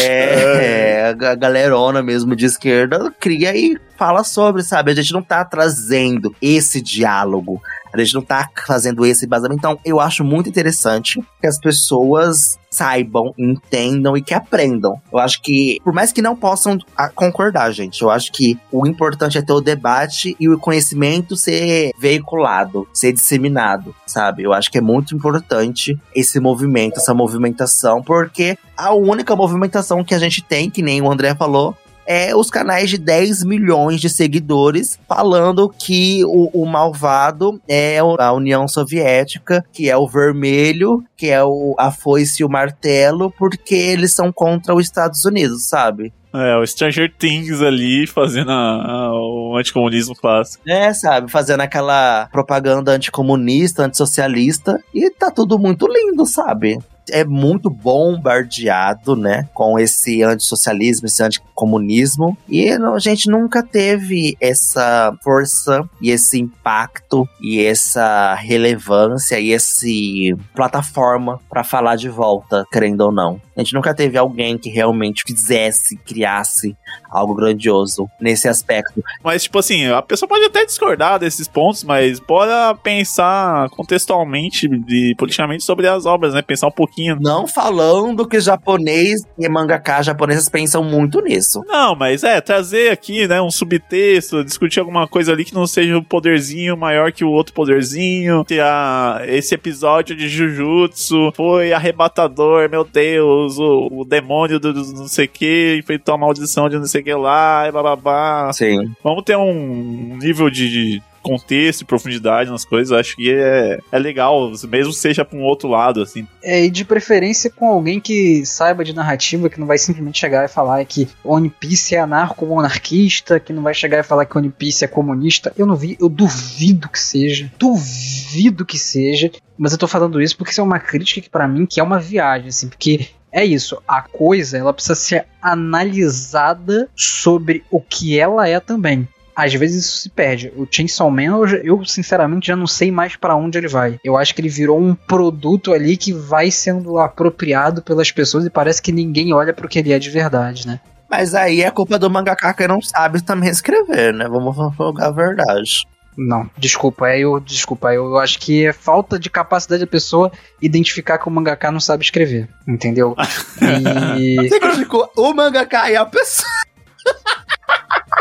[0.00, 4.90] É, é, a galerona mesmo de esquerda cria e fala sobre, sabe?
[4.90, 7.60] A gente não tá trazendo esse diálogo.
[7.92, 9.58] A gente não tá fazendo esse embasamento.
[9.58, 15.00] Então, eu acho muito interessante que as pessoas saibam, entendam e que aprendam.
[15.12, 18.86] Eu acho que, por mais que não possam ah, concordar, gente, eu acho que o
[18.86, 24.42] importante é ter o debate e o conhecimento ser veiculado, ser disseminado, sabe?
[24.42, 30.14] Eu acho que é muito importante esse movimento, essa movimentação, porque a única movimentação que
[30.14, 31.76] a gente tem, que nem o André falou,
[32.12, 38.32] é os canais de 10 milhões de seguidores falando que o, o, malvado é a
[38.32, 43.74] União Soviética, que é o vermelho, que é o, a foice e o martelo, porque
[43.74, 46.12] eles são contra os Estados Unidos, sabe?
[46.34, 50.62] É, o Stranger Things ali fazendo a, a, o anticomunismo clássico.
[50.66, 51.30] É, sabe?
[51.30, 54.82] Fazendo aquela propaganda anticomunista, antissocialista.
[54.94, 56.78] E tá tudo muito lindo, sabe?
[57.10, 65.16] É muito bombardeado, né, com esse antissocialismo, esse anticomunismo, e a gente nunca teve essa
[65.22, 73.02] força e esse impacto e essa relevância e esse plataforma para falar de volta, querendo
[73.02, 73.40] ou não.
[73.56, 76.76] A gente nunca teve alguém que realmente fizesse, criasse
[77.10, 79.02] algo grandioso nesse aspecto.
[79.22, 85.14] Mas, tipo assim, a pessoa pode até discordar desses pontos, mas bora pensar contextualmente e
[85.16, 86.40] politicamente sobre as obras, né?
[86.40, 86.91] Pensar um pouquinho.
[87.20, 91.62] Não falando que japonês e mangaka japoneses pensam muito nisso.
[91.66, 95.96] Não, mas é, trazer aqui, né, um subtexto, discutir alguma coisa ali que não seja
[95.96, 102.68] um poderzinho maior que o outro poderzinho, que a, esse episódio de Jujutsu foi arrebatador,
[102.68, 106.86] meu Deus, o, o demônio do, do não sei que enfrentou a maldição de não
[106.86, 108.50] sei que lá, e bababá.
[108.52, 108.92] Sim.
[109.02, 113.98] Vamos ter um nível de, de contexto e profundidade nas coisas, acho que é, é
[113.98, 116.26] legal, mesmo seja pra um outro lado, assim.
[116.42, 120.44] É, e de preferência com alguém que saiba de narrativa, que não vai simplesmente chegar
[120.44, 124.50] e falar que One Piece é anarco-monarquista, que não vai chegar e falar que One
[124.50, 125.52] Piece é comunista.
[125.56, 127.50] Eu não vi, eu duvido que seja.
[127.58, 129.30] Duvido que seja.
[129.56, 131.82] Mas eu tô falando isso porque isso é uma crítica que para mim que é
[131.82, 138.18] uma viagem, assim, porque é isso, a coisa ela precisa ser analisada sobre o que
[138.18, 139.08] ela é também.
[139.34, 140.52] Às vezes isso se perde.
[140.56, 143.98] O Chainsaw Man, eu, sinceramente já não sei mais para onde ele vai.
[144.04, 148.50] Eu acho que ele virou um produto ali que vai sendo apropriado pelas pessoas e
[148.50, 150.80] parece que ninguém olha pro que ele é de verdade, né?
[151.10, 154.26] Mas aí é culpa do mangaka que não sabe também escrever, né?
[154.28, 155.86] Vamos jogar a verdade.
[156.16, 160.30] Não, desculpa, é eu, desculpa, eu acho que é falta de capacidade da pessoa
[160.60, 163.16] identificar que o mangaka não sabe escrever, entendeu?
[164.18, 164.36] E...
[164.36, 166.51] Você criticou o mangaka e a pessoa.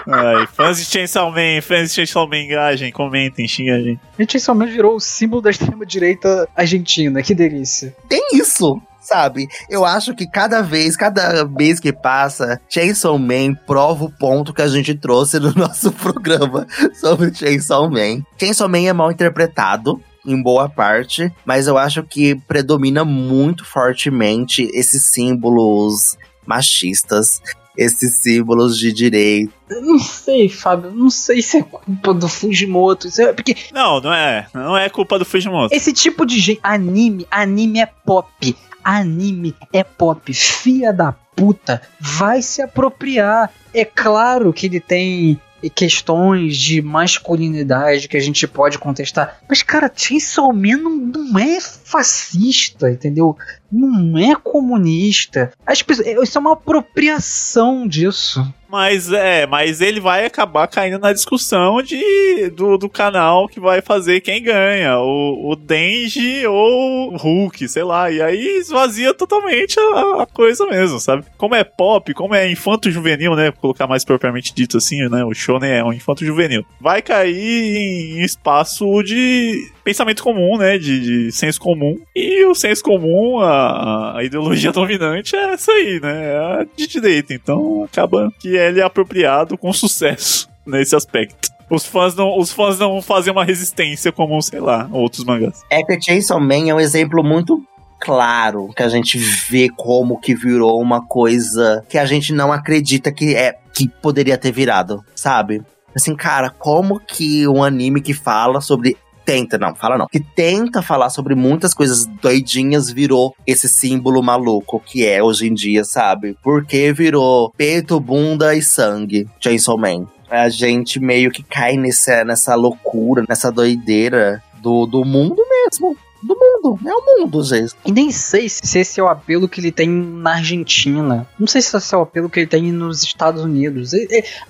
[0.08, 4.00] Ai, fãs de Chainsaw Man, fãs de Chainsaw Man, engajem, comentem, xinga a gente.
[4.18, 7.96] E Chainsaw Man virou o símbolo da extrema-direita argentina, que delícia.
[8.08, 8.82] Tem isso!
[9.02, 9.48] sabe?
[9.68, 14.62] Eu acho que cada vez, cada mês que passa, Chainsaw Man prova o ponto que
[14.62, 18.22] a gente trouxe no nosso programa sobre Chainsaw Man.
[18.40, 24.70] Chainsaw Man é mal interpretado, em boa parte, mas eu acho que predomina muito fortemente
[24.74, 26.16] esses símbolos
[26.46, 27.42] machistas,
[27.82, 29.52] esses símbolos de direita.
[29.70, 34.14] Eu não sei, Fábio, não sei se é culpa do Fujimoto, é porque Não, não
[34.14, 35.74] é, não é culpa do Fujimoto.
[35.74, 42.42] Esse tipo de gente, anime, anime é pop anime é pop, filha da puta, vai
[42.42, 43.52] se apropriar.
[43.74, 45.40] É claro que ele tem
[45.70, 49.40] questões de masculinidade que a gente pode contestar.
[49.48, 53.38] Mas, cara, Chainsaw Man não, não é fascista, entendeu?
[53.72, 55.52] Não é comunista.
[55.66, 58.46] As pessoas, isso é uma apropriação disso.
[58.72, 63.82] Mas é, mas ele vai acabar caindo na discussão de do, do canal que vai
[63.82, 68.10] fazer quem ganha, o, o Denji ou o Hulk, sei lá.
[68.10, 71.26] E aí esvazia totalmente a, a coisa mesmo, sabe?
[71.38, 73.52] Como é pop, como é infanto-juvenil, né?
[73.52, 75.26] Vou colocar mais propriamente dito assim, né?
[75.26, 76.66] O shonen é um infanto-juvenil.
[76.80, 80.78] Vai cair em espaço de pensamento comum, né?
[80.78, 82.00] De, de senso comum.
[82.16, 86.32] E o senso comum, a, a ideologia dominante é essa aí, né?
[86.32, 87.34] É a de direita.
[87.34, 91.50] Então acaba que ele é apropriado com sucesso nesse aspecto.
[91.70, 95.62] Os fãs não, os fãs não fazem uma resistência como, sei lá, outros mangás.
[95.70, 97.64] É que Chainsaw Man é um exemplo muito
[98.02, 103.12] claro que a gente vê como que virou uma coisa que a gente não acredita
[103.12, 105.62] que é que poderia ter virado, sabe?
[105.96, 110.82] Assim, cara, como que um anime que fala sobre tenta, não, fala não, que tenta
[110.82, 116.38] falar sobre muitas coisas doidinhas virou esse símbolo maluco que é hoje em dia, sabe?
[116.44, 120.08] Porque virou peito, bunda e sangue, Chainsaw Man.
[120.30, 126.36] A gente meio que cai nessa, nessa loucura, nessa doideira do, do mundo mesmo do
[126.36, 126.80] mundo.
[126.86, 127.74] É o mundo, gente.
[127.86, 131.28] E nem sei se esse é o apelo que ele tem na Argentina.
[131.40, 133.92] Não sei se esse é o apelo que ele tem nos Estados Unidos.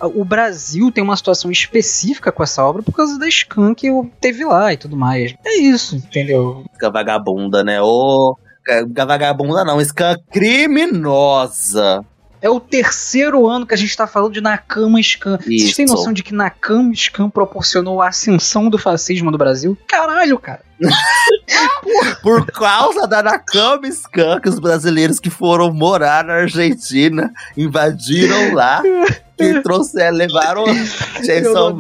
[0.02, 3.88] O Brasil tem uma situação específica com essa obra por causa da Scan que
[4.20, 5.34] teve lá e tudo mais.
[5.46, 6.66] É isso, entendeu?
[6.74, 7.82] Fica vagabunda, né?
[7.82, 8.38] Ô.
[8.96, 12.06] Vagabunda não, Scan criminosa.
[12.40, 15.38] É o terceiro ano que a gente tá falando de Nakama Scan.
[15.42, 15.66] Isso.
[15.66, 19.78] Vocês têm noção de que Nakama Scan proporcionou a ascensão do fascismo no Brasil?
[19.88, 20.62] Caralho, cara.
[22.22, 28.82] Por causa da Nakama Scan, que os brasileiros que foram morar na Argentina invadiram lá
[29.42, 30.66] que trouxeram, levaram
[31.24, 31.74] Jason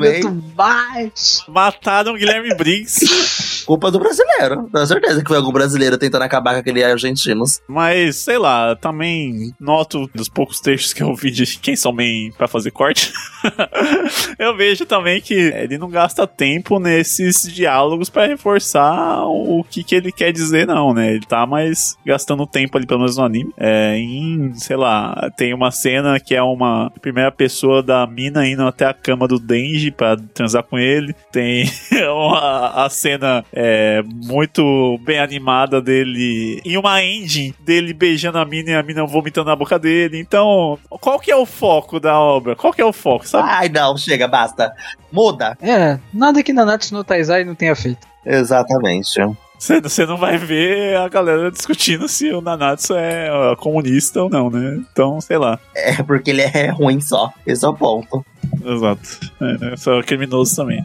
[0.55, 1.11] May.
[1.47, 3.63] Mataram Guilherme Briggs.
[3.65, 4.69] Culpa do brasileiro.
[4.73, 7.61] Tenho certeza que foi algum brasileiro tentando acabar com aquele argentinos.
[7.67, 12.31] Mas, sei lá, também noto dos poucos textos que eu vi de quem são bem
[12.31, 13.13] pra fazer corte.
[14.39, 18.90] eu vejo também que ele não gasta tempo nesses diálogos para reforçar
[19.25, 21.11] o que, que ele quer dizer, não, né?
[21.11, 23.53] Ele tá mais gastando tempo ali, pelo menos no anime.
[23.57, 28.65] É, em, sei lá, tem uma cena que é uma primeira pessoa da mina indo
[28.65, 31.13] até a cama do Denji para transar com ele.
[31.31, 31.65] Tem
[32.09, 38.71] uma, a cena é, muito bem animada dele em uma ending dele beijando a mina
[38.71, 40.19] e a mina vomitando na boca dele.
[40.19, 42.55] Então, qual que é o foco da obra?
[42.55, 43.49] Qual que é o foco, sabe?
[43.49, 44.73] Ai, não, chega, basta.
[45.11, 45.57] Muda.
[45.61, 48.10] É, nada que Nanatsu no Taizai não tenha feito.
[48.25, 49.19] Exatamente.
[49.59, 54.81] Você não vai ver a galera discutindo se o Nanatsu é comunista ou não, né?
[54.91, 55.59] Então, sei lá.
[55.75, 57.31] É, porque ele é ruim só.
[57.45, 58.25] Esse é o ponto.
[58.65, 59.19] Exato.
[59.39, 60.83] É, é só criminoso também.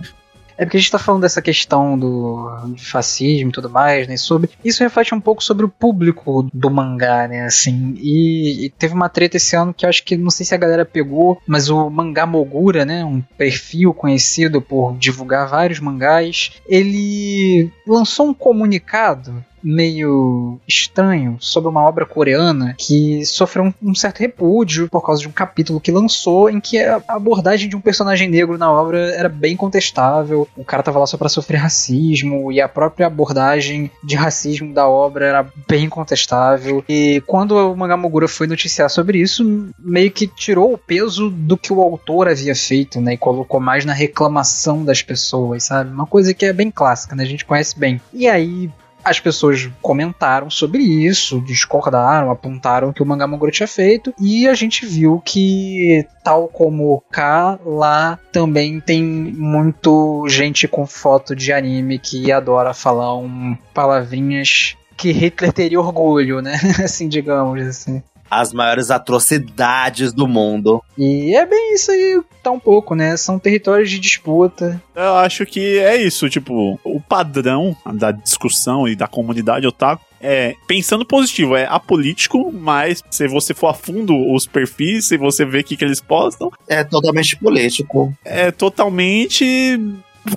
[0.58, 4.16] É porque a gente tá falando dessa questão do fascismo e tudo mais, né?
[4.16, 4.50] Sobre.
[4.64, 7.44] Isso reflete um pouco sobre o público do mangá, né?
[7.44, 7.94] Assim.
[7.98, 10.58] E, e teve uma treta esse ano que eu acho que não sei se a
[10.58, 13.04] galera pegou, mas o Mangá Mogura, né?
[13.04, 21.82] Um perfil conhecido por divulgar vários mangás, ele lançou um comunicado meio estranho sobre uma
[21.82, 26.48] obra coreana que sofreu um, um, certo repúdio por causa de um capítulo que lançou
[26.48, 30.46] em que a abordagem de um personagem negro na obra era bem contestável.
[30.56, 34.86] O cara tava lá só para sofrer racismo e a própria abordagem de racismo da
[34.88, 36.84] obra era bem contestável.
[36.88, 41.72] E quando o Mangamogura foi noticiar sobre isso, meio que tirou o peso do que
[41.72, 45.90] o autor havia feito, né, e colocou mais na reclamação das pessoas, sabe?
[45.90, 47.24] Uma coisa que é bem clássica, né?
[47.24, 48.00] A gente conhece bem.
[48.12, 48.70] E aí,
[49.06, 54.54] as pessoas comentaram sobre isso, discordaram, apontaram que o mangá Moguro tinha feito, e a
[54.54, 62.00] gente viu que, tal como cá, lá também tem muito gente com foto de anime
[62.00, 66.58] que adora falar um palavrinhas que Hitler teria orgulho, né?
[66.82, 70.82] assim, digamos assim as maiores atrocidades do mundo.
[70.96, 73.16] E é bem isso aí, tá um pouco, né?
[73.16, 74.80] São territórios de disputa.
[74.94, 80.54] Eu acho que é isso, tipo, o padrão da discussão e da comunidade otaku é,
[80.66, 85.60] pensando positivo, é apolítico, mas se você for a fundo os perfis, se você vê
[85.60, 86.50] o que, que eles postam.
[86.66, 88.12] É totalmente político.
[88.24, 89.78] É totalmente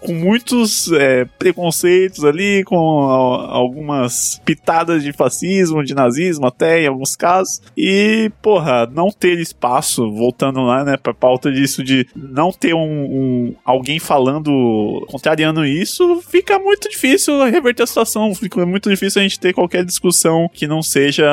[0.01, 7.15] com muitos é, preconceitos ali, com algumas pitadas de fascismo, de nazismo até em alguns
[7.15, 7.61] casos.
[7.75, 12.79] E, porra, não ter espaço, voltando lá, né, pra pauta disso de não ter um,
[12.79, 19.23] um alguém falando, contrariando isso, fica muito difícil reverter a situação, fica muito difícil a
[19.23, 21.25] gente ter qualquer discussão que não seja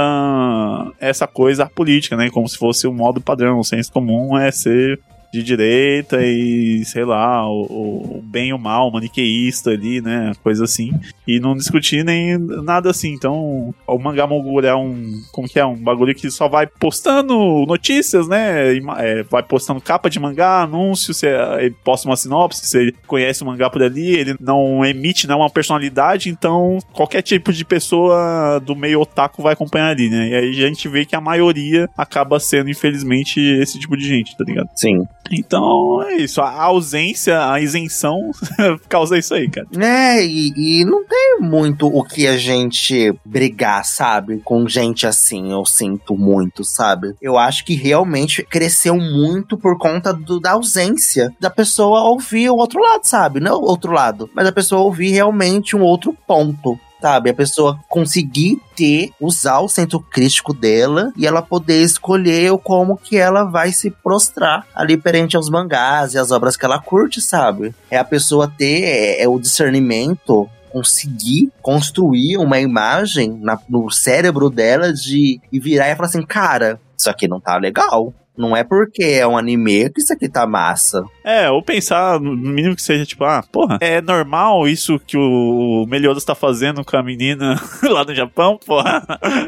[1.00, 5.00] essa coisa política, né, como se fosse o modo padrão, o senso comum é ser
[5.32, 10.32] de direita e, sei lá, o, o bem e o mal, maniqueísta ali, né?
[10.43, 10.93] Coisa assim.
[11.27, 13.12] E não discutir nem nada assim.
[13.12, 15.20] Então, o Mangá Mogul é um.
[15.32, 15.65] Como que é?
[15.65, 18.77] Um bagulho que só vai postando notícias, né?
[18.98, 23.47] É, vai postando capa de mangá, anúncio, se ele posta uma sinopse, se conhece o
[23.47, 28.61] mangá por ali, ele não emite, não é uma personalidade, então qualquer tipo de pessoa
[28.65, 30.28] do meio otaku vai acompanhar ali, né?
[30.28, 34.36] E aí a gente vê que a maioria acaba sendo, infelizmente, esse tipo de gente,
[34.36, 34.69] tá ligado?
[34.74, 35.07] Sim.
[35.31, 36.40] Então é isso.
[36.40, 38.31] A ausência, a isenção
[38.89, 39.66] causa isso aí, cara.
[39.78, 44.40] É, e, e, não tem muito o que a gente brigar, sabe?
[44.44, 47.15] Com gente assim, eu sinto muito, sabe?
[47.20, 52.57] Eu acho que realmente cresceu muito por conta do, da ausência da pessoa ouvir o
[52.57, 53.40] outro lado, sabe?
[53.40, 57.30] Não o outro lado, mas a pessoa ouvir realmente um outro ponto sabe?
[57.30, 63.16] A pessoa conseguir ter, usar o centro crítico dela e ela poder escolher como que
[63.16, 67.72] ela vai se prostrar ali perante aos mangás e as obras que ela curte, sabe?
[67.88, 74.50] É a pessoa ter é, é o discernimento conseguir construir uma imagem na, no cérebro
[74.50, 78.12] dela de e virar e falar assim, cara, isso aqui não tá legal.
[78.36, 81.04] Não é porque é um anime que isso aqui tá massa.
[81.24, 85.86] É, ou pensar, no mínimo que seja, tipo, ah, porra, é normal isso que o
[85.88, 89.04] Meliodas tá fazendo com a menina lá no Japão, porra.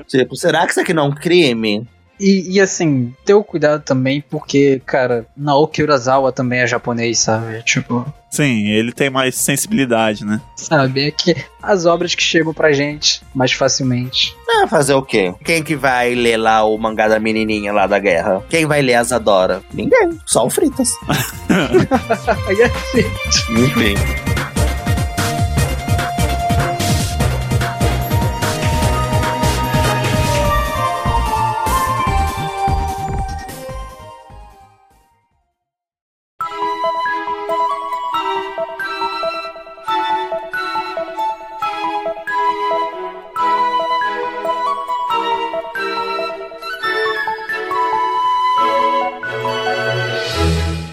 [0.06, 1.86] Tipo, será que isso aqui não é um crime?
[2.20, 7.62] E, e, assim, ter o cuidado também, porque, cara, Naoki Urasawa também é japonês, sabe?
[7.62, 8.05] Tipo.
[8.31, 10.40] Sim, ele tem mais sensibilidade, né?
[10.57, 14.36] Sabe, é que as obras que chegam pra gente mais facilmente.
[14.51, 15.32] Ah, fazer o quê?
[15.45, 18.43] Quem que vai ler lá o mangá da menininha lá da guerra?
[18.51, 19.62] Quem vai ler Asadora?
[19.73, 20.90] Ninguém, só o Fritas.
[22.49, 23.65] Aí é assim.
[23.65, 24.28] Enfim.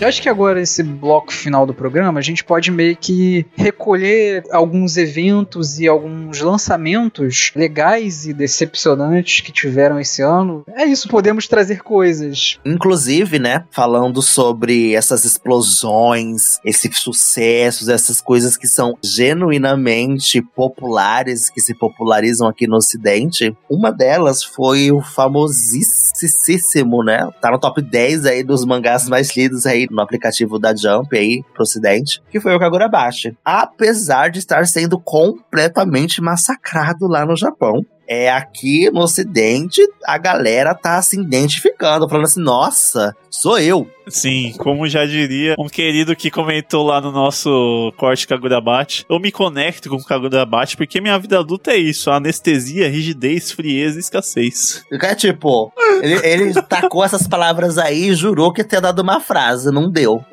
[0.05, 4.43] Eu acho que agora, esse bloco final do programa, a gente pode meio que recolher
[4.51, 10.63] alguns eventos e alguns lançamentos legais e decepcionantes que tiveram esse ano.
[10.75, 12.59] É isso, podemos trazer coisas.
[12.63, 21.59] Inclusive, né, falando sobre essas explosões, esses sucessos, essas coisas que são genuinamente populares, que
[21.59, 27.27] se popularizam aqui no Ocidente, uma delas foi o famosíssimo, né?
[27.41, 31.41] Tá no top 10 aí dos mangás mais lidos aí no aplicativo da Jump aí
[31.53, 33.35] pro ocidente, que foi o Kagurabashi.
[33.43, 37.83] Apesar de estar sendo completamente massacrado lá no Japão.
[38.07, 43.87] É aqui no Ocidente, a galera tá se identificando, falando assim: nossa, sou eu.
[44.07, 49.31] Sim, como já diria um querido que comentou lá no nosso corte Kagurabate, eu me
[49.31, 54.83] conecto com o Kagurabate porque minha vida adulta é isso: anestesia, rigidez, frieza e escassez.
[54.91, 55.71] É tipo,
[56.01, 60.23] ele, ele tacou essas palavras aí e jurou que tinha dado uma frase, não deu.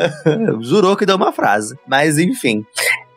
[0.60, 1.74] jurou que deu uma frase.
[1.86, 2.64] Mas enfim.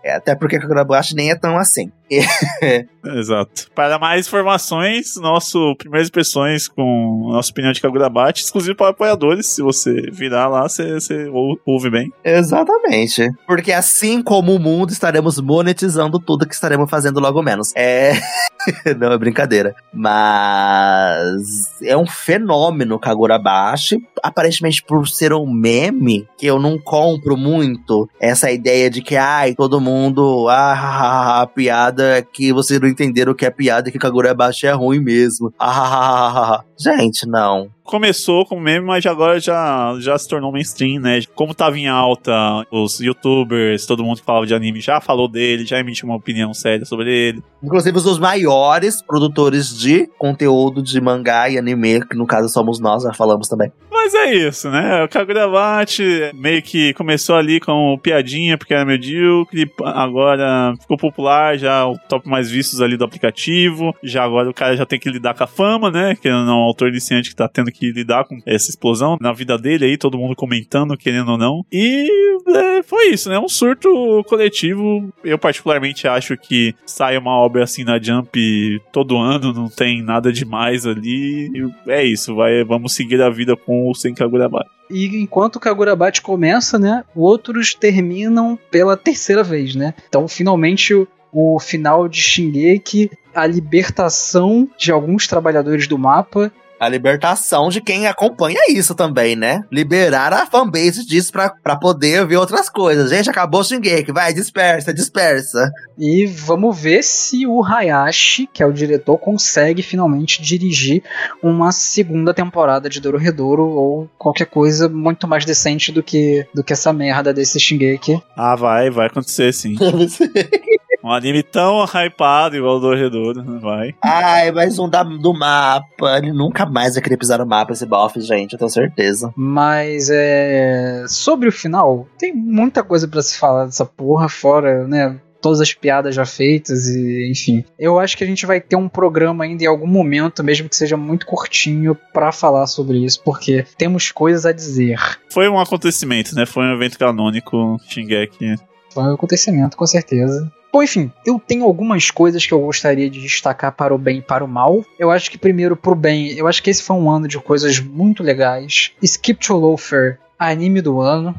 [0.06, 1.92] É, até porque Kagurabashi nem é tão assim.
[3.06, 3.70] Exato.
[3.74, 9.48] Para mais informações, nosso Primeiras Impressões com nossa opinião de Kagurabate, exclusivo para apoiadores.
[9.48, 11.30] Se você virar lá, você, você
[11.66, 12.12] ouve bem.
[12.24, 13.30] Exatamente.
[13.46, 17.72] Porque assim como o mundo, estaremos monetizando tudo que estaremos fazendo logo menos.
[17.76, 18.14] É.
[18.98, 19.76] Não, é brincadeira.
[19.94, 23.98] Mas é um fenômeno Kagurabashi.
[24.24, 29.54] Aparentemente, por ser um meme, que eu não compro muito essa ideia de que, ai,
[29.54, 33.92] todo mundo, ah, a piada é que vocês não entenderam o que é piada e
[33.92, 35.54] que Kagurabashi é ruim mesmo.
[35.60, 41.20] Ah, gente, não começou como meme, mas agora já, já se tornou mainstream, né?
[41.36, 42.34] Como tava em alta,
[42.72, 46.54] os youtubers, todo mundo que falava de anime já falou dele, já emitiu uma opinião
[46.54, 47.44] séria sobre ele.
[47.64, 53.04] Inclusive os maiores produtores de conteúdo de mangá e anime, que no caso somos nós,
[53.04, 53.72] já falamos também.
[54.06, 55.04] Mas é isso, né?
[55.04, 61.88] O Kagurabachi meio que começou ali com piadinha, porque era medíocre, agora ficou popular, já
[61.88, 65.34] o top mais vistos ali do aplicativo, já agora o cara já tem que lidar
[65.34, 66.16] com a fama, né?
[66.16, 69.58] Que é um autor iniciante que tá tendo que lidar com essa explosão na vida
[69.58, 71.66] dele aí, todo mundo comentando, querendo ou não.
[71.72, 72.08] E
[72.48, 73.40] é, foi isso, né?
[73.40, 75.12] Um surto coletivo.
[75.24, 80.32] Eu particularmente acho que sai uma obra assim na Jump todo ano, não tem nada
[80.32, 81.50] demais ali.
[81.88, 84.70] é isso, vai, vamos seguir a vida com o Sem Kagurabate.
[84.90, 89.94] E enquanto Kagurabate começa, né, outros terminam pela terceira vez, né?
[90.08, 96.90] Então, finalmente o, o final de Shingeki, a libertação de alguns trabalhadores do mapa a
[96.90, 99.64] libertação de quem acompanha isso também, né?
[99.72, 103.10] Liberar a fanbase disso pra, pra poder ver outras coisas.
[103.10, 105.72] Gente, acabou o Shingeki, vai, dispersa, dispersa.
[105.98, 111.04] E vamos ver se o Hayashi, que é o diretor, consegue finalmente dirigir
[111.42, 116.74] uma segunda temporada de Dorohedoro ou qualquer coisa muito mais decente do que, do que
[116.74, 118.22] essa merda desse Shingeki.
[118.36, 119.76] Ah, vai, vai acontecer sim.
[121.06, 123.94] Um anime tão hypado igual o Dorredor, vai.
[124.04, 126.18] Ai, mais um da, do mapa.
[126.18, 129.32] Ele nunca mais vai querer pisar no mapa esse Boff, gente, eu tenho certeza.
[129.38, 131.06] Mas é.
[131.08, 135.20] Sobre o final, tem muita coisa para se falar dessa porra, fora, né?
[135.40, 137.64] todas as piadas já feitas e enfim.
[137.78, 140.76] Eu acho que a gente vai ter um programa ainda em algum momento, mesmo que
[140.76, 144.98] seja muito curtinho, para falar sobre isso, porque temos coisas a dizer.
[145.30, 146.48] Foi um acontecimento, né?
[146.48, 148.56] Foi um evento canônico, Shingeki.
[148.92, 150.52] Foi um acontecimento, com certeza.
[150.76, 154.22] Bom, enfim, eu tenho algumas coisas que eu gostaria de destacar para o bem e
[154.22, 154.84] para o mal.
[155.00, 157.80] Eu acho que primeiro pro bem, eu acho que esse foi um ano de coisas
[157.80, 158.92] muito legais.
[159.02, 161.34] Skip to Loafer, anime do ano.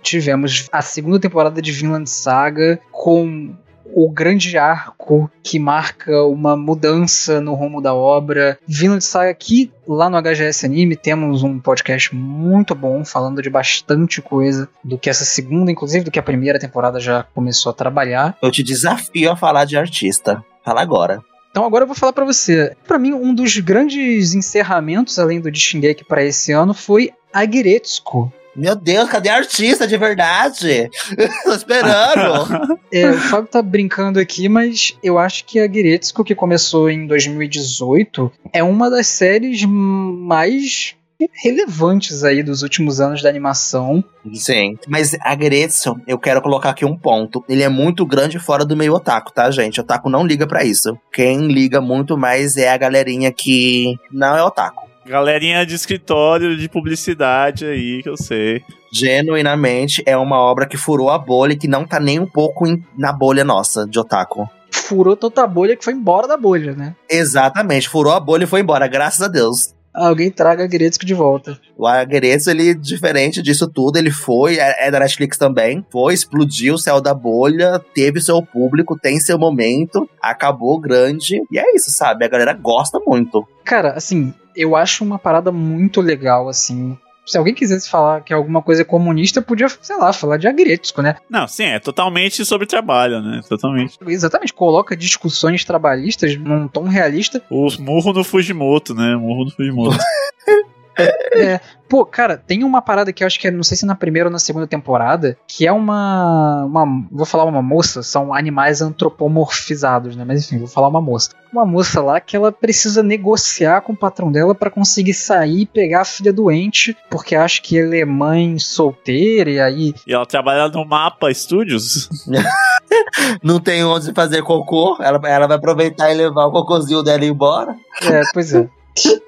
[0.00, 3.54] Tivemos a segunda temporada de Vinland Saga com
[3.94, 8.58] o grande arco que marca uma mudança no rumo da obra.
[8.66, 13.50] Vindo de saga aqui, lá no HGS Anime, temos um podcast muito bom, falando de
[13.50, 17.74] bastante coisa do que essa segunda, inclusive do que a primeira temporada já começou a
[17.74, 18.36] trabalhar.
[18.42, 20.44] Eu te desafio a falar de artista.
[20.64, 21.22] Fala agora.
[21.50, 22.76] Então agora eu vou falar para você.
[22.86, 28.32] Para mim, um dos grandes encerramentos, além do de Shingeki para esse ano, foi Agiretsuko,
[28.58, 30.90] meu Deus, cadê a artista de verdade?
[31.44, 32.78] Tô esperando.
[32.92, 37.06] é, o Fábio tá brincando aqui, mas eu acho que a Giretsuko, que começou em
[37.06, 40.96] 2018, é uma das séries mais
[41.42, 44.04] relevantes aí dos últimos anos da animação.
[44.34, 47.44] Sim, mas a Gretchen, eu quero colocar aqui um ponto.
[47.48, 49.80] Ele é muito grande fora do meio otaku, tá, gente?
[49.80, 50.98] Otaku não liga para isso.
[51.12, 54.87] Quem liga muito mais é a galerinha que não é otaku.
[55.08, 58.62] Galerinha de escritório, de publicidade aí, que eu sei.
[58.92, 62.66] Genuinamente é uma obra que furou a bolha e que não tá nem um pouco
[62.96, 64.46] na bolha nossa de otaku.
[64.70, 66.94] Furou toda a bolha que foi embora da bolha, né?
[67.08, 69.74] Exatamente, furou a bolha e foi embora, graças a Deus.
[69.98, 71.58] Alguém traga Agretsuko de volta.
[71.76, 76.74] O Agretsuko, ele, diferente disso tudo, ele foi, é, é da Netflix também, foi, explodiu
[76.74, 81.90] o céu da bolha, teve seu público, tem seu momento, acabou grande, e é isso,
[81.90, 82.24] sabe?
[82.24, 83.46] A galera gosta muito.
[83.64, 86.96] Cara, assim, eu acho uma parada muito legal, assim.
[87.28, 91.02] Se alguém quisesse falar que alguma coisa é comunista, podia, sei lá, falar de Agretsuko,
[91.02, 91.16] né?
[91.28, 93.42] Não, sim, é totalmente sobre trabalho, né?
[93.48, 93.98] Totalmente.
[94.06, 97.42] Exatamente, coloca discussões trabalhistas num tom realista.
[97.50, 99.14] O murro no Fujimoto, né?
[99.14, 99.98] Murro no Fujimoto.
[100.98, 103.94] É, pô, cara, tem uma parada que eu acho que é, não sei se na
[103.94, 107.06] primeira ou na segunda temporada, que é uma, uma.
[107.10, 110.24] Vou falar uma moça, são animais antropomorfizados, né?
[110.26, 111.30] Mas enfim, vou falar uma moça.
[111.52, 115.66] Uma moça lá que ela precisa negociar com o patrão dela para conseguir sair e
[115.66, 119.94] pegar a filha doente, porque acha que ela é mãe solteira e aí.
[120.06, 122.08] E ela trabalha no Mapa Studios.
[123.42, 127.74] Não tem onde fazer cocô, ela, ela vai aproveitar e levar o cocôzinho dela embora.
[128.02, 128.68] É, pois é.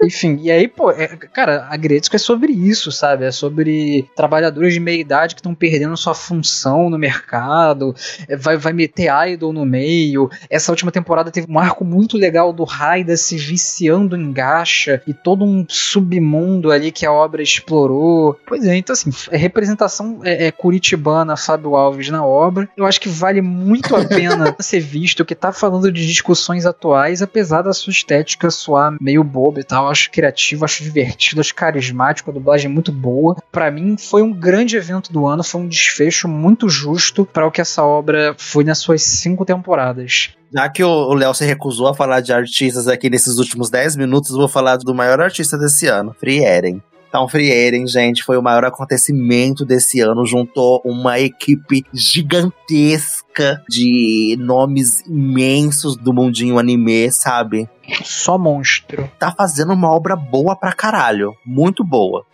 [0.03, 3.25] Enfim, e aí, pô, é, cara, a Gretzko é sobre isso, sabe?
[3.25, 7.95] É sobre trabalhadores de meia idade que estão perdendo sua função no mercado,
[8.29, 10.31] é, vai, vai meter idol no meio.
[10.49, 15.15] Essa última temporada teve um arco muito legal do Raida se viciando em gacha e
[15.15, 18.39] todo um submundo ali que a obra explorou.
[18.47, 22.69] Pois é, então assim, é representação é, é curitibana, Fábio Alves na obra.
[22.77, 27.23] Eu acho que vale muito a pena ser visto, que tá falando de discussões atuais,
[27.23, 29.89] apesar da sua estética soar meio boba e tal.
[29.89, 33.37] Acho criativo, acho divertido, acho carismático, a dublagem é muito boa.
[33.51, 37.51] Para mim, foi um grande evento do ano, foi um desfecho muito justo para o
[37.51, 40.31] que essa obra foi nas suas cinco temporadas.
[40.53, 44.31] Já que o Léo se recusou a falar de artistas aqui nesses últimos 10 minutos,
[44.31, 46.83] eu vou falar do maior artista desse ano, Free Eren.
[47.11, 50.25] Então, Free Eren, gente, foi o maior acontecimento desse ano.
[50.25, 57.69] Juntou uma equipe gigantesca de nomes imensos do mundinho anime, sabe?
[58.05, 59.11] Só monstro.
[59.19, 61.35] Tá fazendo uma obra boa pra caralho.
[61.45, 62.25] Muito boa.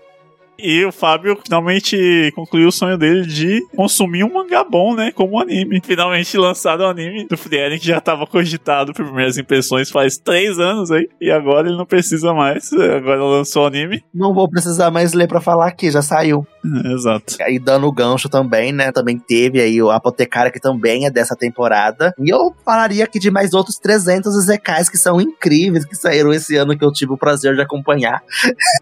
[0.59, 5.13] E o Fábio finalmente concluiu o sonho dele de consumir um mangá bom, né?
[5.13, 5.81] Como um anime.
[5.85, 10.17] Finalmente lançado o um anime do Frieren, que já estava cogitado por primeiras impressões faz
[10.17, 11.09] três anos aí.
[11.21, 12.73] E agora ele não precisa mais.
[12.73, 14.03] Agora lançou o anime.
[14.15, 16.47] Não vou precisar mais ler pra falar aqui, já saiu.
[16.93, 17.37] Exato.
[17.49, 18.91] E dando o gancho também, né?
[18.91, 22.13] Também teve aí o Apotecário, que também é dessa temporada.
[22.19, 26.57] E eu falaria aqui de mais outros 300 Zekais que são incríveis, que saíram esse
[26.57, 28.23] ano que eu tive o prazer de acompanhar.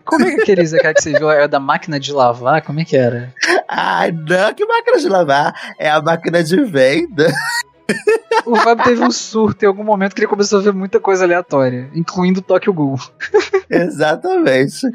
[0.05, 2.63] Como é que aquele Zekai que você viu é da máquina de lavar?
[2.63, 3.35] Como é que era?
[3.69, 5.75] Ai, não, que máquina de lavar?
[5.79, 7.33] É a máquina de venda.
[8.47, 11.25] O Fábio teve um surto em algum momento que ele começou a ver muita coisa
[11.25, 12.99] aleatória, incluindo Tokyo Ghoul.
[13.71, 14.87] Exatamente.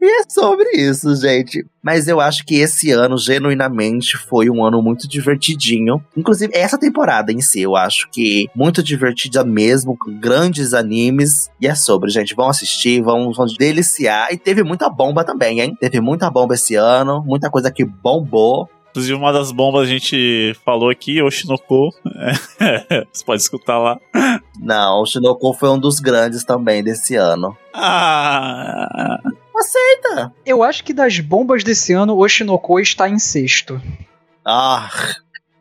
[0.00, 1.64] E é sobre isso, gente.
[1.82, 6.04] Mas eu acho que esse ano, genuinamente, foi um ano muito divertidinho.
[6.14, 11.48] Inclusive, essa temporada em si, eu acho que muito divertida mesmo, com grandes animes.
[11.60, 12.34] E é sobre, gente.
[12.34, 14.28] Vão assistir, vão, vão deliciar.
[14.30, 15.76] E teve muita bomba também, hein?
[15.80, 18.68] Teve muita bomba esse ano, muita coisa que bombou.
[18.98, 21.90] Inclusive, uma das bombas a gente falou aqui, o Shinoko.
[23.12, 23.96] Você pode escutar lá.
[24.58, 27.56] Não, o Shinoko foi um dos grandes também desse ano.
[27.72, 29.20] Ah.
[29.56, 30.32] Aceita!
[30.44, 33.80] Eu acho que das bombas desse ano, o Shinoko está em sexto.
[34.44, 34.90] Ah,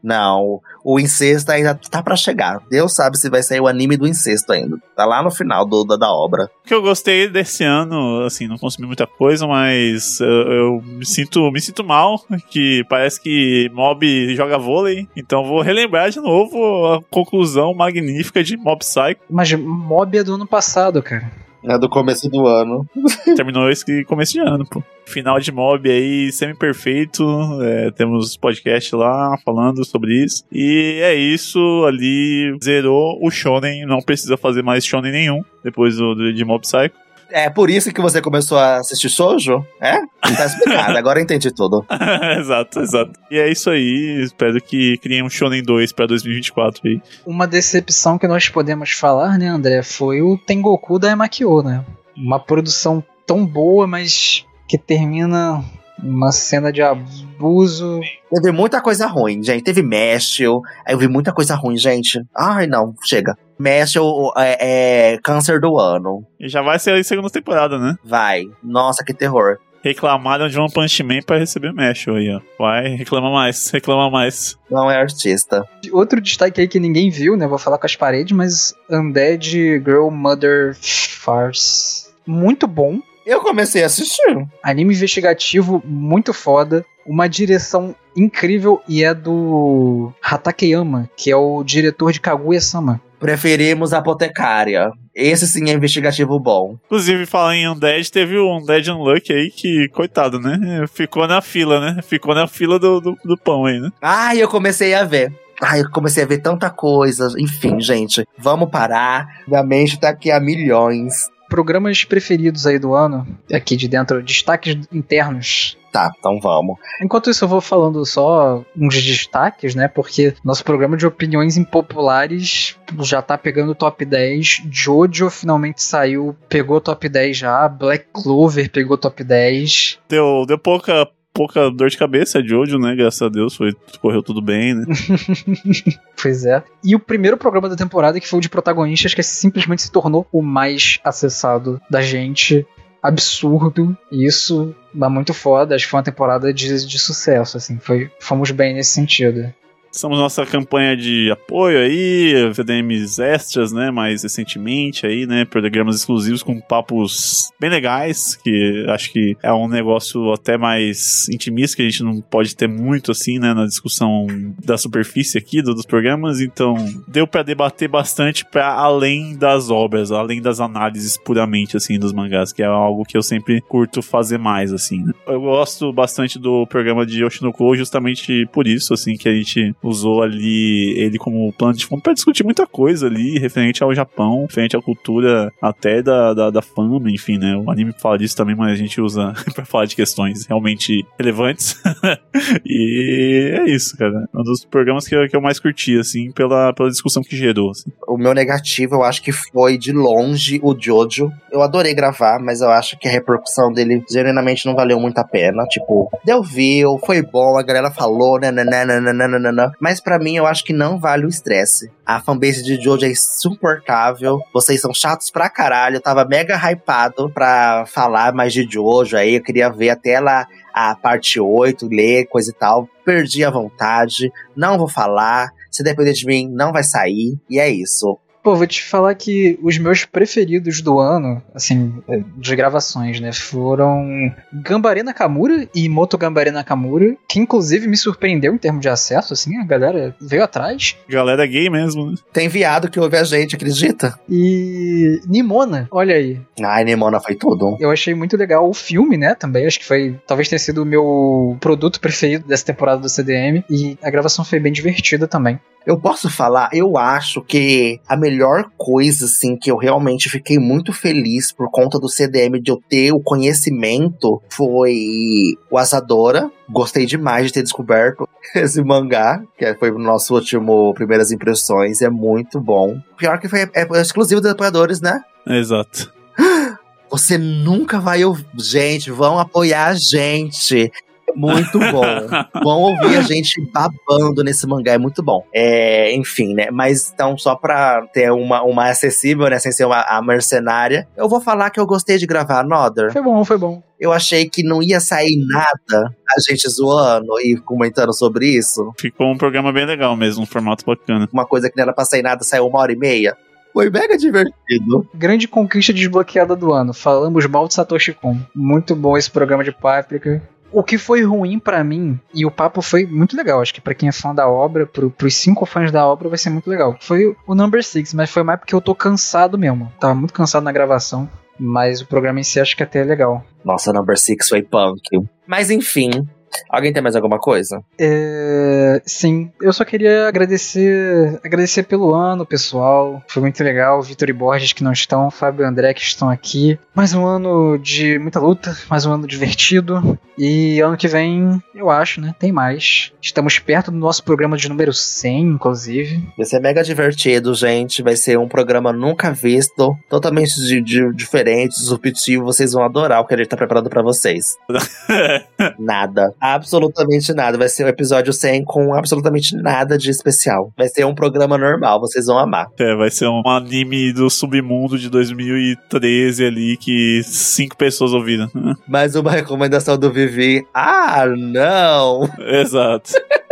[0.07, 0.61] não.
[0.83, 2.61] O incesto ainda tá para chegar.
[2.69, 4.77] Deus sabe se vai sair o anime do incesto ainda.
[4.95, 6.49] Tá lá no final do, da, da obra.
[6.63, 11.05] O que eu gostei desse ano, assim, não consumi muita coisa, mas eu, eu, me
[11.05, 12.19] sinto me sinto mal,
[12.49, 16.57] que parece que Mob joga vôlei, então vou relembrar de novo
[16.93, 19.21] a conclusão magnífica de Mob Psycho.
[19.29, 21.29] Mas Mob é do ano passado, cara.
[21.63, 22.87] É do começo do ano.
[23.35, 24.81] Terminou esse começo de ano, pô.
[25.07, 27.23] Final de mob aí, semi-perfeito.
[27.63, 30.43] É, temos podcast lá falando sobre isso.
[30.51, 33.85] E é isso, ali zerou o Shonen.
[33.85, 36.93] Não precisa fazer mais Shonen nenhum depois do, do de Mob Psycho.
[37.29, 39.65] É por isso que você começou a assistir Sojo?
[39.81, 39.97] É?
[40.21, 41.85] Tá explicado, agora eu entendi tudo.
[42.39, 43.11] exato, exato.
[43.31, 44.21] E é isso aí.
[44.23, 47.01] Espero que criem um Shonen 2 pra 2024 aí.
[47.25, 51.83] Uma decepção que nós podemos falar, né, André, foi o Tengoku da Emakio, né?
[52.15, 55.63] Uma produção tão boa, mas que termina
[56.03, 57.99] uma cena de abuso.
[58.29, 59.63] Teve muita coisa ruim, gente.
[59.63, 60.61] Teve Meshel.
[60.85, 62.21] Aí eu vi muita coisa ruim, gente.
[62.35, 63.35] Ai, não, chega.
[63.59, 66.23] Meshel é, é câncer do ano.
[66.39, 67.95] E já vai ser a segunda temporada, né?
[68.03, 68.43] Vai.
[68.63, 69.57] Nossa, que terror.
[69.83, 72.41] Reclamaram de One Punch Man pra receber Meshel aí, ó.
[72.59, 74.57] Vai, reclama mais, reclama mais.
[74.69, 75.63] Não é artista.
[75.91, 77.47] Outro destaque aí que ninguém viu, né?
[77.47, 79.49] Vou falar com as paredes, mas Undead
[79.83, 82.07] Girl Mother Farce.
[82.25, 82.99] Muito bom.
[83.27, 84.47] Eu comecei a assistir.
[84.63, 86.85] Anime investigativo muito foda.
[87.05, 93.01] Uma direção incrível e é do Hatakeyama, que é o diretor de Kaguya-sama.
[93.19, 94.91] Preferimos Apotecária.
[95.13, 96.77] Esse sim é investigativo bom.
[96.85, 100.85] Inclusive, falando em Undead, teve um Undead Unlucky aí que, coitado, né?
[100.87, 102.01] Ficou na fila, né?
[102.01, 103.89] Ficou na fila do, do, do pão aí, né?
[104.01, 105.33] Ah, eu comecei a ver.
[105.61, 107.27] Ai, eu comecei a ver tanta coisa.
[107.37, 109.27] Enfim, gente, vamos parar.
[109.45, 111.27] Minha mente tá aqui a milhões.
[111.49, 115.77] Programas preferidos aí do ano, aqui de dentro, destaques internos.
[115.91, 116.77] Tá, então vamos.
[117.01, 119.87] Enquanto isso, eu vou falando só uns destaques, né?
[119.87, 124.63] Porque nosso programa de opiniões impopulares já tá pegando o top 10.
[124.69, 127.67] Jojo finalmente saiu, pegou top 10 já.
[127.67, 129.99] Black Clover pegou top 10.
[130.07, 131.07] Deu, deu pouca,
[131.37, 132.95] pouca dor de cabeça de Jojo, né?
[132.95, 134.85] Graças a Deus, foi, correu tudo bem, né?
[136.19, 136.63] Pois é.
[136.83, 140.27] E o primeiro programa da temporada, que foi o de protagonistas, que simplesmente se tornou
[140.31, 142.65] o mais acessado da gente.
[143.03, 143.95] Absurdo.
[144.11, 145.75] Isso dá muito foda.
[145.75, 147.77] Acho que foi uma temporada de, de sucesso, assim.
[147.77, 149.53] Foi, fomos bem nesse sentido.
[149.91, 153.89] Estamos nossa campanha de apoio aí, VDMs extras, né?
[153.89, 155.45] Mais recentemente aí, né?
[155.45, 161.77] Programas exclusivos com papos bem legais, que acho que é um negócio até mais intimista,
[161.77, 163.53] que a gente não pode ter muito assim, né?
[163.53, 164.27] Na discussão
[164.63, 166.41] da superfície aqui do, dos programas.
[166.41, 166.75] Então,
[167.07, 172.53] deu para debater bastante para além das obras, além das análises puramente, assim, dos mangás,
[172.53, 175.03] que é algo que eu sempre curto fazer mais, assim.
[175.03, 175.13] Né?
[175.27, 180.21] Eu gosto bastante do programa de Yoshinoko justamente por isso, assim, que a gente usou
[180.21, 184.75] ali ele como plano de fundo para discutir muita coisa ali referente ao Japão, referente
[184.75, 187.55] à cultura até da, da, da fama, enfim, né?
[187.55, 191.81] O anime fala disso também, mas a gente usa para falar de questões realmente relevantes.
[192.65, 194.27] e é isso, cara.
[194.33, 197.71] Um dos programas que eu, que eu mais curti, assim, pela, pela discussão que gerou.
[197.71, 197.91] Assim.
[198.07, 201.31] O meu negativo, eu acho que foi de longe o Jojo.
[201.51, 205.23] Eu adorei gravar, mas eu acho que a repercussão dele genuinamente não valeu muito a
[205.23, 205.63] pena.
[205.65, 210.73] Tipo, deu view, foi bom, a galera falou, nananana, mas para mim eu acho que
[210.73, 211.91] não vale o estresse.
[212.05, 214.39] A fanbase de Jojo é insuportável.
[214.53, 215.97] Vocês são chatos pra caralho.
[215.97, 219.35] Eu tava mega hypado pra falar mais de Jojo aí.
[219.35, 222.87] Eu queria ver até lá a parte 8, ler, coisa e tal.
[223.05, 224.31] Perdi a vontade.
[224.55, 225.51] Não vou falar.
[225.71, 227.37] Se depender de mim, não vai sair.
[227.49, 228.17] E é isso.
[228.47, 232.01] Pô, vou te falar que os meus preferidos do ano, assim,
[232.37, 238.57] de gravações, né, foram Gambare Nakamura e Moto Gambare Nakamura, que inclusive me surpreendeu em
[238.57, 240.95] termos de acesso, assim, a galera veio atrás.
[241.09, 242.15] Galera gay mesmo, né?
[242.31, 244.17] Tem viado que ouve a gente, acredita?
[244.29, 246.39] E Nimona, olha aí.
[246.63, 247.75] Ai, Nimona foi tudo.
[247.81, 250.85] Eu achei muito legal o filme, né, também, acho que foi, talvez tenha sido o
[250.85, 255.59] meu produto preferido dessa temporada do CDM, e a gravação foi bem divertida também.
[255.87, 260.91] Eu posso falar, eu acho que a melhor coisa, assim, que eu realmente fiquei muito
[260.91, 266.51] feliz por conta do CDM de eu ter o conhecimento foi o Asadora.
[266.69, 272.09] Gostei demais de ter descoberto esse mangá, que foi o nosso último Primeiras Impressões, é
[272.09, 272.99] muito bom.
[273.17, 275.21] Pior que foi é, é exclusivo dos apoiadores, né?
[275.47, 276.11] Exato.
[277.09, 278.45] Você nunca vai ouvir.
[278.57, 280.91] Gente, vão apoiar a gente.
[281.37, 282.01] Muito bom.
[282.63, 285.43] bom ouvir a gente babando nesse mangá, é muito bom.
[285.53, 286.69] É, enfim, né?
[286.71, 289.59] Mas então, só pra ter uma, uma acessível, né?
[289.59, 293.13] Sem ser uma a mercenária, eu vou falar que eu gostei de gravar Another.
[293.13, 293.83] Foi bom, foi bom.
[293.99, 298.91] Eu achei que não ia sair nada a gente zoando e comentando sobre isso.
[298.99, 301.27] Ficou um programa bem legal mesmo, um formato bacana.
[301.31, 303.37] Uma coisa que não era pra sair nada, saiu uma hora e meia.
[303.77, 305.07] Foi mega divertido.
[305.13, 306.95] Grande conquista desbloqueada do ano.
[306.95, 308.37] Falamos mal de Satoshi Kon.
[308.55, 310.41] Muito bom esse programa de Páprica.
[310.71, 313.95] O que foi ruim para mim, e o papo foi muito legal, acho que para
[313.95, 316.95] quem é fã da obra, pro, pros cinco fãs da obra vai ser muito legal.
[316.99, 319.91] Foi o Number Six, mas foi mais porque eu tô cansado mesmo.
[319.99, 321.29] Tava muito cansado na gravação,
[321.59, 323.43] mas o programa em si acho que até é legal.
[323.63, 325.01] Nossa, Number Six foi punk.
[325.45, 326.27] Mas enfim,
[326.69, 327.81] Alguém tem mais alguma coisa?
[327.99, 333.21] É, sim, eu só queria agradecer agradecer pelo ano, pessoal.
[333.27, 334.01] Foi muito legal.
[334.01, 336.77] Vitor e Borges que não estão, Fábio e André que estão aqui.
[336.93, 340.17] Mais um ano de muita luta, mais um ano divertido.
[340.37, 342.33] E ano que vem, eu acho, né?
[342.37, 343.11] Tem mais.
[343.21, 346.23] Estamos perto do nosso programa de número 100, inclusive.
[346.37, 348.03] Vai ser mega divertido, gente.
[348.03, 352.45] Vai ser um programa nunca visto, totalmente de, de, diferente, disruptivo.
[352.45, 354.55] Vocês vão adorar o que a gente tá preparando para vocês.
[355.79, 357.57] Nada absolutamente nada.
[357.57, 360.71] Vai ser um episódio 100 com absolutamente nada de especial.
[360.77, 362.67] Vai ser um programa normal, vocês vão amar.
[362.79, 368.49] É, vai ser um anime do submundo de 2013 ali que cinco pessoas ouviram.
[368.87, 370.65] Mais uma recomendação do Vivi.
[370.73, 372.29] Ah, não!
[372.39, 373.11] Exato.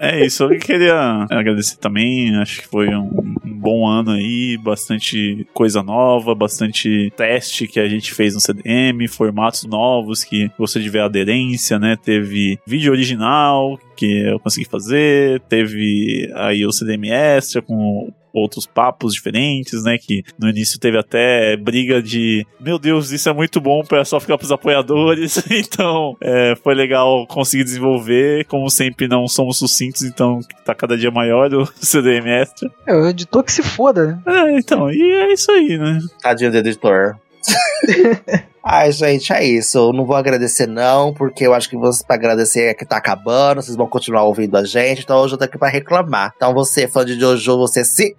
[0.00, 2.34] É isso, eu queria agradecer também.
[2.36, 3.10] Acho que foi um,
[3.44, 9.08] um, bom ano aí, bastante coisa nova, bastante teste que a gente fez no CDM,
[9.08, 11.96] formatos novos que você de ver aderência, né?
[11.96, 15.40] Teve vídeo original, que eu consegui fazer.
[15.48, 19.98] Teve aí o CDM Extra com outros papos diferentes, né?
[19.98, 24.18] Que no início teve até briga de meu Deus, isso é muito bom para só
[24.20, 25.42] ficar pros apoiadores.
[25.50, 28.44] então é, foi legal conseguir desenvolver.
[28.46, 32.70] Como sempre, não somos sucintos, então tá cada dia maior o CDM Extra.
[32.86, 34.22] É, o editor que se foda, né?
[34.26, 36.00] É, então, e é isso aí, né?
[36.20, 37.16] Tadinho do editor.
[38.64, 39.78] Ai, gente, é isso.
[39.78, 42.98] Eu não vou agradecer, não, porque eu acho que vocês pra agradecer é que tá
[42.98, 46.32] acabando, vocês vão continuar ouvindo a gente, então hoje eu tô aqui pra reclamar.
[46.36, 48.14] Então você, fã de Jojo, você se.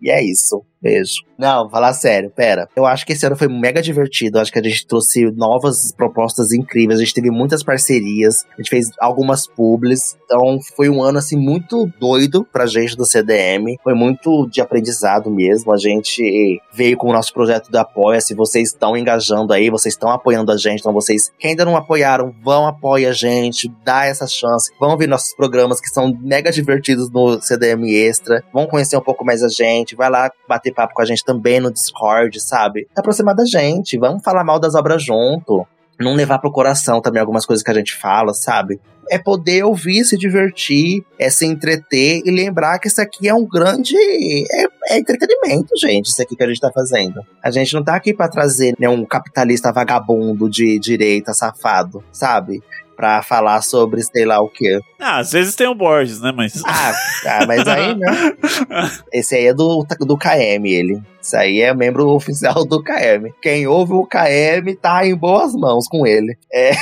[0.00, 0.64] E é isso.
[0.82, 1.16] Beijo.
[1.38, 2.68] Não, falar sério, pera.
[2.76, 4.36] Eu acho que esse ano foi mega divertido.
[4.36, 6.98] Eu acho que a gente trouxe novas propostas incríveis.
[6.98, 8.44] A gente teve muitas parcerias.
[8.52, 10.18] A gente fez algumas publis.
[10.24, 13.76] Então foi um ano, assim, muito doido pra gente do CDM.
[13.82, 15.72] Foi muito de aprendizado mesmo.
[15.72, 18.34] A gente veio com o nosso projeto do Apoia-se.
[18.34, 20.80] Vocês estão engajando aí, vocês estão apoiando a gente.
[20.80, 24.70] Então vocês que ainda não apoiaram, vão apoiar a gente, dá essa chance.
[24.78, 28.42] Vão ver nossos programas que são mega divertidos no CDM Extra.
[28.52, 29.96] Vão conhecer um pouco mais a gente.
[29.96, 32.88] Vai lá bater bater papo com a gente também no Discord, sabe?
[32.96, 35.66] Aproximar da gente, vamos falar mal das obras junto.
[35.98, 38.80] Não levar pro coração também algumas coisas que a gente fala, sabe?
[39.10, 43.44] É poder ouvir, se divertir, é se entreter e lembrar que isso aqui é um
[43.44, 43.94] grande.
[44.50, 47.20] É, é entretenimento, gente, isso aqui que a gente tá fazendo.
[47.42, 52.62] A gente não tá aqui para trazer né, um capitalista vagabundo de direita safado, sabe?
[53.00, 54.78] Pra falar sobre sei lá o quê.
[54.98, 56.32] Ah, às vezes tem o Borges, né?
[56.36, 56.62] Mas.
[56.66, 56.92] Ah,
[57.26, 58.34] ah mas aí, né?
[59.10, 61.00] Esse aí é do, do KM, ele.
[61.22, 63.32] Isso aí é membro oficial do KM.
[63.40, 66.36] Quem ouve o KM tá em boas mãos com ele.
[66.52, 66.72] É.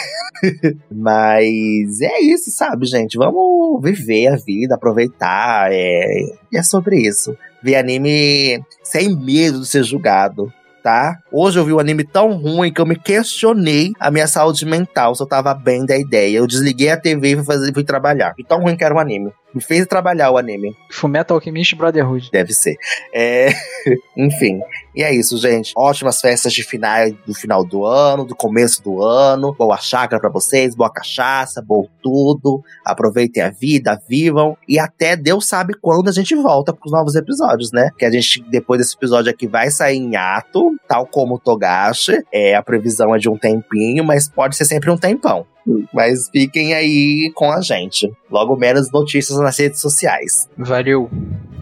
[0.90, 3.16] Mas é isso, sabe, gente?
[3.16, 5.70] Vamos viver a vida, aproveitar.
[5.70, 6.04] É...
[6.52, 7.36] E é sobre isso.
[7.62, 10.52] Ver anime sem medo de ser julgado
[10.88, 11.18] tá?
[11.30, 15.14] Hoje eu vi um anime tão ruim que eu me questionei a minha saúde mental,
[15.14, 16.38] se eu tava bem da ideia.
[16.38, 18.32] Eu desliguei a TV e fui, fui trabalhar.
[18.38, 19.30] E tão ruim que era o anime.
[19.54, 20.76] Me fez trabalhar o anime.
[20.90, 22.30] Fullmetal Alchemist Brotherhood.
[22.30, 22.76] Deve ser.
[23.14, 23.48] É...
[24.16, 24.60] Enfim.
[24.94, 25.72] E é isso, gente.
[25.76, 29.54] Ótimas festas de final do final do ano, do começo do ano.
[29.54, 32.62] Boa chácara para vocês, boa cachaça, bom tudo.
[32.84, 34.56] Aproveitem a vida, vivam.
[34.68, 37.90] E até Deus sabe quando a gente volta com os novos episódios, né?
[37.96, 42.22] Que a gente, depois desse episódio aqui, vai sair em ato, tal como o Togashi.
[42.32, 45.46] É, a previsão é de um tempinho, mas pode ser sempre um tempão.
[45.92, 48.12] Mas fiquem aí com a gente.
[48.30, 50.48] Logo menos notícias nas redes sociais.
[50.56, 51.10] Valeu.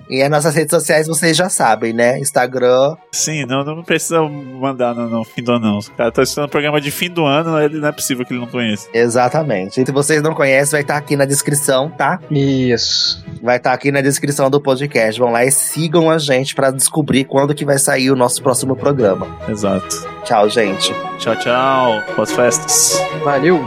[0.08, 2.18] E as nossas redes sociais vocês já sabem, né?
[2.18, 2.96] Instagram.
[3.12, 5.78] Sim, não, não precisa mandar no, no fim do ano, não.
[5.78, 8.32] O cara tá assistindo um programa de fim do ano, ele não é possível que
[8.32, 8.88] ele não conheça.
[8.92, 9.80] Exatamente.
[9.80, 12.20] E se vocês não conhecem, vai estar tá aqui na descrição, tá?
[12.30, 13.24] Isso.
[13.42, 15.18] Vai estar tá aqui na descrição do podcast.
[15.18, 18.76] Vão lá e sigam a gente para descobrir quando que vai sair o nosso próximo
[18.76, 19.26] programa.
[19.48, 20.06] Exato.
[20.24, 20.92] Tchau, gente.
[21.18, 22.02] Tchau, tchau.
[22.16, 23.00] Boas festas.
[23.24, 23.66] Valeu.